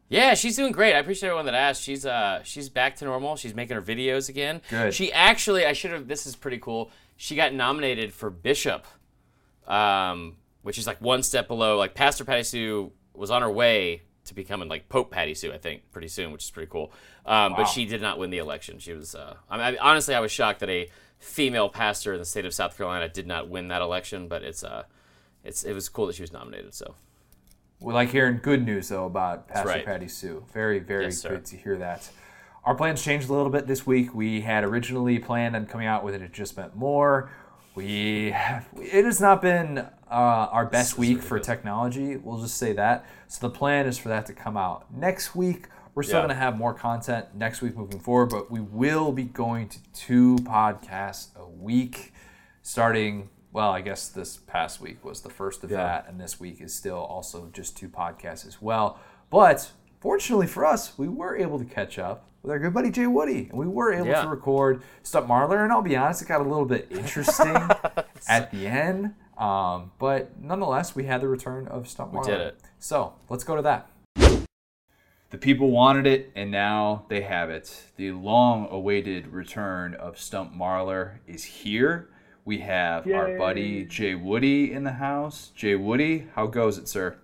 Yeah, 0.08 0.34
she's 0.34 0.56
doing 0.56 0.72
great. 0.72 0.94
I 0.94 0.98
appreciate 0.98 1.28
everyone 1.28 1.46
that 1.46 1.54
asked. 1.54 1.82
She's 1.82 2.06
uh 2.06 2.42
she's 2.44 2.68
back 2.68 2.96
to 2.96 3.04
normal. 3.04 3.36
She's 3.36 3.54
making 3.54 3.74
her 3.76 3.82
videos 3.82 4.28
again. 4.28 4.60
Good. 4.70 4.94
She 4.94 5.12
actually 5.12 5.66
I 5.66 5.72
should 5.72 5.90
have 5.90 6.06
this 6.06 6.26
is 6.26 6.36
pretty 6.36 6.58
cool. 6.58 6.90
She 7.16 7.34
got 7.34 7.52
nominated 7.52 8.12
for 8.12 8.30
Bishop. 8.30 8.86
Um 9.66 10.36
which 10.62 10.78
is 10.78 10.86
like 10.86 11.00
one 11.00 11.22
step 11.22 11.48
below 11.48 11.76
like 11.76 11.94
Pastor 11.94 12.24
Patty 12.24 12.42
Sue 12.42 12.92
was 13.14 13.30
on 13.30 13.42
her 13.42 13.50
way 13.50 14.02
to 14.24 14.34
becoming 14.34 14.68
like 14.68 14.88
Pope 14.88 15.10
Patty 15.12 15.34
Sue, 15.34 15.52
I 15.52 15.58
think, 15.58 15.90
pretty 15.92 16.08
soon, 16.08 16.32
which 16.32 16.44
is 16.44 16.50
pretty 16.50 16.68
cool. 16.70 16.92
Um, 17.24 17.52
Wow. 17.52 17.58
But 17.58 17.64
she 17.66 17.84
did 17.86 18.02
not 18.02 18.18
win 18.18 18.30
the 18.30 18.38
election. 18.38 18.80
She 18.80 18.92
was, 18.92 19.14
uh, 19.14 19.36
I 19.48 19.70
mean, 19.70 19.78
honestly, 19.80 20.14
I 20.16 20.20
was 20.20 20.32
shocked 20.32 20.60
that 20.60 20.68
a 20.68 20.88
female 21.20 21.68
pastor 21.68 22.12
in 22.12 22.18
the 22.18 22.24
state 22.24 22.44
of 22.44 22.52
South 22.52 22.76
Carolina 22.76 23.08
did 23.08 23.26
not 23.28 23.48
win 23.48 23.68
that 23.68 23.82
election. 23.82 24.26
But 24.26 24.42
it's, 24.42 24.64
uh, 24.64 24.82
it's, 25.44 25.62
it 25.62 25.72
was 25.74 25.88
cool 25.88 26.08
that 26.08 26.16
she 26.16 26.22
was 26.22 26.32
nominated. 26.32 26.74
So 26.74 26.96
We 27.80 27.92
like 27.92 28.10
hearing 28.10 28.40
good 28.42 28.64
news 28.64 28.88
though 28.88 29.04
about 29.06 29.48
Pastor 29.48 29.68
right. 29.68 29.84
Patty 29.84 30.08
Sue. 30.08 30.44
Very, 30.52 30.78
very 30.78 31.04
Yes, 31.04 31.18
sir. 31.18 31.30
good 31.30 31.44
to 31.46 31.56
hear 31.56 31.76
that. 31.78 32.08
Our 32.64 32.74
plans 32.74 33.02
changed 33.02 33.28
a 33.28 33.32
little 33.32 33.50
bit 33.50 33.66
this 33.66 33.86
week. 33.86 34.14
We 34.14 34.40
had 34.40 34.64
originally 34.64 35.18
planned 35.18 35.54
on 35.54 35.66
coming 35.66 35.86
out 35.86 36.02
with 36.02 36.14
it. 36.14 36.22
It 36.22 36.32
just 36.32 36.56
meant 36.56 36.74
more. 36.74 37.30
We 37.76 38.30
have, 38.32 38.66
it 38.76 39.04
has 39.04 39.20
not 39.20 39.40
been 39.42 39.78
uh, 39.78 39.84
our 40.10 40.64
best 40.66 40.96
week 40.98 41.18
for 41.22 41.34
ridiculous. 41.34 41.46
technology. 41.46 42.16
We'll 42.16 42.40
just 42.40 42.56
say 42.56 42.72
that. 42.72 43.04
So 43.28 43.46
the 43.46 43.54
plan 43.54 43.86
is 43.86 43.98
for 43.98 44.08
that 44.08 44.26
to 44.26 44.32
come 44.32 44.56
out 44.56 44.86
next 44.92 45.36
week. 45.36 45.66
We're 45.94 46.02
still 46.02 46.16
Yeah. 46.16 46.22
going 46.22 46.30
to 46.30 46.40
have 46.42 46.56
more 46.56 46.74
content 46.74 47.26
next 47.34 47.60
week 47.62 47.76
moving 47.76 48.00
forward, 48.00 48.30
but 48.30 48.50
we 48.50 48.60
will 48.60 49.12
be 49.12 49.24
going 49.24 49.68
to 49.68 49.78
two 49.92 50.36
podcasts 50.36 51.36
a 51.36 51.46
week 51.48 52.12
starting 52.62 53.28
well 53.56 53.70
i 53.70 53.80
guess 53.80 54.08
this 54.08 54.36
past 54.36 54.82
week 54.82 55.02
was 55.02 55.22
the 55.22 55.30
first 55.30 55.64
of 55.64 55.70
Yeah. 55.70 55.78
that 55.78 56.06
and 56.08 56.20
this 56.20 56.38
week 56.38 56.60
is 56.60 56.74
still 56.74 56.98
also 56.98 57.48
just 57.54 57.74
two 57.74 57.88
podcasts 57.88 58.46
as 58.46 58.60
well 58.60 59.00
but 59.30 59.72
fortunately 59.98 60.46
for 60.46 60.66
us 60.66 60.98
we 60.98 61.08
were 61.08 61.34
able 61.34 61.58
to 61.58 61.64
catch 61.64 61.98
up 61.98 62.26
with 62.42 62.52
our 62.52 62.58
good 62.58 62.74
buddy 62.74 62.90
jay 62.90 63.06
woody 63.06 63.46
and 63.48 63.58
we 63.58 63.66
were 63.66 63.94
able 63.94 64.08
Yeah. 64.08 64.24
to 64.24 64.28
record 64.28 64.82
stump 65.02 65.26
marler 65.26 65.64
and 65.64 65.72
i'll 65.72 65.80
be 65.80 65.96
honest 65.96 66.20
it 66.20 66.28
got 66.28 66.42
a 66.42 66.44
little 66.44 66.66
bit 66.66 66.86
interesting 66.90 67.56
at 68.28 68.50
the 68.50 68.66
end 68.66 69.14
um, 69.38 69.90
but 69.98 70.38
nonetheless 70.38 70.94
we 70.94 71.04
had 71.04 71.22
the 71.22 71.28
return 71.28 71.66
of 71.68 71.88
stump 71.88 72.12
marler 72.12 72.26
did 72.26 72.40
it. 72.42 72.60
so 72.78 73.14
let's 73.30 73.42
go 73.42 73.56
to 73.56 73.62
that 73.62 73.88
the 75.30 75.38
people 75.38 75.70
wanted 75.72 76.06
it, 76.06 76.30
and 76.36 76.52
now 76.52 77.04
they 77.08 77.22
have 77.22 77.50
it. 77.50 77.82
The 77.96 78.12
long 78.12 78.68
awaited 78.70 79.26
return 79.26 79.94
of 79.94 80.20
Stump 80.20 80.54
Marler 80.54 81.16
is 81.26 81.42
here. 81.42 82.08
We 82.46 82.58
have 82.58 83.10
our 83.10 83.36
buddy 83.36 83.84
Jay 83.86 84.14
Woody 84.14 84.72
in 84.72 84.84
the 84.84 84.92
house. 84.92 85.50
Jay 85.56 85.74
Woody, 85.74 86.28
how 86.36 86.46
goes 86.46 86.78
it, 86.78 86.86
sir? 86.86 87.16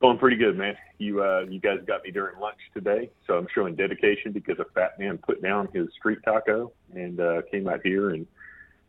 Going 0.00 0.16
pretty 0.16 0.38
good, 0.38 0.56
man. 0.56 0.74
You 0.96 1.22
uh, 1.22 1.44
you 1.50 1.60
guys 1.60 1.80
got 1.86 2.02
me 2.02 2.12
during 2.12 2.40
lunch 2.40 2.56
today, 2.72 3.10
so 3.26 3.36
I'm 3.36 3.46
showing 3.54 3.74
dedication 3.74 4.32
because 4.32 4.58
a 4.58 4.64
fat 4.72 4.98
man 4.98 5.18
put 5.18 5.42
down 5.42 5.68
his 5.74 5.88
street 5.98 6.20
taco 6.24 6.72
and 6.94 7.20
uh, 7.20 7.42
came 7.50 7.68
out 7.68 7.80
here 7.84 8.10
and 8.10 8.26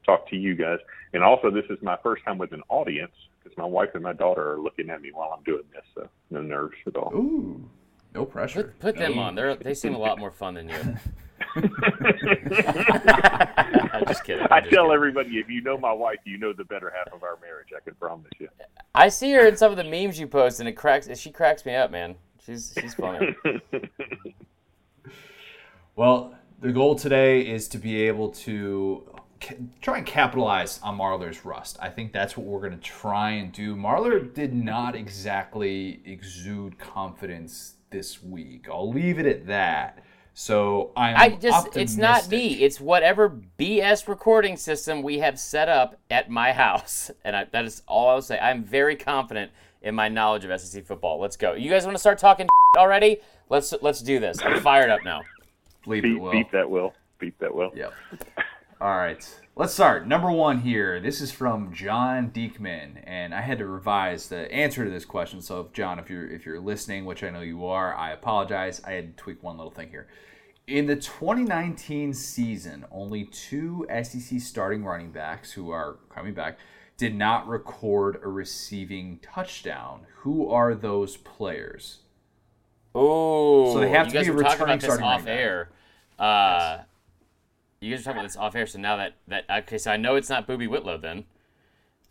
talked 0.05 0.29
to 0.29 0.37
you 0.37 0.55
guys. 0.55 0.79
And 1.11 1.21
also, 1.21 1.51
this 1.51 1.65
is 1.69 1.77
my 1.81 1.97
first 2.01 2.23
time 2.23 2.37
with 2.37 2.53
an 2.53 2.63
audience 2.69 3.11
because 3.43 3.57
my 3.57 3.65
wife 3.65 3.89
and 3.95 4.03
my 4.03 4.13
daughter 4.13 4.53
are 4.53 4.59
looking 4.61 4.89
at 4.89 5.01
me 5.01 5.11
while 5.13 5.33
I'm 5.37 5.43
doing 5.43 5.63
this, 5.73 5.83
so 5.93 6.07
no 6.29 6.41
nerves 6.41 6.77
at 6.87 6.95
all. 6.95 7.11
Ooh, 7.13 7.69
no 8.15 8.23
pressure. 8.23 8.63
put, 8.63 8.79
put 8.79 8.97
them 8.97 9.19
on. 9.19 9.35
They're, 9.35 9.57
they 9.57 9.73
seem 9.73 9.93
a 9.93 9.99
lot 9.99 10.19
more 10.19 10.31
fun 10.31 10.53
than 10.53 10.69
you. 10.69 10.97
I'm 11.55 11.63
just 14.07 14.23
kidding. 14.23 14.43
I'm 14.49 14.51
I 14.51 14.59
just 14.61 14.69
tell 14.69 14.85
kidding. 14.85 14.91
everybody, 14.91 15.39
if 15.39 15.49
you 15.49 15.61
know 15.61 15.77
my 15.77 15.91
wife, 15.93 16.19
you 16.25 16.37
know 16.37 16.53
the 16.53 16.63
better 16.65 16.91
half 16.95 17.11
of 17.13 17.23
our 17.23 17.37
marriage. 17.41 17.69
I 17.75 17.79
can 17.81 17.95
promise 17.95 18.31
you. 18.39 18.49
I 18.95 19.09
see 19.09 19.31
her 19.33 19.47
in 19.47 19.57
some 19.57 19.71
of 19.71 19.77
the 19.77 19.83
memes 19.83 20.19
you 20.19 20.27
post, 20.27 20.59
and 20.59 20.69
it 20.69 20.73
cracks. 20.73 21.09
She 21.19 21.31
cracks 21.31 21.65
me 21.65 21.75
up, 21.75 21.91
man. 21.91 22.15
She's 22.45 22.73
she's 22.79 22.93
funny. 22.93 23.35
Well, 25.95 26.35
the 26.61 26.71
goal 26.71 26.95
today 26.95 27.41
is 27.41 27.67
to 27.69 27.79
be 27.79 28.03
able 28.03 28.29
to 28.29 29.15
try 29.81 29.97
and 29.97 30.05
capitalize 30.05 30.79
on 30.83 30.95
Marler's 30.95 31.43
rust. 31.43 31.75
I 31.81 31.89
think 31.89 32.13
that's 32.13 32.37
what 32.37 32.45
we're 32.45 32.59
going 32.59 32.73
to 32.73 32.77
try 32.77 33.31
and 33.31 33.51
do. 33.51 33.75
Marler 33.75 34.31
did 34.31 34.53
not 34.53 34.95
exactly 34.95 36.01
exude 36.05 36.77
confidence 36.77 37.77
this 37.89 38.21
week. 38.21 38.67
I'll 38.69 38.91
leave 38.91 39.17
it 39.17 39.25
at 39.25 39.47
that. 39.47 40.03
So 40.39 40.91
I'm 40.95 41.15
I 41.17 41.29
just 41.29 41.75
it's 41.75 41.97
not 41.97 42.29
me. 42.29 42.61
It's 42.61 42.79
whatever 42.79 43.41
BS 43.57 44.07
recording 44.07 44.55
system 44.55 45.01
we 45.01 45.17
have 45.17 45.39
set 45.39 45.67
up 45.67 45.99
at 46.11 46.29
my 46.29 46.51
house, 46.63 47.09
and 47.23 47.35
I, 47.35 47.45
that 47.45 47.65
is 47.65 47.81
all 47.87 48.09
I'll 48.09 48.21
say. 48.21 48.37
I'm 48.37 48.63
very 48.63 48.95
confident 48.95 49.51
in 49.81 49.95
my 49.95 50.09
knowledge 50.09 50.45
of 50.45 50.61
SEC 50.61 50.85
football. 50.85 51.19
Let's 51.19 51.37
go. 51.37 51.53
You 51.53 51.71
guys 51.71 51.85
want 51.85 51.95
to 51.95 51.99
start 51.99 52.19
talking 52.19 52.47
already? 52.77 53.17
Let's 53.49 53.73
let's 53.81 53.99
do 54.03 54.19
this. 54.19 54.37
I'm 54.43 54.61
fired 54.61 54.91
up 54.91 55.03
now. 55.03 55.23
Bleep 55.83 56.05
it, 56.05 56.19
Will. 56.19 56.31
beat 56.31 56.51
that 56.51 56.69
will. 56.69 56.93
Beep 57.17 57.39
that 57.39 57.55
will. 57.55 57.71
Yep. 57.75 57.93
All 58.79 58.95
right. 58.95 59.27
Let's 59.59 59.73
start. 59.73 60.07
Number 60.07 60.29
one 60.29 60.59
here. 60.59 60.99
This 60.99 61.19
is 61.19 61.31
from 61.31 61.73
John 61.73 62.29
Diekman, 62.29 63.01
and 63.05 63.33
I 63.33 63.41
had 63.41 63.57
to 63.57 63.65
revise 63.65 64.29
the 64.29 64.51
answer 64.51 64.85
to 64.85 64.91
this 64.91 65.03
question. 65.03 65.41
So, 65.41 65.61
if 65.61 65.73
John, 65.73 65.97
if 65.97 66.11
you're 66.11 66.29
if 66.29 66.45
you're 66.45 66.59
listening, 66.59 67.05
which 67.05 67.23
I 67.23 67.31
know 67.31 67.41
you 67.41 67.65
are, 67.65 67.95
I 67.95 68.11
apologize. 68.11 68.79
I 68.85 68.91
had 68.91 69.17
to 69.17 69.23
tweak 69.23 69.41
one 69.41 69.57
little 69.57 69.71
thing 69.71 69.89
here. 69.89 70.05
In 70.67 70.85
the 70.85 70.95
2019 70.95 72.13
season, 72.13 72.85
only 72.91 73.23
two 73.23 73.87
SEC 74.03 74.39
starting 74.39 74.85
running 74.85 75.09
backs 75.09 75.53
who 75.53 75.71
are 75.71 75.97
coming 76.13 76.35
back 76.35 76.59
did 76.95 77.15
not 77.15 77.47
record 77.47 78.19
a 78.23 78.27
receiving 78.27 79.17
touchdown. 79.23 80.01
Who 80.17 80.51
are 80.51 80.75
those 80.75 81.17
players? 81.17 82.01
Oh, 82.93 83.73
So 83.73 83.79
they 83.79 83.89
have 83.89 84.09
to 84.09 84.23
be 84.23 84.29
returning 84.29 84.79
starting 84.79 85.03
off 85.03 85.25
air. 85.25 85.71
Uh, 86.19 86.83
You 87.79 87.91
guys 87.91 87.99
were 87.99 88.03
talking 88.05 88.19
about 88.19 88.27
this 88.29 88.37
off 88.37 88.55
air, 88.55 88.65
so 88.65 88.79
now 88.79 88.97
that 88.97 89.13
that 89.27 89.45
okay, 89.49 89.77
so 89.77 89.91
I 89.91 89.97
know 89.97 90.15
it's 90.15 90.29
not 90.29 90.47
Boobee 90.47 90.67
Whitlow 90.67 90.97
then. 90.97 91.25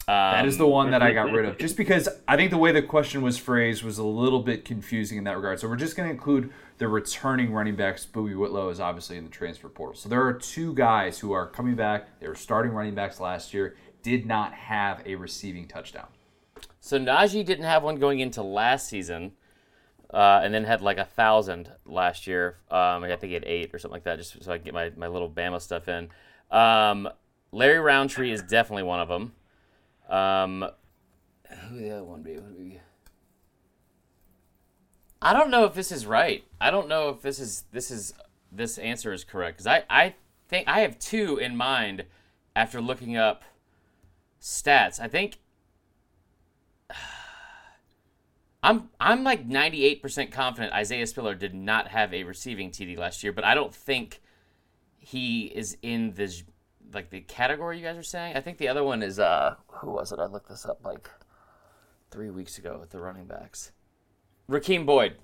That 0.07 0.47
is 0.47 0.57
the 0.57 0.69
one 0.69 0.93
that 0.93 1.03
I 1.03 1.13
got 1.13 1.33
rid 1.33 1.45
of, 1.47 1.59
just 1.59 1.77
because 1.77 2.09
I 2.29 2.37
think 2.37 2.53
the 2.53 2.59
way 2.59 2.71
the 2.71 2.83
question 2.83 3.23
was 3.23 3.39
phrased 3.39 3.83
was 3.83 3.99
a 3.99 4.05
little 4.05 4.39
bit 4.41 4.65
confusing 4.65 5.19
in 5.19 5.25
that 5.25 5.35
regard. 5.35 5.59
So 5.59 5.69
we're 5.69 5.75
just 5.75 5.97
going 5.97 6.09
to 6.09 6.15
include 6.15 6.53
the 6.79 6.87
returning 6.87 7.53
running 7.53 7.75
backs. 7.75 8.07
Boobee 8.07 8.39
Whitlow 8.39 8.69
is 8.69 8.79
obviously 8.79 9.17
in 9.17 9.25
the 9.25 9.31
transfer 9.31 9.69
portal. 9.69 9.97
So 9.97 10.09
there 10.09 10.25
are 10.25 10.33
two 10.33 10.75
guys 10.75 11.19
who 11.19 11.33
are 11.33 11.49
coming 11.49 11.75
back. 11.75 12.21
They 12.21 12.29
were 12.29 12.37
starting 12.37 12.71
running 12.71 12.95
backs 12.95 13.19
last 13.19 13.53
year, 13.53 13.75
did 14.03 14.27
not 14.27 14.53
have 14.53 15.03
a 15.05 15.17
receiving 15.17 15.67
touchdown. 15.67 16.07
So 16.79 17.01
Najee 17.01 17.45
didn't 17.45 17.65
have 17.65 17.83
one 17.83 17.97
going 17.97 18.21
into 18.21 18.45
last 18.45 18.89
season, 18.89 19.33
uh, 20.17 20.41
and 20.43 20.55
then 20.55 20.65
had 20.65 20.81
like 20.81 20.97
a 20.97 21.05
thousand 21.05 21.71
last 21.85 22.27
year. 22.27 22.57
Um, 22.71 23.05
I 23.05 23.09
think 23.17 23.25
he 23.25 23.35
had 23.35 23.45
eight 23.45 23.75
or 23.75 23.79
something 23.79 23.97
like 23.97 24.05
that, 24.05 24.17
just 24.17 24.43
so 24.43 24.51
I 24.51 24.57
can 24.57 24.65
get 24.65 24.73
my, 24.73 24.91
my 24.97 25.09
little 25.09 25.29
Bama 25.29 25.61
stuff 25.61 25.89
in. 25.89 26.09
Um, 26.51 27.07
Larry 27.53 27.79
Rountree 27.79 28.33
is 28.33 28.41
definitely 28.41 28.85
one 28.85 28.99
of 28.99 29.09
them. 29.09 29.35
Um, 30.09 30.71
who 31.69 31.79
the 31.79 31.91
other 31.91 32.05
one 32.05 32.23
be? 32.23 32.39
Be? 32.57 32.81
I 35.21 35.35
don't 35.35 35.51
know 35.51 35.65
if 35.65 35.75
this 35.75 35.93
is 35.93 36.07
right. 36.07 36.45
I 36.63 36.71
don't 36.71 36.89
know 36.89 37.11
if 37.11 37.21
this 37.21 37.39
is 37.39 37.65
this 37.73 37.91
is 37.91 38.15
this 38.51 38.79
answer 38.79 39.13
is 39.13 39.23
correct 39.23 39.59
because 39.59 39.67
I 39.67 39.85
I 39.91 40.15
think 40.49 40.67
I 40.67 40.81
have 40.81 40.99
two 40.99 41.37
in 41.37 41.57
mind 41.57 42.05
after 42.55 42.81
looking 42.81 43.19
up 43.19 43.43
stats. 44.41 44.99
I 44.99 45.09
think 45.09 45.41
I'm 48.67 48.89
I'm 48.99 49.23
like 49.23 49.49
98% 49.49 50.33
confident 50.33 50.73
Isaiah 50.73 51.07
Spiller 51.07 51.37
did 51.37 51.55
not 51.55 51.87
have 51.89 52.13
a 52.13 52.25
receiving 52.25 52.73
TD 52.73 52.99
last 52.99 53.23
year, 53.23 53.33
but 53.33 53.45
I 53.45 53.55
don't 53.55 53.73
think 53.73 54.21
he 54.99 55.45
is 55.45 55.79
in 55.83 56.15
this 56.15 56.43
like 56.93 57.11
the 57.11 57.21
category 57.21 57.79
you 57.79 57.85
guys 57.85 57.97
are 57.97 58.03
saying. 58.03 58.37
I 58.37 58.41
think 58.41 58.59
the 58.59 58.67
other 58.67 58.83
one 58.83 59.05
is 59.05 59.21
uh 59.21 59.55
who 59.69 59.93
was 59.93 60.11
it? 60.11 60.19
I 60.19 60.27
looked 60.27 60.49
this 60.49 60.67
up 60.67 60.85
like 60.85 61.09
three 62.11 62.31
weeks 62.31 62.59
ago 62.59 62.77
with 62.81 62.91
the 62.91 63.01
running 63.01 63.27
backs. 63.27 63.71
Rakeem 64.51 64.85
Boyd. 64.85 65.15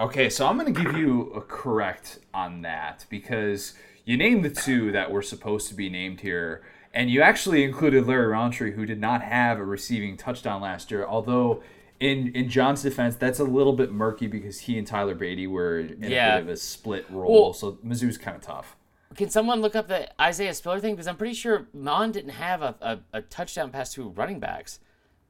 Okay, 0.00 0.28
so 0.28 0.46
I'm 0.46 0.58
going 0.58 0.72
to 0.72 0.84
give 0.84 0.96
you 0.96 1.32
a 1.32 1.40
correct 1.40 2.20
on 2.32 2.62
that 2.62 3.04
because 3.10 3.74
you 4.04 4.16
named 4.16 4.44
the 4.44 4.50
two 4.50 4.92
that 4.92 5.10
were 5.10 5.22
supposed 5.22 5.68
to 5.68 5.74
be 5.74 5.88
named 5.88 6.20
here, 6.20 6.62
and 6.94 7.10
you 7.10 7.20
actually 7.20 7.64
included 7.64 8.06
Larry 8.06 8.28
Rountree, 8.28 8.72
who 8.74 8.86
did 8.86 9.00
not 9.00 9.22
have 9.22 9.58
a 9.58 9.64
receiving 9.64 10.16
touchdown 10.16 10.62
last 10.62 10.92
year. 10.92 11.04
Although, 11.04 11.64
in 12.00 12.28
in 12.34 12.48
John's 12.48 12.82
defense, 12.82 13.16
that's 13.16 13.38
a 13.40 13.44
little 13.44 13.72
bit 13.72 13.90
murky 13.92 14.26
because 14.26 14.60
he 14.60 14.78
and 14.78 14.86
Tyler 14.86 15.14
Badie 15.14 15.48
were 15.48 15.80
in 15.80 16.02
Yeah. 16.10 16.36
a 16.36 16.38
bit 16.38 16.42
of 16.44 16.48
a 16.50 16.56
split 16.56 17.06
role, 17.10 17.42
Well- 17.44 17.52
so 17.52 17.72
Mizzou's 17.84 18.18
kind 18.18 18.36
of 18.36 18.42
tough. 18.42 18.76
Can 19.16 19.30
someone 19.30 19.60
look 19.62 19.74
up 19.74 19.88
the 19.88 20.08
Isaiah 20.22 20.54
Spiller 20.54 20.78
thing? 20.80 20.94
Because 20.94 21.08
I'm 21.08 21.16
pretty 21.16 21.34
sure 21.34 21.66
Mond 21.72 22.12
didn't 22.12 22.32
have 22.32 22.62
a, 22.62 22.76
a, 22.80 22.98
a 23.14 23.22
touchdown 23.22 23.70
pass 23.70 23.92
to 23.94 24.10
running 24.10 24.38
backs. 24.38 24.78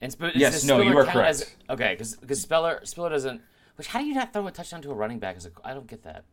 And 0.01 0.13
Sp- 0.13 0.35
Yes, 0.35 0.65
no, 0.65 0.79
Spiller 0.79 0.91
you 0.93 0.99
are 0.99 1.05
correct. 1.05 1.29
As, 1.29 1.55
okay, 1.71 1.97
because 1.97 2.41
Spiller 2.41 2.81
Spiller 2.85 3.11
doesn't. 3.11 3.41
Which 3.77 3.87
how 3.87 4.01
do 4.01 4.07
you 4.07 4.15
not 4.15 4.33
throw 4.33 4.47
a 4.47 4.51
touchdown 4.51 4.83
to 4.83 4.91
a 4.91 4.95
running 4.95 5.21
back? 5.21 5.37
As 5.37 5.47
a, 5.47 5.51
I 5.65 5.73
don't 5.75 5.87
get 5.87 6.03
that. 6.03 6.25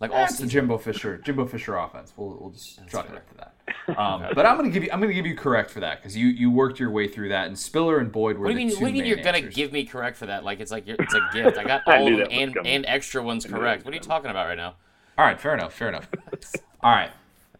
Like 0.00 0.10
all 0.10 0.26
the. 0.26 0.46
Jimbo 0.46 0.78
Fisher 0.78 1.18
Jimbo 1.18 1.46
Fisher 1.46 1.76
offense. 1.76 2.12
We'll, 2.16 2.36
we'll 2.40 2.50
just 2.50 2.86
chalk 2.88 3.08
it 3.08 3.16
up 3.16 3.28
to 3.30 3.36
that. 3.36 3.50
Um, 3.98 4.26
But 4.34 4.46
I'm 4.46 4.56
gonna 4.56 4.70
give 4.70 4.82
you 4.82 4.90
I'm 4.92 5.00
gonna 5.00 5.12
give 5.12 5.26
you 5.26 5.36
correct 5.36 5.70
for 5.70 5.80
that 5.80 5.98
because 5.98 6.16
you 6.16 6.28
you 6.28 6.50
worked 6.50 6.80
your 6.80 6.90
way 6.90 7.06
through 7.06 7.30
that, 7.30 7.46
and 7.48 7.58
Spiller 7.58 7.98
and 7.98 8.10
Boyd 8.10 8.36
were 8.38 8.46
What 8.46 8.54
do 8.54 8.60
you 8.60 8.66
mean? 8.68 8.76
What 8.76 8.80
do 8.80 8.86
you 8.86 8.92
mean 9.02 9.06
you're 9.06 9.22
gonna 9.22 9.42
give 9.42 9.72
me 9.72 9.84
correct 9.84 10.16
for 10.16 10.26
that? 10.26 10.42
Like 10.42 10.60
it's 10.60 10.70
like 10.70 10.86
you're, 10.86 10.96
it's 10.98 11.14
a 11.14 11.20
gift. 11.32 11.58
I 11.58 11.64
got 11.64 11.82
all 11.86 12.04
knew 12.04 12.22
of 12.22 12.28
them 12.28 12.38
and, 12.38 12.54
coming. 12.54 12.72
and 12.72 12.86
extra 12.86 13.22
ones 13.22 13.44
correct. 13.46 13.84
What 13.84 13.92
are 13.92 13.96
you 13.96 14.02
talking 14.02 14.30
about 14.30 14.46
right 14.46 14.56
now? 14.56 14.74
All 15.16 15.24
right, 15.24 15.40
fair 15.40 15.54
enough, 15.54 15.74
fair 15.74 15.88
enough. 15.88 16.08
All 16.82 16.92
right. 16.92 17.10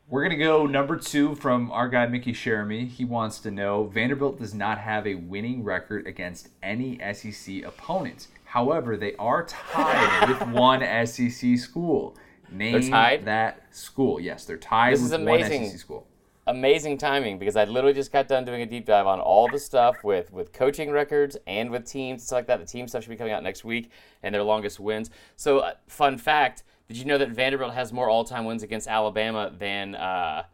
We're 0.08 0.20
going 0.22 0.38
to 0.38 0.44
go 0.44 0.66
number 0.66 0.96
two 0.96 1.34
from 1.36 1.70
our 1.70 1.88
guy, 1.88 2.06
Mickey 2.06 2.32
Sheremy. 2.32 2.88
He 2.88 3.04
wants 3.06 3.38
to 3.38 3.50
know 3.50 3.84
Vanderbilt 3.84 4.38
does 4.38 4.52
not 4.52 4.78
have 4.78 5.06
a 5.06 5.14
winning 5.14 5.64
record 5.64 6.06
against 6.06 6.50
any 6.62 7.00
SEC 7.14 7.64
opponents. 7.64 8.28
However, 8.44 8.96
they 8.96 9.14
are 9.16 9.44
tied 9.46 10.28
with 10.28 10.46
one 10.48 10.80
SEC 11.06 11.56
school. 11.56 12.16
Name 12.50 12.80
tied? 12.90 13.24
that 13.24 13.62
school. 13.74 14.20
Yes, 14.20 14.44
they're 14.44 14.56
tied 14.56 14.94
This 14.94 15.02
with 15.02 15.12
is 15.12 15.18
one 15.18 15.22
amazing. 15.22 15.68
SEC 15.70 15.78
school. 15.78 16.06
amazing 16.46 16.98
timing 16.98 17.38
because 17.38 17.56
I 17.56 17.64
literally 17.64 17.94
just 17.94 18.12
got 18.12 18.28
done 18.28 18.44
doing 18.44 18.62
a 18.62 18.66
deep 18.66 18.84
dive 18.86 19.06
on 19.06 19.18
all 19.20 19.48
the 19.48 19.58
stuff 19.58 20.04
with 20.04 20.32
with 20.32 20.52
coaching 20.52 20.90
records 20.90 21.36
and 21.46 21.70
with 21.70 21.84
teams 21.84 22.22
stuff 22.24 22.36
like 22.38 22.46
that. 22.48 22.60
The 22.60 22.66
team 22.66 22.86
stuff 22.86 23.02
should 23.02 23.10
be 23.10 23.16
coming 23.16 23.32
out 23.32 23.42
next 23.42 23.64
week 23.64 23.90
and 24.22 24.34
their 24.34 24.42
longest 24.42 24.78
wins. 24.78 25.10
So, 25.36 25.60
uh, 25.60 25.72
fun 25.88 26.18
fact: 26.18 26.62
Did 26.88 26.96
you 26.98 27.04
know 27.06 27.18
that 27.18 27.30
Vanderbilt 27.30 27.74
has 27.74 27.92
more 27.92 28.08
all-time 28.10 28.44
wins 28.44 28.62
against 28.62 28.86
Alabama 28.88 29.50
than 29.58 29.94
uh, 29.94 30.44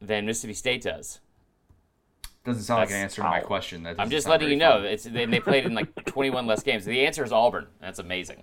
than 0.00 0.26
Mississippi 0.26 0.54
State 0.54 0.82
does? 0.82 1.20
Doesn't 2.44 2.64
sound 2.64 2.80
like 2.80 2.90
an 2.90 2.96
answer 2.96 3.22
to 3.22 3.28
my 3.28 3.40
question. 3.40 3.84
That 3.84 3.94
I'm 3.98 4.10
just 4.10 4.28
letting 4.28 4.50
you 4.50 4.56
know. 4.56 4.72
fun. 4.78 4.84
It's 4.84 5.04
they, 5.04 5.24
they 5.24 5.40
played 5.40 5.64
in 5.64 5.72
like 5.74 6.04
21 6.04 6.46
less 6.46 6.62
games. 6.62 6.84
The 6.84 7.06
answer 7.06 7.24
is 7.24 7.32
Auburn. 7.32 7.68
That's 7.80 8.00
amazing. 8.00 8.42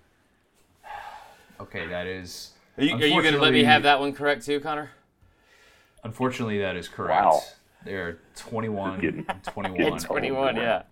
Okay, 1.60 1.86
that 1.88 2.08
is. 2.08 2.54
Are 2.78 2.84
you, 2.84 2.96
are 2.96 3.06
you 3.06 3.22
going 3.22 3.34
to 3.34 3.40
let 3.42 3.54
me 3.54 3.64
have 3.64 3.84
that 3.84 4.00
one 4.00 4.14
correct 4.14 4.46
too, 4.46 4.60
Connor? 4.60 4.92
Unfortunately, 6.04 6.60
that 6.60 6.76
is 6.76 6.88
correct. 6.88 7.24
Wow. 7.26 7.42
They're 7.86 8.20
21 8.36 9.00
Getting- 9.02 9.26
and 9.28 9.44
21. 9.44 10.00
21, 10.02 10.56
yeah. 10.56 10.84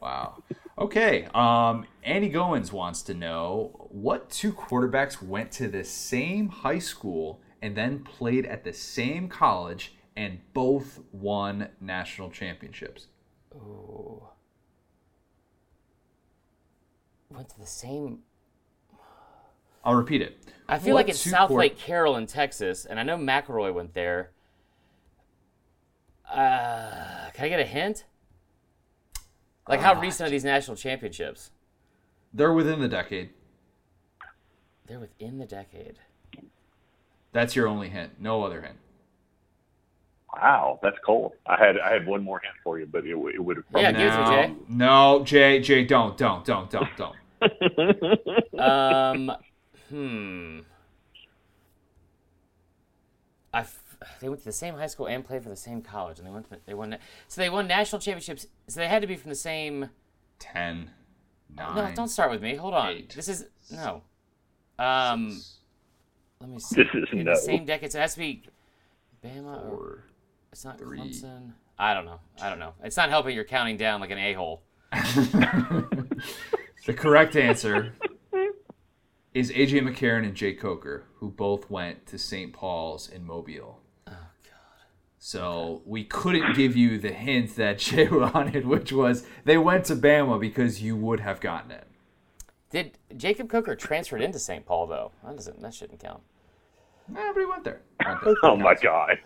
Wow. 0.00 0.42
Okay. 0.78 1.26
Um, 1.34 1.86
Andy 2.04 2.30
Goins 2.30 2.70
wants 2.72 3.02
to 3.02 3.14
know 3.14 3.88
what 3.90 4.30
two 4.30 4.52
quarterbacks 4.52 5.22
went 5.22 5.50
to 5.52 5.68
the 5.68 5.84
same 5.84 6.48
high 6.48 6.78
school 6.78 7.40
and 7.62 7.76
then 7.76 8.00
played 8.04 8.46
at 8.46 8.64
the 8.64 8.72
same 8.72 9.28
college 9.28 9.94
and 10.16 10.38
both 10.54 11.00
won 11.12 11.68
national 11.80 12.30
championships. 12.30 13.06
Oh. 13.54 14.30
Went 17.30 17.48
to 17.50 17.58
the 17.58 17.66
same 17.66 18.20
I'll 19.86 19.94
repeat 19.94 20.20
it. 20.20 20.36
I 20.68 20.80
feel 20.80 20.94
What 20.94 21.06
like 21.06 21.08
it's 21.10 21.20
South 21.20 21.46
quar- 21.48 21.60
Lake 21.60 21.78
Carroll 21.78 22.16
in 22.16 22.26
Texas, 22.26 22.84
and 22.86 22.98
I 22.98 23.04
know 23.04 23.16
McElroy 23.16 23.72
went 23.72 23.94
there. 23.94 24.32
Uh, 26.28 27.30
can 27.32 27.44
I 27.44 27.48
get 27.48 27.60
a 27.60 27.64
hint? 27.64 28.04
Like, 29.68 29.80
how 29.80 29.98
recent 30.00 30.26
are 30.26 30.30
these 30.30 30.44
national 30.44 30.76
championships? 30.76 31.52
They're 32.34 32.52
within 32.52 32.80
the 32.80 32.88
decade. 32.88 33.30
They're 34.86 34.98
within 34.98 35.38
the 35.38 35.46
decade. 35.46 35.98
That's 37.32 37.54
your 37.54 37.68
only 37.68 37.88
hint. 37.88 38.20
No 38.20 38.42
other 38.42 38.60
hint. 38.60 38.76
Wow, 40.32 40.80
that's 40.82 40.98
cold. 41.04 41.32
I 41.46 41.56
had 41.56 41.78
I 41.78 41.92
had 41.92 42.06
one 42.06 42.22
more 42.22 42.40
hint 42.40 42.54
for 42.64 42.78
you, 42.78 42.86
but 42.86 43.04
it, 43.06 43.10
it 43.12 43.40
would 43.42 43.56
have. 43.56 43.64
Yeah, 43.74 43.92
give 43.92 44.00
it 44.00 44.10
to 44.10 44.18
me, 44.18 44.26
Jay. 44.26 44.54
No, 44.68 45.22
Jay, 45.24 45.60
Jay, 45.60 45.84
don't, 45.84 46.16
don't, 46.18 46.44
don't, 46.44 46.68
don't, 46.70 46.88
don't. 46.96 47.16
Um, 48.58 49.30
hmm. 49.88 50.60
I 53.52 53.60
f- 53.60 53.82
they 54.20 54.28
went 54.28 54.40
to 54.40 54.44
the 54.46 54.52
same 54.52 54.74
high 54.74 54.86
school 54.86 55.06
and 55.06 55.24
played 55.24 55.42
for 55.42 55.48
the 55.48 55.56
same 55.56 55.80
college, 55.82 56.18
and 56.18 56.26
they 56.26 56.30
went. 56.30 56.50
To, 56.50 56.58
they 56.66 56.74
won. 56.74 56.96
So 57.28 57.40
they 57.40 57.48
won 57.50 57.66
national 57.66 58.00
championships. 58.00 58.46
So 58.68 58.80
they 58.80 58.88
had 58.88 59.02
to 59.02 59.08
be 59.08 59.16
from 59.16 59.30
the 59.30 59.34
same. 59.36 59.90
10, 60.38 60.90
9, 61.56 61.74
No, 61.74 61.92
don't 61.94 62.08
start 62.08 62.30
with 62.30 62.42
me. 62.42 62.56
Hold 62.56 62.74
on. 62.74 62.88
eight, 62.92 63.14
This 63.14 63.26
is 63.28 63.46
no. 63.70 64.02
Um, 64.78 65.30
six, 65.30 65.60
let 66.40 66.50
me 66.50 66.58
see. 66.58 66.76
This 66.82 66.86
is 66.94 67.08
In 67.12 67.24
no. 67.24 67.30
the 67.34 67.40
same 67.40 67.64
decade. 67.64 67.90
So 67.92 67.98
it 67.98 68.02
has 68.02 68.12
to 68.14 68.18
be 68.20 68.42
Bama 69.24 69.70
or 69.70 70.04
it's 70.52 70.62
not 70.62 70.76
three. 70.78 70.98
Clemson. 70.98 71.52
I 71.78 71.94
don't 71.94 72.04
know. 72.04 72.20
I 72.42 72.50
don't 72.50 72.58
know. 72.58 72.74
It's 72.84 72.98
not 72.98 73.08
helping. 73.08 73.34
You're 73.34 73.44
counting 73.44 73.78
down 73.78 74.00
like 74.02 74.10
an 74.10 74.18
a 74.18 74.34
hole. 74.34 74.62
The 76.86 76.94
correct 76.94 77.34
answer 77.34 77.94
is 79.36 79.52
AJ 79.52 79.86
McCarron 79.86 80.24
and 80.24 80.34
Jake 80.34 80.58
Coker, 80.58 81.04
who 81.16 81.28
both 81.28 81.68
went 81.68 82.06
to 82.06 82.16
St. 82.16 82.54
Paul's 82.54 83.06
in 83.06 83.26
Mobile. 83.26 83.82
Oh 84.08 84.12
God. 84.42 84.86
So 85.18 85.82
we 85.84 86.04
couldn't 86.04 86.56
give 86.56 86.74
you 86.74 86.96
the 86.96 87.12
hint 87.12 87.54
that 87.56 87.78
Jay 87.80 88.08
wanted, 88.08 88.64
which 88.66 88.92
was 88.92 89.26
they 89.44 89.58
went 89.58 89.84
to 89.86 89.94
Bama 89.94 90.40
because 90.40 90.82
you 90.82 90.96
would 90.96 91.20
have 91.20 91.40
gotten 91.40 91.70
it. 91.70 91.86
Did 92.70 92.96
Jacob 93.14 93.50
Coker 93.50 93.76
transferred 93.76 94.22
into 94.22 94.38
St. 94.38 94.64
Paul 94.64 94.86
though? 94.86 95.12
That 95.22 95.36
doesn't. 95.36 95.60
That 95.60 95.74
shouldn't 95.74 96.00
count. 96.00 96.22
Nah, 97.06 97.34
but 97.34 97.40
he 97.40 97.44
went 97.44 97.64
there. 97.64 97.82
Went 98.06 98.20
there. 98.24 98.34
Oh 98.42 98.56
my 98.56 98.74
god. 98.74 99.18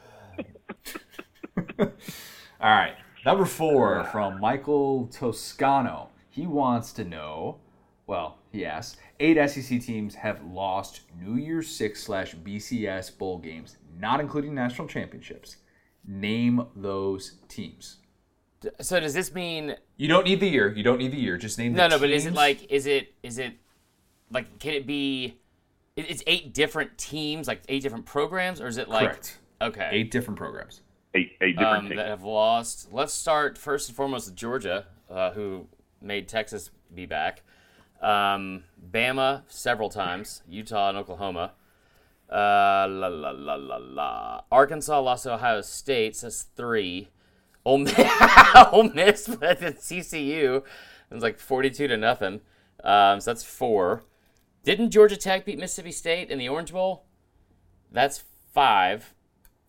All 1.79 1.89
right. 2.61 2.97
Number 3.25 3.45
four 3.45 4.03
from 4.11 4.41
Michael 4.41 5.07
Toscano. 5.07 6.09
He 6.31 6.49
wants 6.49 6.93
to 6.95 7.05
know, 7.05 7.59
well, 8.09 8.40
he 8.53 8.67
asks, 8.67 8.97
eight 9.21 9.37
SEC 9.49 9.81
teams 9.81 10.15
have 10.15 10.45
lost 10.45 11.03
New 11.21 11.37
Year's 11.37 11.69
Six 11.69 12.03
slash 12.03 12.35
BCS 12.35 13.17
bowl 13.17 13.39
games, 13.39 13.77
not 13.99 14.21
including 14.21 14.55
national 14.55 14.89
championships. 14.89 15.57
Name 16.07 16.67
those 16.75 17.37
teams. 17.49 17.99
So 18.81 19.01
does 19.01 19.15
this 19.15 19.33
mean 19.33 19.77
You 19.97 20.09
don't 20.09 20.25
need 20.25 20.41
the 20.41 20.49
year. 20.49 20.73
You 20.73 20.83
don't 20.83 20.99
need 20.99 21.13
the 21.13 21.21
year. 21.21 21.37
Just 21.39 21.59
name 21.59 21.73
no, 21.73 21.85
the 21.85 21.97
no? 21.97 21.99
But 21.99 22.11
is 22.11 22.27
it 22.27 22.35
like 22.35 22.71
is 22.71 22.87
it 22.87 23.15
is 23.23 23.39
it 23.39 23.55
like 24.31 24.59
can 24.59 24.75
it 24.75 24.87
be? 24.87 25.37
It's 25.97 26.23
eight 26.27 26.55
different 26.55 26.97
teams, 26.99 27.47
like 27.47 27.63
eight 27.69 27.83
different 27.83 28.07
programs, 28.07 28.61
or 28.61 28.67
is 28.67 28.79
it 28.79 28.89
like 28.89 29.07
Correct. 29.07 29.39
okay? 29.61 29.89
eight 29.93 30.11
different 30.11 30.39
programs? 30.39 30.81
Eight 31.15 31.33
eight 31.41 31.57
different 31.57 31.79
um, 31.79 31.89
teams. 31.89 31.97
that 31.97 32.09
have 32.09 32.23
lost. 32.23 32.93
Let's 32.93 33.13
start 33.13 33.57
first 33.59 33.89
and 33.89 33.97
foremost 33.97 34.27
with 34.27 34.37
Georgia, 34.37 34.87
uh, 35.11 35.33
who 35.33 35.67
made 36.01 36.29
Texas 36.29 36.71
be 36.95 37.07
back. 37.07 37.43
Um, 38.01 38.65
Bama 38.91 39.43
several 39.49 39.91
times, 39.91 40.43
Utah 40.49 40.89
and 40.89 40.99
Oklahoma. 40.99 41.53
Uh, 42.31 42.87
la 42.89 43.09
la 43.09 43.31
la 43.31 43.55
la 43.57 43.79
la. 43.81 44.41
Arkansas 44.51 45.01
lost 45.01 45.25
to 45.25 45.35
Ohio 45.35 45.61
State. 45.61 46.17
So 46.17 46.27
that's 46.27 46.43
three. 46.43 47.09
Ole 47.65 47.79
Miss, 47.79 47.99
Ole 48.73 48.91
Miss 48.91 49.29
but 49.29 49.63
at 49.63 49.79
TCU. 49.79 50.57
It 50.57 51.15
was 51.15 51.23
like 51.23 51.39
forty-two 51.39 51.89
to 51.89 51.97
nothing. 51.97 52.41
Um, 52.83 53.21
so 53.21 53.31
that's 53.31 53.45
four. 53.45 54.05
Didn't 54.65 54.91
Georgia 54.91 55.17
Tech 55.17 55.45
beat 55.45 55.59
Mississippi 55.59 55.93
State 55.93 56.31
in 56.31 56.39
the 56.39 56.49
Orange 56.49 56.73
Bowl? 56.73 57.05
That's 57.91 58.25
five. 58.53 59.15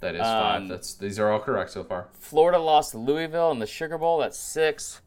That 0.02 0.16
is 0.16 0.22
five. 0.22 0.62
Um, 0.62 0.68
That's 0.68 0.96
these 0.96 1.20
are 1.20 1.32
all 1.32 1.40
correct 1.40 1.72
so 1.72 1.84
far. 1.84 2.08
Florida 2.14 2.58
lost 2.58 2.92
to 2.92 2.98
Louisville 2.98 3.52
in 3.52 3.60
the 3.60 3.68
Sugar 3.68 3.98
Bowl. 3.98 4.20
That's 4.20 4.38
six. 4.38 5.02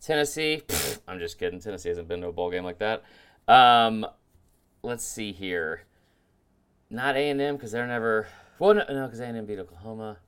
Tennessee, 0.00 0.62
I'm 1.08 1.18
just 1.18 1.38
kidding. 1.38 1.60
Tennessee 1.60 1.88
hasn't 1.88 2.08
been 2.08 2.20
to 2.20 2.28
a 2.28 2.32
bowl 2.32 2.50
game 2.50 2.64
like 2.64 2.78
that. 2.78 3.02
Um, 3.48 4.06
let's 4.82 5.04
see 5.04 5.32
here. 5.32 5.82
Not 6.90 7.16
A 7.16 7.30
and 7.30 7.40
M 7.40 7.56
because 7.56 7.72
they're 7.72 7.86
never. 7.86 8.28
Well, 8.58 8.74
no, 8.74 8.84
no, 8.88 9.06
because 9.06 9.20
A 9.20 9.24
and 9.24 9.36
M 9.36 9.46
beat 9.46 9.58
Oklahoma. 9.58 10.18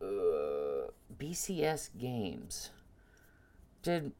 Uh, 0.00 0.88
BCS 1.18 1.90
games. 1.98 2.70
Did 3.82 4.12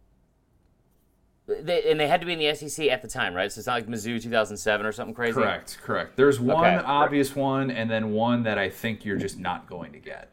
they, 1.46 1.88
and 1.90 2.00
they 2.00 2.08
had 2.08 2.20
to 2.20 2.26
be 2.26 2.32
in 2.32 2.38
the 2.40 2.52
SEC 2.54 2.88
at 2.88 3.02
the 3.02 3.08
time, 3.08 3.32
right? 3.34 3.52
So 3.52 3.60
it's 3.60 3.66
not 3.68 3.74
like 3.74 3.86
Mizzou 3.86 4.20
2007 4.20 4.84
or 4.84 4.90
something 4.90 5.14
crazy. 5.14 5.34
Correct, 5.34 5.78
correct. 5.82 6.16
There's 6.16 6.40
one 6.40 6.64
Okay. 6.64 6.84
obvious 6.84 7.36
one, 7.36 7.70
and 7.70 7.88
then 7.88 8.10
one 8.12 8.42
that 8.44 8.58
I 8.58 8.68
think 8.68 9.04
you're 9.04 9.16
just 9.16 9.38
not 9.38 9.68
going 9.68 9.92
to 9.92 10.00
get. 10.00 10.30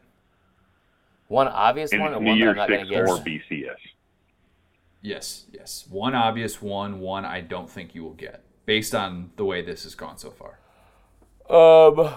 One 1.28 1.48
obvious 1.48 1.92
And 1.92 2.00
one, 2.00 2.14
or 2.14 2.20
New 2.20 2.30
one 2.30 2.38
that 2.38 2.38
I'm 2.38 2.38
Year's 2.38 2.56
not 2.56 2.68
going 2.68 2.86
Six 2.86 2.90
to 2.90 3.16
or. 3.16 3.18
BCS. 3.18 3.76
Yes, 5.02 5.46
yes. 5.52 5.86
One 5.90 6.14
obvious 6.14 6.62
one, 6.62 7.00
one 7.00 7.24
I 7.24 7.40
don't 7.40 7.68
think 7.68 7.94
you 7.94 8.02
will 8.02 8.14
get, 8.14 8.42
based 8.66 8.94
on 8.94 9.30
the 9.36 9.44
way 9.44 9.62
this 9.62 9.84
has 9.84 9.94
gone 9.94 10.16
so 10.16 10.30
far. 10.30 10.58
Um, 11.50 12.10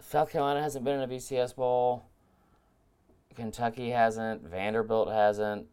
South 0.00 0.30
Carolina 0.30 0.60
hasn't 0.60 0.84
been 0.84 1.00
in 1.00 1.02
a 1.02 1.08
BCS 1.08 1.56
bowl. 1.56 2.04
Kentucky 3.34 3.90
hasn't. 3.90 4.42
Vanderbilt 4.42 5.10
hasn't. 5.10 5.66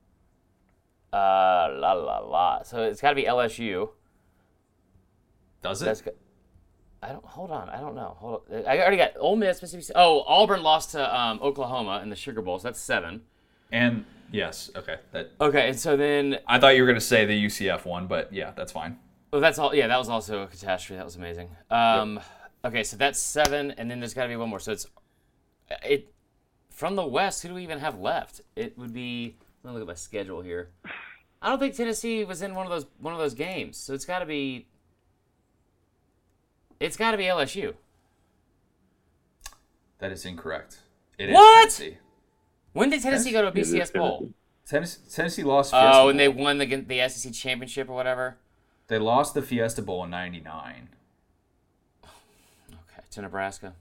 Uh, 1.11 1.69
la 1.71 1.93
la 1.93 2.19
la. 2.19 2.63
So 2.63 2.83
it's 2.83 3.01
got 3.01 3.09
to 3.09 3.15
be 3.15 3.23
LSU. 3.23 3.89
Does 5.61 5.81
it? 5.81 5.85
That's 5.85 6.01
good. 6.01 6.15
I 7.03 7.11
don't. 7.11 7.25
Hold 7.25 7.51
on. 7.51 7.69
I 7.69 7.79
don't 7.79 7.95
know. 7.95 8.15
Hold 8.19 8.43
on. 8.51 8.65
I 8.65 8.79
already 8.79 8.97
got 8.97 9.11
Ole 9.19 9.35
Miss, 9.35 9.61
Mississippi. 9.61 9.83
State- 9.83 9.95
Oh, 9.97 10.23
Auburn 10.27 10.63
lost 10.63 10.91
to 10.91 11.19
um, 11.19 11.39
Oklahoma 11.41 11.99
in 12.03 12.09
the 12.09 12.15
Sugar 12.15 12.41
Bowl. 12.41 12.57
So 12.59 12.67
that's 12.69 12.79
seven. 12.79 13.21
and 13.71 14.05
yes, 14.31 14.71
okay. 14.75 14.97
That 15.11 15.31
Okay, 15.41 15.69
and 15.69 15.79
so 15.79 15.95
then 15.97 16.39
I 16.47 16.59
thought 16.59 16.75
you 16.75 16.81
were 16.83 16.87
going 16.87 16.99
to 16.99 17.05
say 17.05 17.25
the 17.25 17.45
UCF 17.45 17.85
one, 17.85 18.07
but 18.07 18.31
yeah, 18.33 18.51
that's 18.55 18.71
fine. 18.71 18.97
Well, 19.31 19.41
that's 19.41 19.59
all. 19.59 19.73
Yeah, 19.75 19.87
that 19.87 19.97
was 19.97 20.09
also 20.09 20.43
a 20.43 20.47
catastrophe. 20.47 20.97
That 20.97 21.05
was 21.05 21.15
amazing. 21.15 21.49
Um, 21.69 22.19
Okay, 22.65 22.83
so 22.85 22.95
that's 22.95 23.19
seven, 23.19 23.71
and 23.71 23.91
then 23.91 23.99
there's 23.99 24.13
got 24.13 24.23
to 24.23 24.29
be 24.29 24.37
one 24.37 24.47
more. 24.49 24.59
So 24.59 24.71
it's 24.71 24.87
it 25.83 26.13
from 26.69 26.95
the 26.95 27.05
West. 27.05 27.41
Who 27.41 27.49
do 27.49 27.55
we 27.55 27.63
even 27.63 27.79
have 27.79 27.99
left? 27.99 28.39
It 28.55 28.77
would 28.77 28.93
be. 28.93 29.35
Let 29.63 29.71
me 29.71 29.73
look 29.79 29.81
at 29.81 29.87
my 29.91 29.95
schedule 29.95 30.41
here. 30.41 30.69
I 31.41 31.49
don't 31.49 31.59
think 31.59 31.75
Tennessee 31.75 32.23
was 32.23 32.41
in 32.41 32.55
one 32.55 32.65
of 32.65 32.71
those 32.71 32.85
one 32.99 33.13
of 33.13 33.19
those 33.19 33.33
games, 33.33 33.75
so 33.77 33.93
it's 33.93 34.05
got 34.05 34.19
to 34.19 34.25
be. 34.25 34.67
It's 36.79 36.97
got 36.97 37.11
to 37.11 37.17
be 37.17 37.23
LSU. 37.25 37.73
That 39.99 40.11
is 40.11 40.25
incorrect. 40.25 40.79
It 41.17 41.29
is 41.29 41.33
What? 41.33 41.69
Tennessee. 41.69 41.97
When 42.73 42.89
did 42.89 43.01
Tennessee 43.01 43.31
go 43.31 43.41
to 43.43 43.47
a 43.47 43.51
BCS 43.51 43.93
bowl? 43.93 44.17
Tennessee. 44.17 44.33
Tennessee, 44.65 44.99
Tennessee 45.15 45.43
lost. 45.43 45.71
Fiesta 45.71 45.89
Oh, 45.89 46.01
Bowl. 46.03 46.09
and 46.09 46.19
they 46.19 46.27
won 46.27 46.57
the 46.57 46.65
the 46.65 47.07
SEC 47.09 47.31
championship 47.33 47.89
or 47.89 47.93
whatever. 47.95 48.37
they 48.87 48.97
lost 48.97 49.33
the 49.33 49.41
Fiesta 49.41 49.81
Bowl 49.81 50.03
in 50.03 50.09
'99. 50.09 50.89
Okay, 52.71 53.03
to 53.11 53.21
Nebraska. 53.21 53.73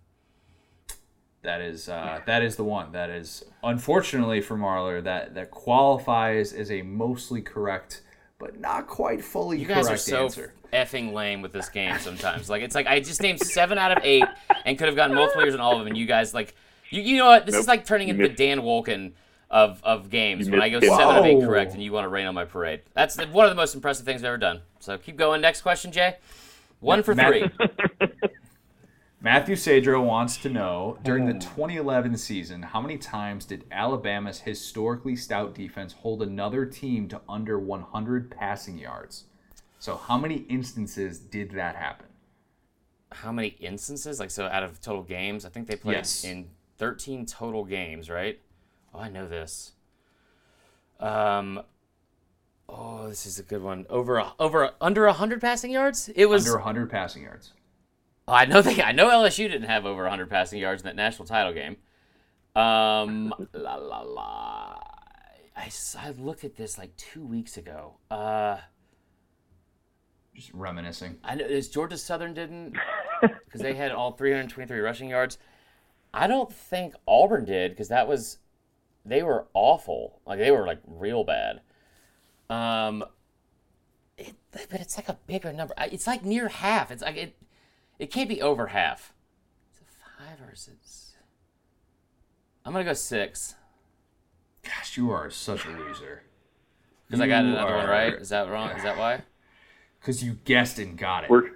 That 1.43 1.61
is 1.61 1.89
uh, 1.89 2.21
that 2.27 2.43
is 2.43 2.57
the 2.57 2.65
one. 2.65 2.93
That 2.93 3.11
is 3.11 3.45
unfortunately 3.65 4.41
for 4.41 4.57
Marler 4.57 5.03
that 5.05 5.35
that 5.35 5.51
qualifies 5.51 6.53
as 6.53 6.71
a 6.71 6.83
mostly 6.83 7.41
correct, 7.43 8.03
but 8.39 8.61
not 8.61 8.87
quite 8.87 9.25
fully 9.25 9.59
You 9.59 9.67
guys 9.67 9.87
correct 9.87 9.93
are 9.95 9.97
so 9.99 10.25
answer. 10.25 10.55
Effing 10.73 11.13
lame 11.13 11.43
with 11.43 11.53
this 11.53 11.69
game 11.69 11.99
sometimes. 11.99 12.49
like 12.51 12.63
it's 12.63 12.75
like 12.75 12.87
I 12.87 13.01
just 13.01 13.21
named 13.23 13.41
seven 13.41 13.79
out 13.79 13.93
of 13.97 14.05
eight 14.05 14.25
and 14.65 14.79
could 14.79 14.87
have 14.89 14.97
gotten 14.97 15.15
multiple 15.15 15.43
years 15.43 15.55
on 15.55 15.61
all 15.61 15.73
of 15.73 15.79
them, 15.79 15.89
and 15.89 15.97
you 15.97 16.07
guys 16.07 16.33
like 16.35 16.55
you 16.91 17.03
you 17.03 17.17
know 17.19 17.27
what? 17.27 17.47
This 17.47 17.55
is 17.57 17.67
like 17.69 17.85
turning 17.85 18.09
You 18.09 18.15
into 18.15 18.25
the 18.25 18.29
missed- 18.31 18.39
Dan 18.39 18.61
Wolken 18.61 19.13
of 19.51 19.83
of 19.85 20.09
games 20.11 20.49
when 20.49 20.63
I 20.63 20.71
go 20.71 20.81
missed- 20.81 20.91
seven 20.93 21.07
out 21.15 21.19
of 21.19 21.25
eight 21.27 21.41
correct 21.43 21.75
and 21.75 21.83
you 21.83 21.93
want 21.93 22.05
to 22.05 22.09
rain 22.09 22.27
on 22.27 22.35
my 22.35 22.45
parade. 22.47 22.81
That's 22.95 23.17
one 23.27 23.45
of 23.47 23.51
the 23.51 23.57
most 23.57 23.75
impressive 23.75 24.07
things 24.07 24.23
I've 24.23 24.29
ever 24.29 24.39
done. 24.39 24.61
So 24.81 24.97
keep 24.99 25.17
going. 25.17 25.41
Next 25.41 25.61
question, 25.61 25.93
Jay. 25.93 26.17
One 26.81 27.03
for 27.03 27.15
Matt- 27.15 27.29
three. 27.29 27.49
Matthew 29.21 29.55
Sadro 29.55 30.05
wants 30.05 30.37
to 30.39 30.49
know 30.49 30.99
during 31.05 31.27
the 31.27 31.35
2011 31.35 32.17
season, 32.17 32.61
how 32.63 32.81
many 32.81 32.99
times 32.99 33.45
did 33.45 33.65
Alabama's 33.71 34.41
historically 34.41 35.15
stout 35.15 35.55
defense 35.55 35.93
hold 35.93 36.23
another 36.23 36.67
team 36.67 37.07
to 37.09 37.21
under 37.29 37.57
100 37.57 38.33
passing 38.33 38.79
yards? 38.79 39.27
So, 39.83 39.97
how 39.97 40.17
many 40.17 40.37
instances 40.49 41.19
did 41.19 41.51
that 41.55 41.75
happen? 41.75 42.07
How 43.11 43.33
many 43.33 43.49
instances? 43.49 44.21
Like 44.21 44.31
so 44.31 44.47
out 44.47 44.63
of 44.63 44.81
total 44.81 45.03
games? 45.03 45.45
I 45.45 45.49
think 45.49 45.67
they 45.67 45.75
played 45.75 45.97
Yes. 45.97 46.23
in 46.23 46.51
thirteen 46.79 47.27
total 47.27 47.65
games, 47.65 48.09
right? 48.09 48.39
Oh, 48.95 49.01
I 49.01 49.09
know 49.09 49.27
this. 49.27 49.73
Um. 51.01 51.63
Oh, 52.69 53.09
this 53.09 53.27
is 53.27 53.41
a 53.41 53.43
good 53.43 53.61
one. 53.61 53.85
Over 53.91 54.19
a, 54.19 54.33
over 54.39 54.63
a, 54.63 54.75
under 54.81 55.09
hundred 55.09 55.41
passing 55.41 55.73
yards. 55.73 56.09
It 56.15 56.27
was. 56.27 56.47
Under 56.47 56.59
100 56.59 56.89
passing 56.89 57.25
yards. 57.25 57.53
Oh, 58.29 58.35
I 58.35 58.45
know 58.45 58.63
they. 58.63 58.81
I 58.81 58.93
know 58.93 59.09
LSU 59.09 59.49
didn't 59.49 59.65
have 59.65 59.85
over 59.85 60.03
100 60.03 60.31
passing 60.31 60.61
yards 60.61 60.83
in 60.83 60.87
that 60.87 60.95
national 60.95 61.27
title 61.27 61.53
game. 61.53 61.77
Um, 62.55 63.35
la 63.53 63.75
la 63.75 64.03
la. 64.03 64.79
I, 65.57 65.71
I 65.99 66.11
looked 66.11 66.45
at 66.45 66.55
this 66.55 66.79
like 66.79 66.97
two 66.97 67.25
weeks 67.27 67.57
ago. 67.57 67.95
Uh, 68.13 68.59
Just 70.35 70.51
reminiscing. 70.55 71.19
I 71.23 71.35
know 71.35 71.45
is 71.45 71.69
Georgia 71.69 71.99
Southern 71.99 72.33
didn't 72.35 72.77
because 73.21 73.61
they 73.61 73.75
had 73.75 73.93
all 73.93 74.13
323 74.13 74.79
rushing 74.81 75.11
yards. 75.11 75.39
I 76.15 76.27
don't 76.27 76.53
think 76.53 76.95
Auburn 77.07 77.45
did 77.45 77.73
because 77.73 77.89
that 77.89 78.09
was 78.09 78.39
they 79.05 79.23
were 79.23 79.47
awful. 79.55 80.21
Like 80.27 80.39
they 80.39 80.51
were 80.51 80.67
like 80.67 80.81
real 80.87 81.25
bad. 81.25 81.61
Um, 82.49 83.05
it, 84.19 84.35
but 84.53 84.81
it's 84.81 84.97
like 84.97 85.09
a 85.09 85.19
bigger 85.27 85.53
number. 85.53 85.75
It's 85.79 86.07
like 86.07 86.25
near 86.25 86.49
half. 86.49 86.91
It's 86.91 87.03
like 87.03 87.17
it. 87.17 87.37
It 87.99 88.11
can't 88.11 88.29
be 88.29 88.41
over 88.43 88.69
half. 88.69 89.13
It's 89.71 89.81
a 89.81 89.85
five 90.19 90.41
or 90.49 90.53
is 90.53 90.69
it? 90.69 90.79
s- 90.83 91.15
I'm 92.65 92.73
gonna 92.73 92.85
go 92.85 92.93
six 92.95 93.57
Gosh, 94.63 94.97
you 94.97 95.11
are 95.11 95.29
such 95.31 95.67
a 95.67 95.71
loser. 95.71 96.23
because 97.07 97.21
I 97.21 97.27
got 97.27 97.45
You 97.45 97.51
another 97.51 97.75
one 97.77 97.89
right. 97.89 98.13
Is 98.15 98.29
that 98.31 98.49
wrong? 98.49 98.71
Is 98.71 98.83
that 98.85 98.97
why? 98.97 99.23
Because 100.03 100.23
you 100.23 100.37
guessed 100.45 100.79
and 100.81 100.99
got 100.99 101.25
it. 101.25 101.31
We're 101.31 101.51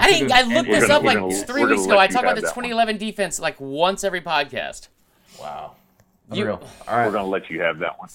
I 0.00 0.10
didn't. 0.10 0.32
I 0.32 0.42
looked 0.42 0.68
this 0.68 0.86
gonna- 0.88 0.94
up 0.94 1.02
like 1.04 1.18
gonna- 1.18 1.34
3 1.34 1.64
weeks 1.66 1.84
ago. 1.84 1.98
I 1.98 2.06
talk 2.08 2.22
about 2.22 2.28
have 2.30 2.36
the 2.36 2.42
that 2.42 2.56
one. 2.56 2.64
2011 2.64 2.98
defense 2.98 3.38
like 3.38 3.60
once 3.60 4.02
every 4.04 4.20
podcast. 4.20 4.88
Wow. 5.40 5.76
You- 6.32 6.50
All 6.50 6.60
right. 6.88 7.06
we're 7.06 7.12
gonna 7.12 7.26
let 7.28 7.48
you 7.50 7.60
have 7.60 7.78
that 7.80 7.98
one. 7.98 8.08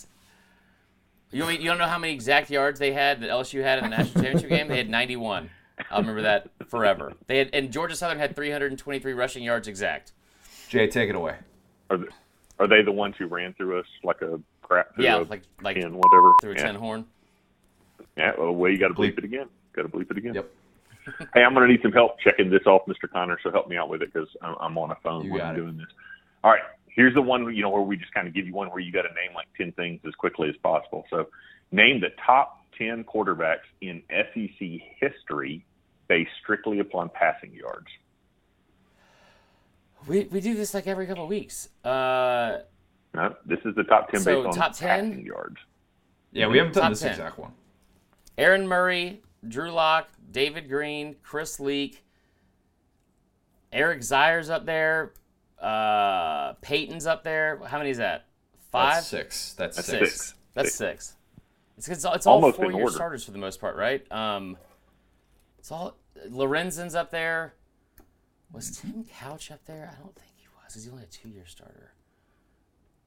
You 1.31 1.41
don't, 1.43 1.59
you 1.59 1.67
don't 1.67 1.77
know 1.77 1.85
how 1.87 1.99
many 1.99 2.13
exact 2.13 2.49
yards 2.49 2.79
they 2.79 2.93
had 2.93 3.21
that 3.21 3.29
LSU 3.29 3.61
had 3.61 3.79
in 3.79 3.89
the 3.89 3.97
national 3.97 4.23
championship 4.23 4.49
game? 4.49 4.67
They 4.69 4.77
had 4.77 4.89
91. 4.89 5.49
I'll 5.91 5.99
remember 5.99 6.21
that 6.23 6.49
forever. 6.67 7.13
They 7.27 7.37
had 7.37 7.49
and 7.53 7.71
Georgia 7.71 7.95
Southern 7.95 8.17
had 8.17 8.35
323 8.35 9.13
rushing 9.13 9.43
yards 9.43 9.67
exact. 9.67 10.13
Jay, 10.69 10.87
take 10.87 11.09
it 11.09 11.15
away. 11.15 11.35
Are 11.89 11.97
they, 11.97 12.07
are 12.59 12.67
they 12.67 12.81
the 12.81 12.91
ones 12.91 13.15
who 13.17 13.27
ran 13.27 13.53
through 13.53 13.79
us 13.79 13.85
like 14.03 14.21
a 14.21 14.39
crap 14.63 14.89
Yeah, 14.97 15.17
a 15.17 15.23
like 15.23 15.43
like 15.61 15.75
tin, 15.75 15.95
whatever? 15.95 16.33
through 16.41 16.53
a 16.53 16.55
yeah. 16.55 16.65
tin 16.65 16.75
horn. 16.75 17.05
Yeah, 18.17 18.31
well, 18.37 18.53
well 18.53 18.71
you 18.71 18.77
got 18.79 18.87
to 18.87 18.93
bleep 18.95 19.13
Bleep. 19.13 19.17
it 19.19 19.23
again. 19.25 19.47
Got 19.77 19.83
to 19.83 19.89
bleep 19.89 20.09
it 20.11 20.17
again. 20.17 20.33
Yep. 20.33 20.49
Hey, 21.33 21.41
I'm 21.41 21.53
going 21.53 21.65
to 21.65 21.71
need 21.73 21.81
some 21.81 21.93
help 21.93 22.19
checking 22.19 22.49
this 22.49 22.65
off, 22.65 22.81
Mr. 22.85 23.09
Connor. 23.09 23.37
So 23.41 23.49
help 23.49 23.69
me 23.69 23.77
out 23.77 23.87
with 23.87 24.01
it 24.01 24.11
because 24.13 24.27
I'm, 24.41 24.55
I'm 24.59 24.77
on 24.77 24.91
a 24.91 24.97
phone 25.01 25.23
You 25.23 25.31
when 25.33 25.41
I'm 25.41 25.55
it. 25.55 25.57
doing 25.59 25.77
this. 25.77 25.85
All 26.43 26.51
right, 26.51 26.59
here's 26.87 27.13
the 27.13 27.21
one 27.21 27.55
you 27.55 27.61
know 27.61 27.69
where 27.69 27.81
we 27.81 27.95
just 27.95 28.13
kind 28.13 28.27
of 28.27 28.33
give 28.33 28.45
you 28.45 28.53
one 28.53 28.67
where 28.71 28.79
you 28.81 28.91
got 28.91 29.03
to 29.03 29.07
name 29.13 29.33
like 29.33 29.45
ten 29.55 29.71
things 29.71 30.01
as 30.05 30.13
quickly 30.15 30.49
as 30.49 30.55
possible. 30.57 31.05
So, 31.09 31.27
name 31.71 32.01
the 32.01 32.09
top 32.25 32.65
ten 32.77 33.05
quarterbacks 33.05 33.59
in 33.79 34.03
SEC 34.09 34.81
history 34.99 35.65
based 36.09 36.31
strictly 36.43 36.79
upon 36.79 37.09
passing 37.13 37.53
yards. 37.53 37.87
We, 40.07 40.25
we 40.25 40.41
do 40.41 40.55
this 40.55 40.73
like 40.73 40.87
every 40.87 41.07
couple 41.07 41.23
of 41.23 41.29
weeks. 41.29 41.69
Uh, 41.85 42.59
No, 43.13 43.33
this 43.45 43.59
is 43.63 43.75
the 43.75 43.83
top 43.83 44.09
ten 44.09 44.19
So, 44.19 44.43
based 44.43 44.47
on 44.47 44.53
top 44.55 44.73
10? 44.75 45.09
passing 45.11 45.25
yards. 45.25 45.57
Yeah, 46.33 46.47
we 46.47 46.57
haven't 46.57 46.73
done 46.73 46.83
Top 46.83 46.89
this 46.91 46.99
10. 46.99 47.11
exact 47.11 47.39
one. 47.39 47.51
Aaron 48.37 48.67
Murray, 48.67 49.21
Drew 49.47 49.71
Lock, 49.71 50.09
David 50.31 50.67
Greene, 50.69 51.15
Chris 51.23 51.59
Leak, 51.59 52.03
Eric 53.71 53.99
Zeier's 54.01 54.49
up 54.49 54.65
there, 54.65 55.13
Uh, 55.59 56.53
Peyton's 56.61 57.05
up 57.07 57.23
there. 57.23 57.59
How 57.65 57.77
many 57.79 57.89
is 57.89 57.97
that? 57.97 58.25
Five. 58.71 58.95
That's 58.95 59.07
six. 59.07 59.53
That's, 59.53 59.75
That's 59.77 59.87
six. 59.87 60.11
six. 60.11 60.33
That's 60.53 60.73
Six. 60.73 61.05
six. 61.07 61.13
It's, 61.77 61.87
it's 61.89 62.05
all, 62.05 62.13
it's 62.13 62.25
all 62.27 62.35
Almost 62.35 62.57
four-year 62.57 62.81
order. 62.81 62.91
starters 62.93 63.23
for 63.23 63.31
the 63.31 63.37
most 63.37 63.59
part, 63.61 63.75
right? 63.75 64.09
Um, 64.11 64.57
it's 65.59 65.71
all 65.71 65.95
Lorenzen's 66.29 66.95
up 66.95 67.11
there. 67.11 67.53
Was 68.51 68.77
Tim 68.79 69.03
Couch 69.03 69.51
up 69.51 69.63
there? 69.65 69.91
I 69.95 70.01
don't 70.01 70.15
think 70.15 70.31
he 70.37 70.47
was. 70.63 70.73
He's 70.73 70.89
only 70.89 71.03
a 71.03 71.07
two-year 71.07 71.45
starter. 71.45 71.93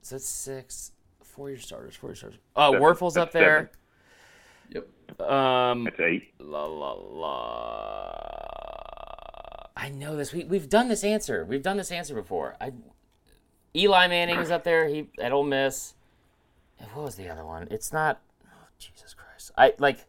So 0.03 0.15
that's 0.17 0.29
six. 0.29 0.93
Four-year 1.23 1.59
starters. 1.59 1.95
Four-year 1.97 2.15
starters. 2.17 2.39
Oh, 2.57 2.73
Seven. 2.73 2.87
Wuerffel's 2.87 3.17
up 3.17 3.33
That's 3.33 3.45
there. 3.45 3.71
Yep. 4.71 4.87
Um, 5.19 5.85
That's 5.85 6.01
eight. 6.01 6.35
la 6.39 6.67
la 6.67 6.93
la. 6.93 8.31
I 9.77 9.89
know 9.89 10.17
this. 10.17 10.33
We 10.33 10.45
we've 10.45 10.69
done 10.69 10.89
this 10.89 11.05
answer. 11.05 11.45
We've 11.45 11.63
done 11.63 11.77
this 11.77 11.91
answer 11.91 12.15
before. 12.15 12.57
I 12.61 12.73
Eli 13.75 14.09
Manning 14.09 14.39
is 14.39 14.51
up 14.51 14.65
there. 14.65 14.89
He 14.89 15.09
at 15.21 15.33
Ole 15.33 15.45
Miss. 15.45 15.95
What 16.93 17.05
was 17.05 17.17
the 17.17 17.29
other 17.29 17.45
one? 17.45 17.69
It's 17.71 17.93
not. 17.93 18.21
Oh, 18.45 18.67
Jesus 18.79 19.15
Christ! 19.15 19.53
I 19.57 19.75
like. 19.79 20.07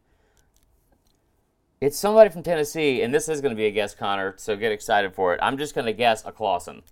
It's 1.79 1.97
somebody 1.97 2.29
from 2.29 2.43
Tennessee, 2.43 3.01
and 3.01 3.13
this 3.13 3.27
is 3.27 3.41
going 3.41 3.51
to 3.51 3.57
be 3.57 3.65
a 3.65 3.71
guess, 3.71 3.95
Connor. 3.95 4.35
So 4.37 4.55
get 4.55 4.71
excited 4.71 5.15
for 5.15 5.33
it. 5.33 5.39
I'm 5.41 5.57
just 5.57 5.73
going 5.73 5.87
to 5.87 5.93
guess 5.93 6.23
a 6.25 6.31
Clausen. 6.31 6.83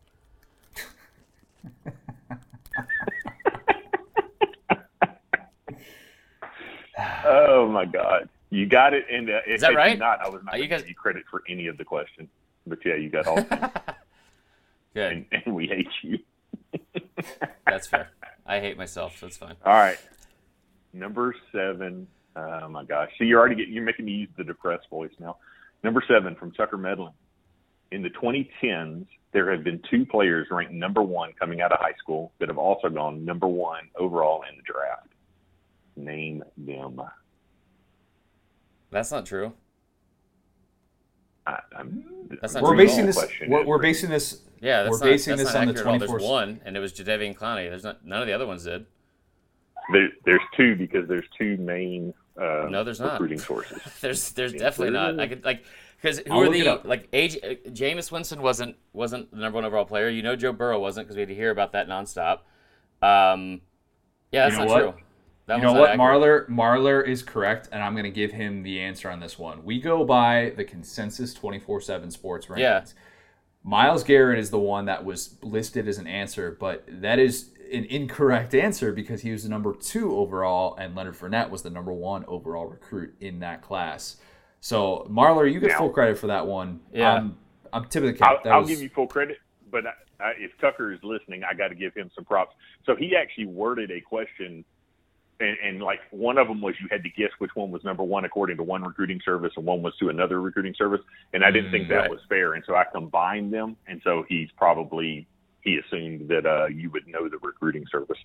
Oh 7.60 7.68
my 7.68 7.86
God, 7.86 8.30
you 8.50 8.66
got 8.66 8.94
it. 8.94 9.06
And 9.12 9.30
uh, 9.30 9.40
if 9.46 9.60
that 9.62 9.76
right? 9.76 9.98
Not, 10.00 10.22
I 10.22 10.30
was 10.30 10.42
not 10.44 10.54
Are 10.54 10.58
going 10.58 10.64
you 10.64 10.68
to 10.70 10.76
guys- 10.76 10.82
give 10.82 10.90
you 10.90 10.96
credit 10.96 11.24
for 11.30 11.44
any 11.50 11.68
of 11.68 11.78
the 11.78 11.84
questions, 11.86 12.30
but 12.66 12.80
yeah, 12.86 12.96
you 12.96 13.10
got 13.10 13.28
all, 13.28 13.42
Good. 14.94 15.12
and, 15.12 15.26
and 15.46 15.56
we 15.56 15.68
hate 15.68 15.88
you. 16.02 16.20
That's 17.68 17.88
fair. 17.88 18.10
I 18.46 18.60
hate 18.60 18.78
myself, 18.78 19.18
so 19.20 19.28
it's 19.28 19.38
fine. 19.38 19.56
All 19.66 19.74
right, 19.74 20.00
number 20.94 21.36
seven. 21.52 22.08
Oh 22.36 22.70
my 22.70 22.86
gosh, 22.86 23.10
so 23.18 23.24
you're 23.26 23.40
already 23.40 23.56
getting, 23.56 23.74
you're 23.74 23.84
making 23.84 24.06
me 24.06 24.14
use 24.14 24.30
the 24.38 24.44
depressed 24.44 24.90
voice 24.90 25.12
now. 25.20 25.38
Number 25.84 26.02
seven 26.08 26.36
from 26.36 26.52
Tucker 26.52 26.78
Medlin. 26.78 27.12
In 27.92 28.02
the 28.04 28.10
2010s, 28.12 29.08
there 29.32 29.52
have 29.52 29.64
been 29.64 29.82
two 29.90 30.06
players 30.06 30.48
ranked 30.52 30.72
number 30.74 31.02
one 31.02 31.34
coming 31.40 31.60
out 31.62 31.72
of 31.72 31.80
high 31.80 31.96
school 31.98 32.32
that 32.40 32.48
have 32.48 32.58
also 32.58 32.88
gone 32.90 33.26
number 33.26 33.48
one 33.48 33.90
overall 33.98 34.44
in 34.50 34.56
the 34.58 34.64
draft. 34.64 35.08
Name 35.96 36.44
them. 36.58 37.02
That's 38.92 39.12
not 39.12 39.26
true. 39.26 39.54
I, 41.46 41.60
I'm, 41.78 42.04
That's 42.42 42.54
not 42.54 42.64
We're 42.64 42.70
true 42.70 42.78
basing 42.78 43.06
this. 43.06 43.18
We're, 43.48 43.66
we're 43.66 43.80
basing 43.82 44.10
this. 44.10 44.42
Yeah, 44.62 44.84
that's 44.84 44.92
we're 44.94 45.00
not, 45.00 45.12
basing 45.14 45.38
that's 45.38 45.44
this 45.50 45.54
not 45.54 45.62
on 45.62 45.74
the 45.74 45.80
accurate 45.80 46.02
at 46.02 46.10
all. 46.10 46.18
24. 46.18 46.20
There's 46.20 46.30
one, 46.30 46.62
and 46.66 46.78
it 46.78 46.80
was 46.80 46.94
Jadeveon 46.94 47.36
Clowney. 47.38 47.70
There's 47.70 47.84
not 47.84 48.06
none 48.06 48.22
of 48.22 48.28
the 48.28 48.34
other 48.34 48.46
ones 48.46 48.64
did. 48.66 48.86
There, 49.92 50.10
there's 50.26 50.42
two 50.56 50.76
because 50.76 51.08
there's 51.08 51.26
two 51.38 51.58
main 51.58 52.14
uh, 52.40 52.68
No, 52.70 52.84
there's 52.84 53.00
not. 53.00 53.14
recruiting 53.14 53.40
sources. 53.40 53.82
There's 54.02 54.32
there's 54.32 54.54
Yes, 54.54 54.62
definitely 54.62 54.94
not. 54.94 55.20
I 55.20 55.28
could 55.28 55.44
like 55.44 55.66
because 56.02 56.20
who 56.20 56.32
I'll 56.32 56.44
are 56.44 56.50
the 56.50 56.82
like 56.88 57.08
age? 57.12 57.38
Uh, 57.44 57.56
Jameis 57.70 58.12
Winston 58.12 58.42
wasn't 58.42 58.76
wasn't 58.94 59.32
the 59.32 59.38
number 59.38 59.56
one 59.56 59.66
overall 59.66 59.86
player. 59.86 60.10
You 60.10 60.22
know 60.22 60.36
Joe 60.36 60.54
Burrow 60.54 60.80
wasn't 60.80 61.08
because 61.08 61.16
we 61.16 61.22
had 61.22 61.30
to 61.30 61.36
hear 61.36 61.50
about 61.52 61.72
that 61.74 61.88
nonstop. 61.90 62.40
Um, 63.02 63.62
yeah, 64.32 64.44
that's 64.48 64.54
You 64.54 64.60
know 64.60 64.66
not 64.66 64.68
what? 64.86 64.96
true. 64.96 65.04
That 65.50 65.58
You 65.58 65.64
know 65.64 65.74
what? 65.74 65.90
accurate. 65.90 66.00
Marler 66.00 66.48
Marler 66.48 67.08
is 67.08 67.24
correct, 67.24 67.70
and 67.72 67.82
I'm 67.82 67.94
going 67.94 68.04
to 68.04 68.12
give 68.12 68.32
him 68.32 68.62
the 68.62 68.80
answer 68.82 69.10
on 69.10 69.20
this 69.20 69.40
one. 69.40 69.64
We 69.66 69.82
go 69.82 70.06
by 70.06 70.54
the 70.56 70.64
consensus 70.64 71.34
24/7 71.34 72.12
Sports 72.12 72.46
rankings. 72.46 72.60
Yeah. 72.60 72.84
Myles 73.64 74.04
Garrett 74.04 74.38
is 74.38 74.52
the 74.52 74.60
one 74.60 74.86
that 74.86 75.04
was 75.04 75.38
listed 75.42 75.88
as 75.88 75.98
an 75.98 76.06
answer, 76.06 76.56
but 76.60 76.84
that 77.02 77.18
is 77.18 77.50
an 77.74 77.86
incorrect 77.86 78.54
answer 78.54 78.92
because 78.94 79.22
he 79.24 79.32
was 79.32 79.42
the 79.42 79.50
number 79.50 79.74
two 79.74 80.16
overall, 80.16 80.76
and 80.76 80.96
Leonard 80.96 81.16
Fournette 81.16 81.50
was 81.50 81.64
the 81.64 81.72
number 81.72 81.92
one 81.94 82.26
overall 82.28 82.68
recruit 82.68 83.16
in 83.20 83.40
that 83.40 83.64
class. 83.64 84.18
So 84.62 85.08
Marler, 85.10 85.52
you 85.52 85.60
get 85.60 85.72
Now- 85.72 85.80
full 85.80 85.90
credit 85.90 86.20
for 86.20 86.28
that 86.28 86.46
one. 86.46 86.80
Yeah. 86.94 87.12
Um, 87.16 87.38
I'm, 87.74 87.82
I'm 87.84 87.90
tip 87.90 88.04
of 88.04 88.16
the 88.16 88.24
I'll, 88.24 88.36
cap. 88.36 88.44
That 88.44 88.54
I'll 88.54 88.60
was- 88.62 88.70
give 88.70 88.84
you 88.84 88.90
full 88.90 89.08
credit, 89.08 89.40
but 89.72 89.84
I, 89.88 89.94
I, 90.24 90.30
if 90.38 90.52
Tucker 90.62 90.94
is 90.94 91.00
listening, 91.02 91.44
I 91.44 91.56
got 91.56 91.70
to 91.70 91.76
give 91.76 91.96
him 91.96 92.12
some 92.14 92.24
props. 92.24 92.56
So 92.86 92.96
he 92.96 93.16
actually 93.16 93.48
worded 93.48 93.90
a 93.90 94.00
question, 94.00 94.64
and, 95.40 95.58
and 95.64 95.82
like 95.82 96.00
one 96.12 96.38
of 96.38 96.48
them 96.48 96.62
was 96.62 96.76
you 96.82 96.88
had 96.92 97.04
to 97.04 97.10
guess 97.10 97.32
which 97.40 97.52
one 97.56 97.72
was 97.72 97.84
number 97.84 98.04
one 98.04 98.26
according 98.26 98.58
to 98.58 98.64
one 98.64 98.84
recruiting 98.84 99.22
service, 99.24 99.54
and 99.56 99.66
one 99.66 99.82
was 99.82 99.96
to 99.98 100.10
another 100.10 100.42
recruiting 100.42 100.74
service, 100.78 101.02
and 101.34 101.44
I 101.44 101.52
didn't 101.52 101.72
think 101.72 101.88
that 101.90 101.96
right. 101.96 102.10
was 102.10 102.20
fair, 102.28 102.54
and 102.54 102.64
so 102.66 102.76
I 102.76 102.84
combined 102.94 103.54
them, 103.54 103.78
and 103.88 104.02
so 104.04 104.26
he's 104.28 104.50
probably 104.58 105.28
he 105.62 105.78
assumed 105.78 106.28
that 106.30 106.46
uh, 106.46 106.68
you 106.68 106.90
would 106.92 107.08
know 107.08 107.30
the 107.30 107.38
recruiting 107.38 107.86
service. 107.92 108.18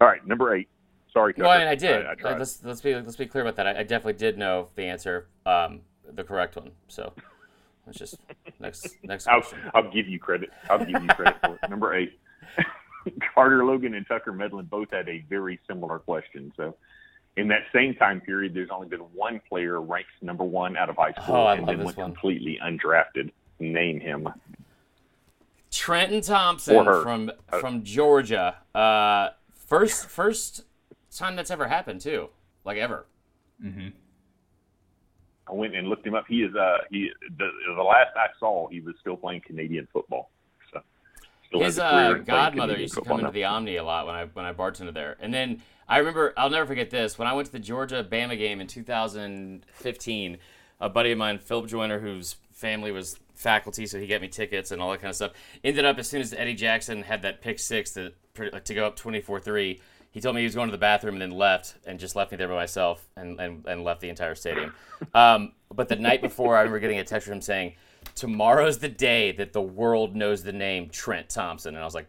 All 0.00 0.08
right, 0.08 0.24
number 0.26 0.54
eight. 0.54 0.68
Sorry, 1.12 1.32
Tucker. 1.32 1.44
No, 1.44 1.50
I 1.50 1.70
I 1.70 1.74
did. 1.74 2.06
I, 2.06 2.14
I 2.24 2.38
let's 2.38 2.62
let's 2.64 2.80
be 2.80 2.94
let's 2.94 3.16
be 3.16 3.26
clear 3.26 3.42
about 3.42 3.56
that. 3.56 3.66
I, 3.66 3.80
I 3.80 3.82
definitely 3.82 4.14
did 4.14 4.36
know 4.38 4.68
the 4.74 4.84
answer, 4.84 5.28
um, 5.46 5.80
the 6.12 6.24
correct 6.24 6.56
one. 6.56 6.72
So 6.88 7.12
let's 7.86 7.98
just 7.98 8.16
next 8.58 8.96
next 9.04 9.26
I'll. 9.28 9.42
I'll 9.74 9.90
give 9.90 10.08
you 10.08 10.18
credit. 10.18 10.50
I'll 10.68 10.78
give 10.78 11.02
you 11.02 11.08
credit 11.08 11.36
for 11.40 11.58
it. 11.62 11.70
Number 11.70 11.94
eight. 11.94 12.18
Carter 13.34 13.64
Logan 13.64 13.94
and 13.94 14.06
Tucker 14.06 14.32
Medlin 14.32 14.66
both 14.66 14.90
had 14.90 15.08
a 15.08 15.24
very 15.28 15.58
similar 15.66 15.98
question. 15.98 16.52
So, 16.56 16.74
in 17.36 17.48
that 17.48 17.62
same 17.72 17.94
time 17.94 18.20
period, 18.20 18.52
there's 18.54 18.70
only 18.70 18.88
been 18.88 19.00
one 19.14 19.40
player 19.48 19.80
ranked 19.80 20.10
number 20.22 20.44
one 20.44 20.76
out 20.76 20.88
of 20.90 20.96
high 20.96 21.12
school 21.12 21.36
Oh, 21.36 21.46
and 21.48 21.66
then 21.68 21.84
went 21.84 21.96
one. 21.96 22.06
completely 22.12 22.58
undrafted. 22.62 23.30
Name 23.60 24.00
him. 24.00 24.28
Trenton 25.70 26.20
Thompson 26.22 26.84
from 26.84 27.30
Uh, 27.52 27.58
from 27.60 27.82
Georgia. 27.84 28.56
Uh, 28.74 29.30
first 29.54 30.06
first 30.06 30.64
time 31.14 31.36
that's 31.36 31.50
ever 31.50 31.68
happened 31.68 32.00
too, 32.00 32.30
like 32.64 32.78
ever. 32.78 33.06
I 35.50 35.52
went 35.52 35.74
and 35.74 35.88
looked 35.88 36.06
him 36.06 36.14
up. 36.14 36.24
He 36.28 36.42
is 36.42 36.54
uh 36.54 36.78
he 36.90 37.10
the, 37.36 37.50
the 37.76 37.82
last 37.82 38.16
I 38.16 38.26
saw 38.38 38.68
he 38.68 38.80
was 38.80 38.94
still 39.00 39.16
playing 39.16 39.42
Canadian 39.42 39.88
football. 39.92 40.30
His 41.52 41.76
has 41.76 41.78
a 41.78 41.90
career 41.90 42.16
uh, 42.16 42.18
godmother 42.18 42.78
used 42.78 42.94
to 42.94 43.00
come 43.00 43.20
into 43.20 43.32
the 43.32 43.44
Omni 43.44 43.76
a 43.76 43.84
lot 43.84 44.06
when 44.06 44.14
I 44.14 44.24
when 44.26 44.44
I 44.44 44.52
bartended 44.52 44.94
there, 44.94 45.16
and 45.20 45.32
then 45.32 45.62
I 45.88 45.98
remember 45.98 46.34
I'll 46.36 46.50
never 46.50 46.66
forget 46.66 46.90
this 46.90 47.18
when 47.18 47.26
I 47.26 47.32
went 47.32 47.46
to 47.46 47.52
the 47.52 47.58
Georgia 47.58 48.06
Bama 48.08 48.36
game 48.36 48.60
in 48.60 48.66
2015. 48.66 50.38
A 50.80 50.88
buddy 50.88 51.10
of 51.10 51.18
mine, 51.18 51.38
Philip 51.38 51.66
Joyner, 51.66 51.98
whose 51.98 52.36
family 52.52 52.92
was 52.92 53.18
faculty, 53.34 53.86
so 53.86 53.98
he 53.98 54.06
got 54.06 54.20
me 54.20 54.28
tickets 54.28 54.70
and 54.70 54.80
all 54.80 54.92
that 54.92 55.00
kind 55.00 55.10
of 55.10 55.16
stuff. 55.16 55.32
Ended 55.64 55.84
up 55.84 55.98
as 55.98 56.08
soon 56.08 56.20
as 56.20 56.32
Eddie 56.32 56.54
Jackson 56.54 57.02
had 57.02 57.22
that 57.22 57.40
pick 57.40 57.58
six 57.58 57.92
to 57.94 58.12
to 58.36 58.74
go 58.74 58.86
up 58.86 58.96
24-3. 58.96 59.80
He 60.10 60.20
told 60.20 60.34
me 60.34 60.40
he 60.40 60.46
was 60.46 60.54
going 60.54 60.68
to 60.68 60.72
the 60.72 60.78
bathroom 60.78 61.14
and 61.14 61.22
then 61.22 61.30
left 61.30 61.74
and 61.86 61.98
just 61.98 62.16
left 62.16 62.30
me 62.30 62.36
there 62.36 62.48
by 62.48 62.54
myself 62.54 63.06
and, 63.16 63.38
and, 63.40 63.66
and 63.66 63.84
left 63.84 64.00
the 64.00 64.08
entire 64.08 64.34
stadium. 64.34 64.74
Um, 65.14 65.52
but 65.72 65.88
the 65.88 65.94
night 65.94 66.22
before, 66.22 66.56
I 66.56 66.60
remember 66.60 66.80
getting 66.80 66.98
a 66.98 67.04
text 67.04 67.28
from 67.28 67.34
him 67.34 67.40
saying, 67.40 67.74
tomorrow's 68.18 68.78
the 68.78 68.88
day 68.88 69.32
that 69.32 69.52
the 69.52 69.62
world 69.62 70.16
knows 70.16 70.42
the 70.42 70.52
name 70.52 70.88
Trent 70.90 71.28
Thompson. 71.28 71.74
And 71.74 71.82
I 71.82 71.84
was 71.84 71.94
like, 71.94 72.08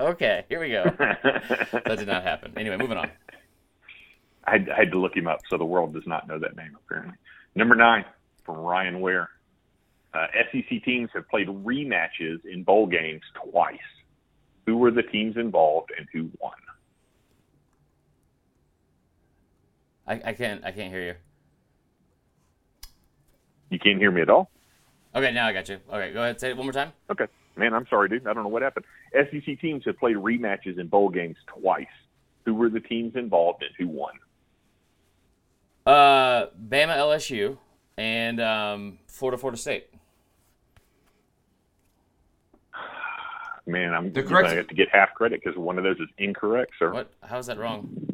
okay, 0.00 0.44
here 0.48 0.60
we 0.60 0.70
go. 0.70 0.84
That 0.98 1.96
did 1.96 2.08
not 2.08 2.24
happen. 2.24 2.52
Anyway, 2.56 2.76
moving 2.76 2.98
on. 2.98 3.10
I 4.44 4.52
had, 4.52 4.68
I 4.70 4.78
had 4.78 4.90
to 4.90 4.98
look 4.98 5.16
him 5.16 5.28
up, 5.28 5.40
so 5.48 5.58
the 5.58 5.64
world 5.64 5.94
does 5.94 6.06
not 6.06 6.26
know 6.26 6.38
that 6.38 6.56
name 6.56 6.76
apparently. 6.84 7.14
Number 7.54 7.74
nine 7.74 8.04
from 8.44 8.56
Ryan 8.56 9.00
Ware. 9.00 9.30
Uh, 10.12 10.26
SEC 10.50 10.82
teams 10.84 11.10
have 11.14 11.28
played 11.28 11.48
rematches 11.48 12.44
in 12.44 12.64
bowl 12.64 12.86
games 12.86 13.22
twice. 13.50 13.78
Who 14.66 14.76
were 14.78 14.90
the 14.90 15.02
teams 15.02 15.36
involved 15.36 15.92
and 15.96 16.06
who 16.12 16.30
won? 16.40 16.52
I, 20.06 20.30
I 20.30 20.32
can't 20.32 20.64
I 20.64 20.72
can't 20.72 20.90
hear 20.90 21.02
you. 21.02 21.14
You 23.70 23.78
can't 23.78 23.98
hear 23.98 24.10
me 24.10 24.22
at 24.22 24.30
all. 24.30 24.50
Okay, 25.14 25.32
now 25.32 25.46
I 25.46 25.52
got 25.52 25.68
you. 25.68 25.78
Okay, 25.90 26.12
go 26.12 26.22
ahead. 26.22 26.40
Say 26.40 26.50
it 26.50 26.56
one 26.56 26.66
more 26.66 26.72
time. 26.72 26.92
Okay, 27.10 27.26
man, 27.56 27.72
I'm 27.74 27.86
sorry, 27.88 28.08
dude. 28.08 28.26
I 28.26 28.32
don't 28.34 28.42
know 28.42 28.48
what 28.48 28.62
happened. 28.62 28.84
SEC 29.12 29.60
teams 29.60 29.84
have 29.86 29.98
played 29.98 30.16
rematches 30.16 30.78
in 30.78 30.86
bowl 30.88 31.08
games 31.08 31.36
twice. 31.46 31.86
Who 32.44 32.54
were 32.54 32.68
the 32.70 32.80
teams 32.80 33.14
involved 33.16 33.62
and 33.62 33.70
who 33.78 33.88
won? 33.88 34.12
Uh, 35.86 36.46
Bama, 36.68 36.96
LSU, 36.96 37.56
and 37.96 38.40
um, 38.40 38.98
Florida, 39.06 39.38
Florida 39.38 39.58
State. 39.58 39.88
Man, 43.66 43.92
I'm 43.92 44.12
The 44.12 44.22
correct- 44.22 44.48
to 44.50 44.56
have 44.56 44.68
to 44.68 44.74
get 44.74 44.88
half 44.90 45.12
credit 45.14 45.42
because 45.44 45.58
one 45.58 45.76
of 45.76 45.84
those 45.84 45.98
is 45.98 46.08
incorrect, 46.16 46.72
sir. 46.78 46.90
What? 46.92 47.10
How 47.22 47.38
is 47.38 47.46
that 47.46 47.58
wrong? 47.58 48.07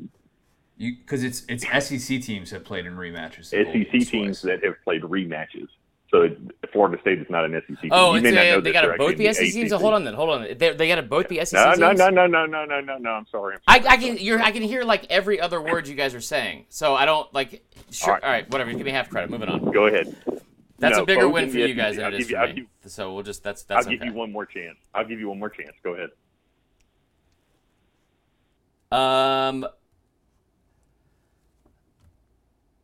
Because 0.78 1.22
it's 1.22 1.44
it's 1.48 1.64
SEC 1.64 2.20
teams 2.22 2.50
have 2.50 2.64
played 2.64 2.86
in 2.86 2.96
rematches. 2.96 3.46
SEC 3.46 4.08
teams 4.10 4.42
that 4.42 4.64
have 4.64 4.74
played 4.84 5.02
rematches. 5.02 5.68
So 6.10 6.22
it, 6.22 6.38
Florida 6.72 7.00
State 7.00 7.18
is 7.18 7.26
not 7.28 7.44
an 7.44 7.60
SEC 7.66 7.80
team. 7.80 7.90
Oh, 7.92 8.10
you 8.12 8.18
it's 8.18 8.22
may 8.24 8.30
not 8.30 8.44
a, 8.44 8.50
know 8.52 8.60
they 8.60 8.72
got 8.72 8.82
to 8.82 8.88
both 8.96 9.10
actually 9.12 9.14
be 9.26 9.32
SEC 9.32 9.52
teams. 9.52 9.70
So 9.70 9.78
hold 9.78 9.94
on 9.94 10.04
then. 10.04 10.14
Hold 10.14 10.30
on. 10.30 10.42
They, 10.56 10.72
they 10.72 10.86
got 10.86 10.96
to 10.96 11.02
both 11.02 11.28
be 11.28 11.44
SEC 11.44 11.52
No, 11.54 11.74
teams. 11.74 11.98
no, 11.98 12.08
no, 12.08 12.26
no, 12.26 12.26
no, 12.26 12.46
no, 12.46 12.64
no, 12.64 12.80
no, 12.80 12.98
no. 12.98 13.10
I'm 13.10 13.26
sorry. 13.32 13.56
I'm 13.68 13.80
sorry. 13.82 13.88
I 13.88 13.96
can 13.96 14.18
you're 14.18 14.40
I 14.40 14.52
can 14.52 14.62
hear 14.62 14.84
like 14.84 15.06
every 15.10 15.40
other 15.40 15.60
word 15.60 15.88
you 15.88 15.94
guys 15.96 16.14
are 16.14 16.20
saying. 16.20 16.66
So 16.68 16.94
I 16.94 17.04
don't 17.04 17.32
like. 17.34 17.64
Sure. 17.90 18.10
All 18.10 18.14
right. 18.14 18.22
All 18.24 18.30
right. 18.30 18.50
Whatever. 18.50 18.72
Give 18.72 18.84
me 18.84 18.92
half 18.92 19.10
credit. 19.10 19.30
Moving 19.30 19.48
on. 19.48 19.70
Go 19.72 19.86
ahead. 19.86 20.14
That's 20.78 20.96
No, 20.96 21.02
a 21.04 21.06
bigger 21.06 21.28
win 21.28 21.50
for 21.50 21.58
you 21.58 21.74
guys 21.74 21.96
than 21.96 22.12
it 22.14 22.20
is 22.20 22.30
for 22.30 22.46
me. 22.48 22.52
give- 22.82 22.90
So 22.92 23.14
we'll 23.14 23.22
just 23.24 23.42
that's 23.42 23.64
I'll 23.70 23.76
that's 23.76 23.88
give 23.88 24.04
you 24.04 24.12
one 24.12 24.30
more 24.30 24.46
chance. 24.46 24.76
I'll 24.94 25.06
give 25.06 25.18
you 25.18 25.28
one 25.28 25.38
more 25.38 25.50
chance. 25.50 25.72
Go 25.82 25.94
ahead. 25.94 26.10
Um, 28.92 29.66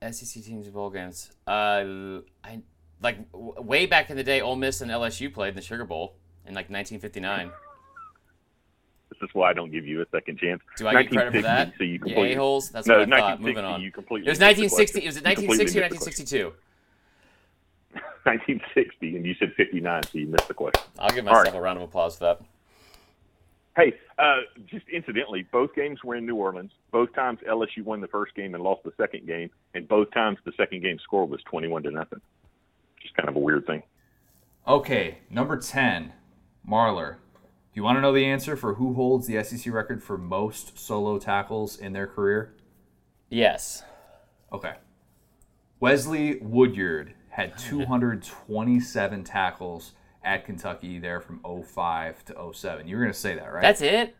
SEC 0.02 0.42
teams 0.42 0.66
in 0.66 0.72
bowl 0.72 0.88
games. 0.88 1.30
Uh, 1.46 2.20
I 2.42 2.62
like 3.02 3.30
w- 3.32 3.60
way 3.60 3.84
back 3.84 4.08
in 4.08 4.16
the 4.16 4.24
day, 4.24 4.40
Ole 4.40 4.56
Miss 4.56 4.80
and 4.80 4.90
LSU 4.90 5.32
played 5.32 5.50
in 5.50 5.56
the 5.56 5.60
Sugar 5.62 5.84
Bowl 5.84 6.14
in 6.46 6.54
like 6.54 6.70
1959. 6.70 7.50
This 9.10 9.18
is 9.28 9.28
why 9.34 9.50
I 9.50 9.52
don't 9.52 9.70
give 9.70 9.86
you 9.86 10.00
a 10.00 10.06
second 10.10 10.38
chance. 10.38 10.62
Do 10.78 10.88
I 10.88 11.02
get 11.02 11.12
credit 11.12 11.34
for 11.34 11.42
that? 11.42 11.74
1960, 11.76 11.76
So 11.76 11.84
you 11.84 11.98
completely, 11.98 12.32
a-holes? 12.32 12.70
That's 12.70 12.86
no, 12.86 13.00
what 13.00 13.12
I 13.12 13.18
thought. 13.20 13.40
Moving 13.42 13.64
on. 13.64 13.82
You 13.82 13.92
completely 13.92 14.26
It 14.26 14.30
was 14.30 14.40
1960. 14.40 15.00
question. 15.00 15.06
Was 15.06 15.16
it 15.18 15.24
1960 15.24 15.78
or 15.78 15.82
1962? 15.82 16.52
1960, 18.24 19.16
and 19.16 19.26
you 19.26 19.34
said 19.38 19.52
59, 19.54 20.02
so 20.04 20.10
you 20.18 20.26
missed 20.28 20.48
the 20.48 20.54
question. 20.54 20.82
I'll 20.98 21.10
give 21.10 21.26
myself 21.26 21.44
right. 21.46 21.54
a 21.56 21.60
round 21.60 21.76
of 21.76 21.84
applause 21.84 22.16
for 22.16 22.24
that. 22.24 22.40
Hey, 23.76 23.94
uh, 24.18 24.40
just 24.66 24.84
incidentally, 24.92 25.46
both 25.52 25.74
games 25.74 26.00
were 26.02 26.16
in 26.16 26.26
New 26.26 26.34
Orleans. 26.34 26.72
Both 26.90 27.14
times 27.14 27.38
LSU 27.48 27.84
won 27.84 28.00
the 28.00 28.08
first 28.08 28.34
game 28.34 28.54
and 28.54 28.62
lost 28.64 28.82
the 28.82 28.92
second 28.96 29.26
game, 29.26 29.50
and 29.74 29.86
both 29.86 30.10
times 30.12 30.38
the 30.44 30.52
second 30.56 30.82
game 30.82 30.98
score 31.02 31.26
was 31.26 31.40
21 31.44 31.84
to 31.84 31.90
nothing. 31.90 32.20
Just 33.00 33.14
kind 33.16 33.28
of 33.28 33.36
a 33.36 33.38
weird 33.38 33.66
thing. 33.66 33.82
Okay, 34.66 35.18
number 35.30 35.56
10, 35.56 36.12
Marler. 36.68 37.14
Do 37.14 37.74
you 37.74 37.84
want 37.84 37.96
to 37.96 38.02
know 38.02 38.12
the 38.12 38.24
answer 38.26 38.56
for 38.56 38.74
who 38.74 38.94
holds 38.94 39.28
the 39.28 39.42
SEC 39.44 39.72
record 39.72 40.02
for 40.02 40.18
most 40.18 40.76
solo 40.76 41.18
tackles 41.18 41.78
in 41.78 41.92
their 41.92 42.08
career? 42.08 42.54
Yes. 43.28 43.84
Okay. 44.52 44.74
Wesley 45.78 46.38
Woodyard 46.42 47.14
had 47.28 47.56
227 47.58 49.22
tackles 49.22 49.92
at 50.24 50.44
Kentucky 50.44 50.98
there 50.98 51.20
from 51.20 51.40
05 51.44 52.24
to 52.26 52.50
07. 52.52 52.86
You 52.86 52.96
were 52.96 53.02
going 53.02 53.12
to 53.12 53.18
say 53.18 53.34
that, 53.36 53.52
right? 53.52 53.62
That's 53.62 53.80
it. 53.80 54.14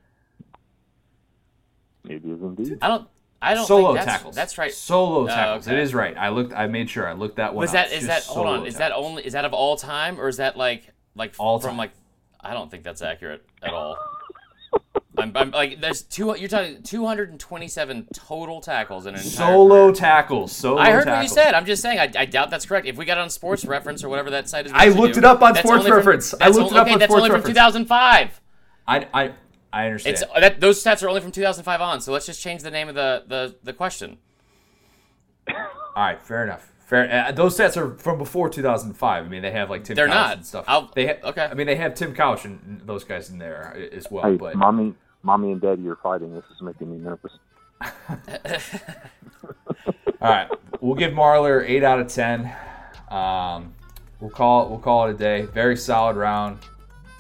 It 2.09 2.25
is 2.25 2.41
indeed. 2.43 2.79
I 2.83 2.89
don't. 2.89 3.09
I 3.43 3.55
don't 3.55 3.67
solo 3.67 3.95
think 3.95 4.05
that's, 4.05 4.17
tackles. 4.19 4.35
That's 4.37 4.59
right. 4.59 4.73
Solo 4.73 5.25
Oh, 5.25 5.27
tackles. 5.27 5.67
okay. 5.67 5.77
It 5.77 5.83
is 5.83 5.95
right. 5.95 6.15
I 6.17 6.29
looked. 6.29 6.53
I 6.53 6.67
made 6.67 6.91
sure. 6.91 7.09
I 7.09 7.15
looked 7.15 7.37
that 7.37 7.55
one. 7.55 7.63
Was 7.63 7.71
up. 7.71 7.75
that 7.75 7.87
It's 7.87 8.03
is 8.03 8.07
just 8.09 8.29
that 8.29 8.33
hold 8.35 8.47
on? 8.47 8.57
solo 8.59 8.67
Is 8.67 8.77
that 8.77 8.93
only 8.93 9.25
is 9.25 9.33
that 9.33 9.45
of 9.47 9.55
all 9.55 9.77
time 9.77 10.21
or 10.21 10.29
is 10.29 10.37
that 10.37 10.57
like 10.59 10.85
like 11.15 11.35
All 11.39 11.59
from 11.59 11.71
time. 11.71 11.79
like 11.79 11.91
I 12.41 12.53
don't 12.53 12.71
think 12.71 12.85
that's 12.85 13.01
accurate 13.01 13.45
at 13.63 13.73
all. 13.73 13.97
I'm, 15.19 15.33
I'm 15.37 15.51
like 15.51 15.81
there's 15.81 16.03
two 16.03 16.35
you're 16.39 16.49
talking 16.49 16.83
227 16.83 18.09
total 18.15 18.61
tackles 18.61 19.07
in 19.07 19.15
an 19.15 19.21
entire 19.21 19.53
solo 19.53 19.87
career. 19.87 19.95
tackles? 19.95 20.53
Solo. 20.53 20.81
I 20.81 20.93
heard 20.93 21.07
what 21.09 21.23
you 21.23 21.29
said. 21.29 21.53
I'm 21.55 21.67
just 21.67 21.83
saying. 21.83 21.99
I, 21.99 22.11
I 22.17 22.25
doubt 22.27 22.51
that's 22.51 22.65
correct. 22.65 22.87
If 22.87 22.97
we 22.97 23.05
got 23.05 23.19
it 23.19 23.23
on 23.23 23.31
Sports 23.31 23.65
Reference 23.65 24.05
or 24.05 24.09
whatever 24.09 24.31
that 24.31 24.49
site 24.49 24.67
is, 24.67 24.73
I 24.75 24.89
looked 24.89 25.15
do, 25.15 25.19
it 25.19 25.25
up 25.25 25.43
on 25.43 25.55
Sports 25.57 25.71
only 25.79 25.89
from- 25.89 25.97
Reference. 25.97 26.35
I 26.41 26.49
looked 26.49 26.59
it 26.59 26.61
only- 26.61 26.79
up 26.79 26.83
okay, 26.87 26.93
on 26.93 26.99
that's 27.01 27.11
Sports 27.11 27.23
only 27.23 27.31
from 27.31 27.37
Reference. 27.41 27.57
2005. 27.57 28.41
I 28.87 29.09
I 29.13 29.33
I 29.73 29.87
understand. 29.87 30.15
It's 30.17 30.25
that 30.41 30.61
those 30.61 30.83
stats 30.83 31.03
are 31.03 31.09
only 31.09 31.21
from 31.21 31.33
2005 31.33 31.81
on. 31.81 32.01
So 32.01 32.13
let's 32.13 32.27
just 32.27 32.41
change 32.41 32.63
the 32.63 32.71
name 32.71 32.89
of 32.89 32.95
the 32.95 33.25
the, 33.27 33.57
the 33.65 33.73
question. 33.73 34.19
All 35.49 35.57
right, 35.97 36.23
fair 36.23 36.45
enough. 36.45 36.70
Fair. 36.91 37.27
Uh, 37.29 37.33
those 37.33 37.57
stats 37.57 37.77
are 37.77 37.97
from 37.99 38.19
before 38.19 38.49
2005. 38.51 39.25
I 39.25 39.29
mean, 39.29 39.43
they 39.43 39.53
have 39.53 39.71
like 39.71 39.85
Tim 39.85 39.95
They're 39.95 40.09
Couch 40.09 40.15
not. 40.15 40.37
and 40.39 40.47
stuff. 40.47 40.65
I'll- 40.67 40.91
they 40.95 41.07
ha- 41.07 41.29
okay. 41.29 41.45
I 41.49 41.55
mean, 41.55 41.69
they 41.69 41.77
have 41.77 41.95
Tim 41.95 42.15
Couch 42.15 42.45
and 42.45 42.61
and 42.67 42.81
those 42.81 43.05
guys 43.05 43.31
in 43.31 43.39
there 43.39 43.73
uh, 43.77 43.97
as 43.97 44.11
well. 44.11 44.25
Hey, 44.25 44.37
but 44.37 44.57
mommy, 44.57 44.95
mommy 45.23 45.53
and 45.53 45.61
daddy 45.61 45.87
are 45.89 45.97
fighting. 45.97 46.35
This 46.35 46.45
is 46.55 46.61
making 46.61 46.91
me 46.91 46.99
nervous. 46.99 47.33
all 50.21 50.29
right, 50.29 50.49
we'll 50.81 50.97
give 50.97 51.13
Marler 51.13 51.65
eight 51.67 51.85
out 51.85 52.01
of 52.01 52.09
ten. 52.09 52.53
Um, 53.09 53.73
we'll 54.21 54.31
call 54.31 54.65
it. 54.65 54.71
We'll 54.71 54.81
call 54.81 55.07
it 55.09 55.13
a 55.13 55.17
day. 55.17 55.43
Very 55.43 55.77
solid 55.77 56.17
round. 56.17 56.59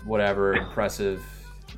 Whatever. 0.04 0.54
Impressive. 0.54 1.22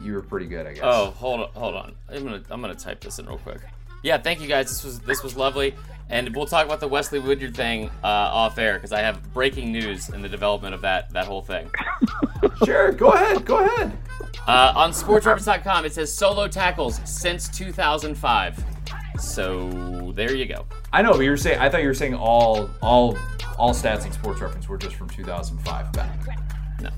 You 0.01 0.15
were 0.15 0.23
pretty 0.23 0.47
good, 0.47 0.67
I 0.67 0.73
guess. 0.73 0.83
Oh, 0.85 1.11
hold 1.11 1.41
on, 1.41 1.51
hold 1.53 1.75
on. 1.75 1.95
I'm 2.09 2.25
gonna 2.25 2.43
I'm 2.51 2.61
gonna 2.63 2.75
type 2.75 3.01
this 3.01 3.19
in 3.19 3.27
real 3.27 3.37
quick. 3.39 3.59
Yeah, 4.03 4.17
thank 4.19 4.41
you 4.41 4.49
guys. 4.49 4.69
This 4.69 4.83
was 4.85 5.01
this 5.01 5.23
was 5.23 5.37
lovely, 5.37 5.75
and 6.13 6.37
we'll 6.37 6.47
talk 6.47 6.67
about 6.67 6.79
the 6.79 6.87
Wesley 6.87 7.19
Woodyard 7.19 7.57
thing 7.57 7.89
uh, 8.05 8.07
off 8.07 8.59
air 8.59 8.75
because 8.75 8.93
I 8.93 9.01
have 9.01 9.33
breaking 9.33 9.73
news 9.73 10.11
in 10.11 10.23
the 10.23 10.29
development 10.29 10.75
of 10.75 10.83
that 10.83 11.11
that 11.11 11.27
whole 11.27 11.43
thing. 11.43 11.71
Sure. 12.65 12.91
Go 12.91 13.11
ahead. 13.11 13.45
Go 13.45 13.65
ahead. 13.65 13.97
Uh, 14.49 14.73
on 14.75 14.91
SportsReference.com, 14.91 15.85
it 15.85 15.93
says 15.93 16.13
solo 16.13 16.49
tackles 16.49 17.01
since 17.05 17.49
2005. 17.49 18.65
So 19.19 20.13
there 20.17 20.35
you 20.35 20.47
go. 20.47 20.67
I 20.93 21.03
know, 21.03 21.13
but 21.13 21.21
you 21.21 21.31
were 21.31 21.37
saying. 21.37 21.61
I 21.61 21.69
thought 21.69 21.83
you 21.83 21.89
were 21.89 21.95
saying 21.95 22.15
all 22.15 22.69
all 22.83 23.17
all 23.59 23.73
stats 23.73 24.07
in 24.07 24.13
Sports 24.13 24.41
Reference 24.41 24.69
were 24.69 24.79
just 24.79 24.97
from 24.97 25.09
2005 25.09 25.93
back. 25.93 26.19
No. 26.81 26.91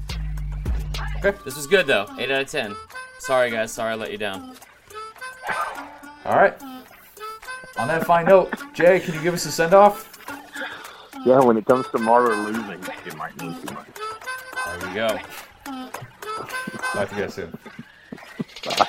Okay. 1.19 1.37
This 1.45 1.57
was 1.57 1.67
good 1.67 1.87
though. 1.87 2.07
Eight 2.19 2.31
out 2.31 2.43
of 2.43 2.49
ten. 2.49 2.75
Sorry 3.19 3.51
guys. 3.51 3.71
Sorry 3.73 3.93
I 3.93 3.95
let 3.97 4.13
you 4.13 4.19
down. 4.19 4.57
All 6.25 6.37
right. 6.37 6.55
On 7.77 7.89
that 7.89 8.07
fine 8.07 8.27
note, 8.27 8.53
Jay, 8.73 9.01
can 9.01 9.15
you 9.15 9.23
give 9.23 9.35
us 9.35 9.47
a 9.47 9.53
send 9.53 9.75
off? 9.75 10.11
Yeah, 11.25 11.41
when 11.41 11.57
it 11.57 11.65
comes 11.65 11.87
to 11.87 11.99
Marler 11.99 12.37
losing, 12.45 12.81
it 13.07 13.17
might 13.17 13.37
mean 13.41 13.55
too 13.61 13.75
much. 13.75 13.89
There 14.67 14.89
you 14.89 14.95
go. 14.95 15.19
Talk 16.93 17.09
to 17.09 17.17
you 17.17 17.23
guys 17.23 17.35
soon. 17.35 17.59
Bye. 18.65 18.89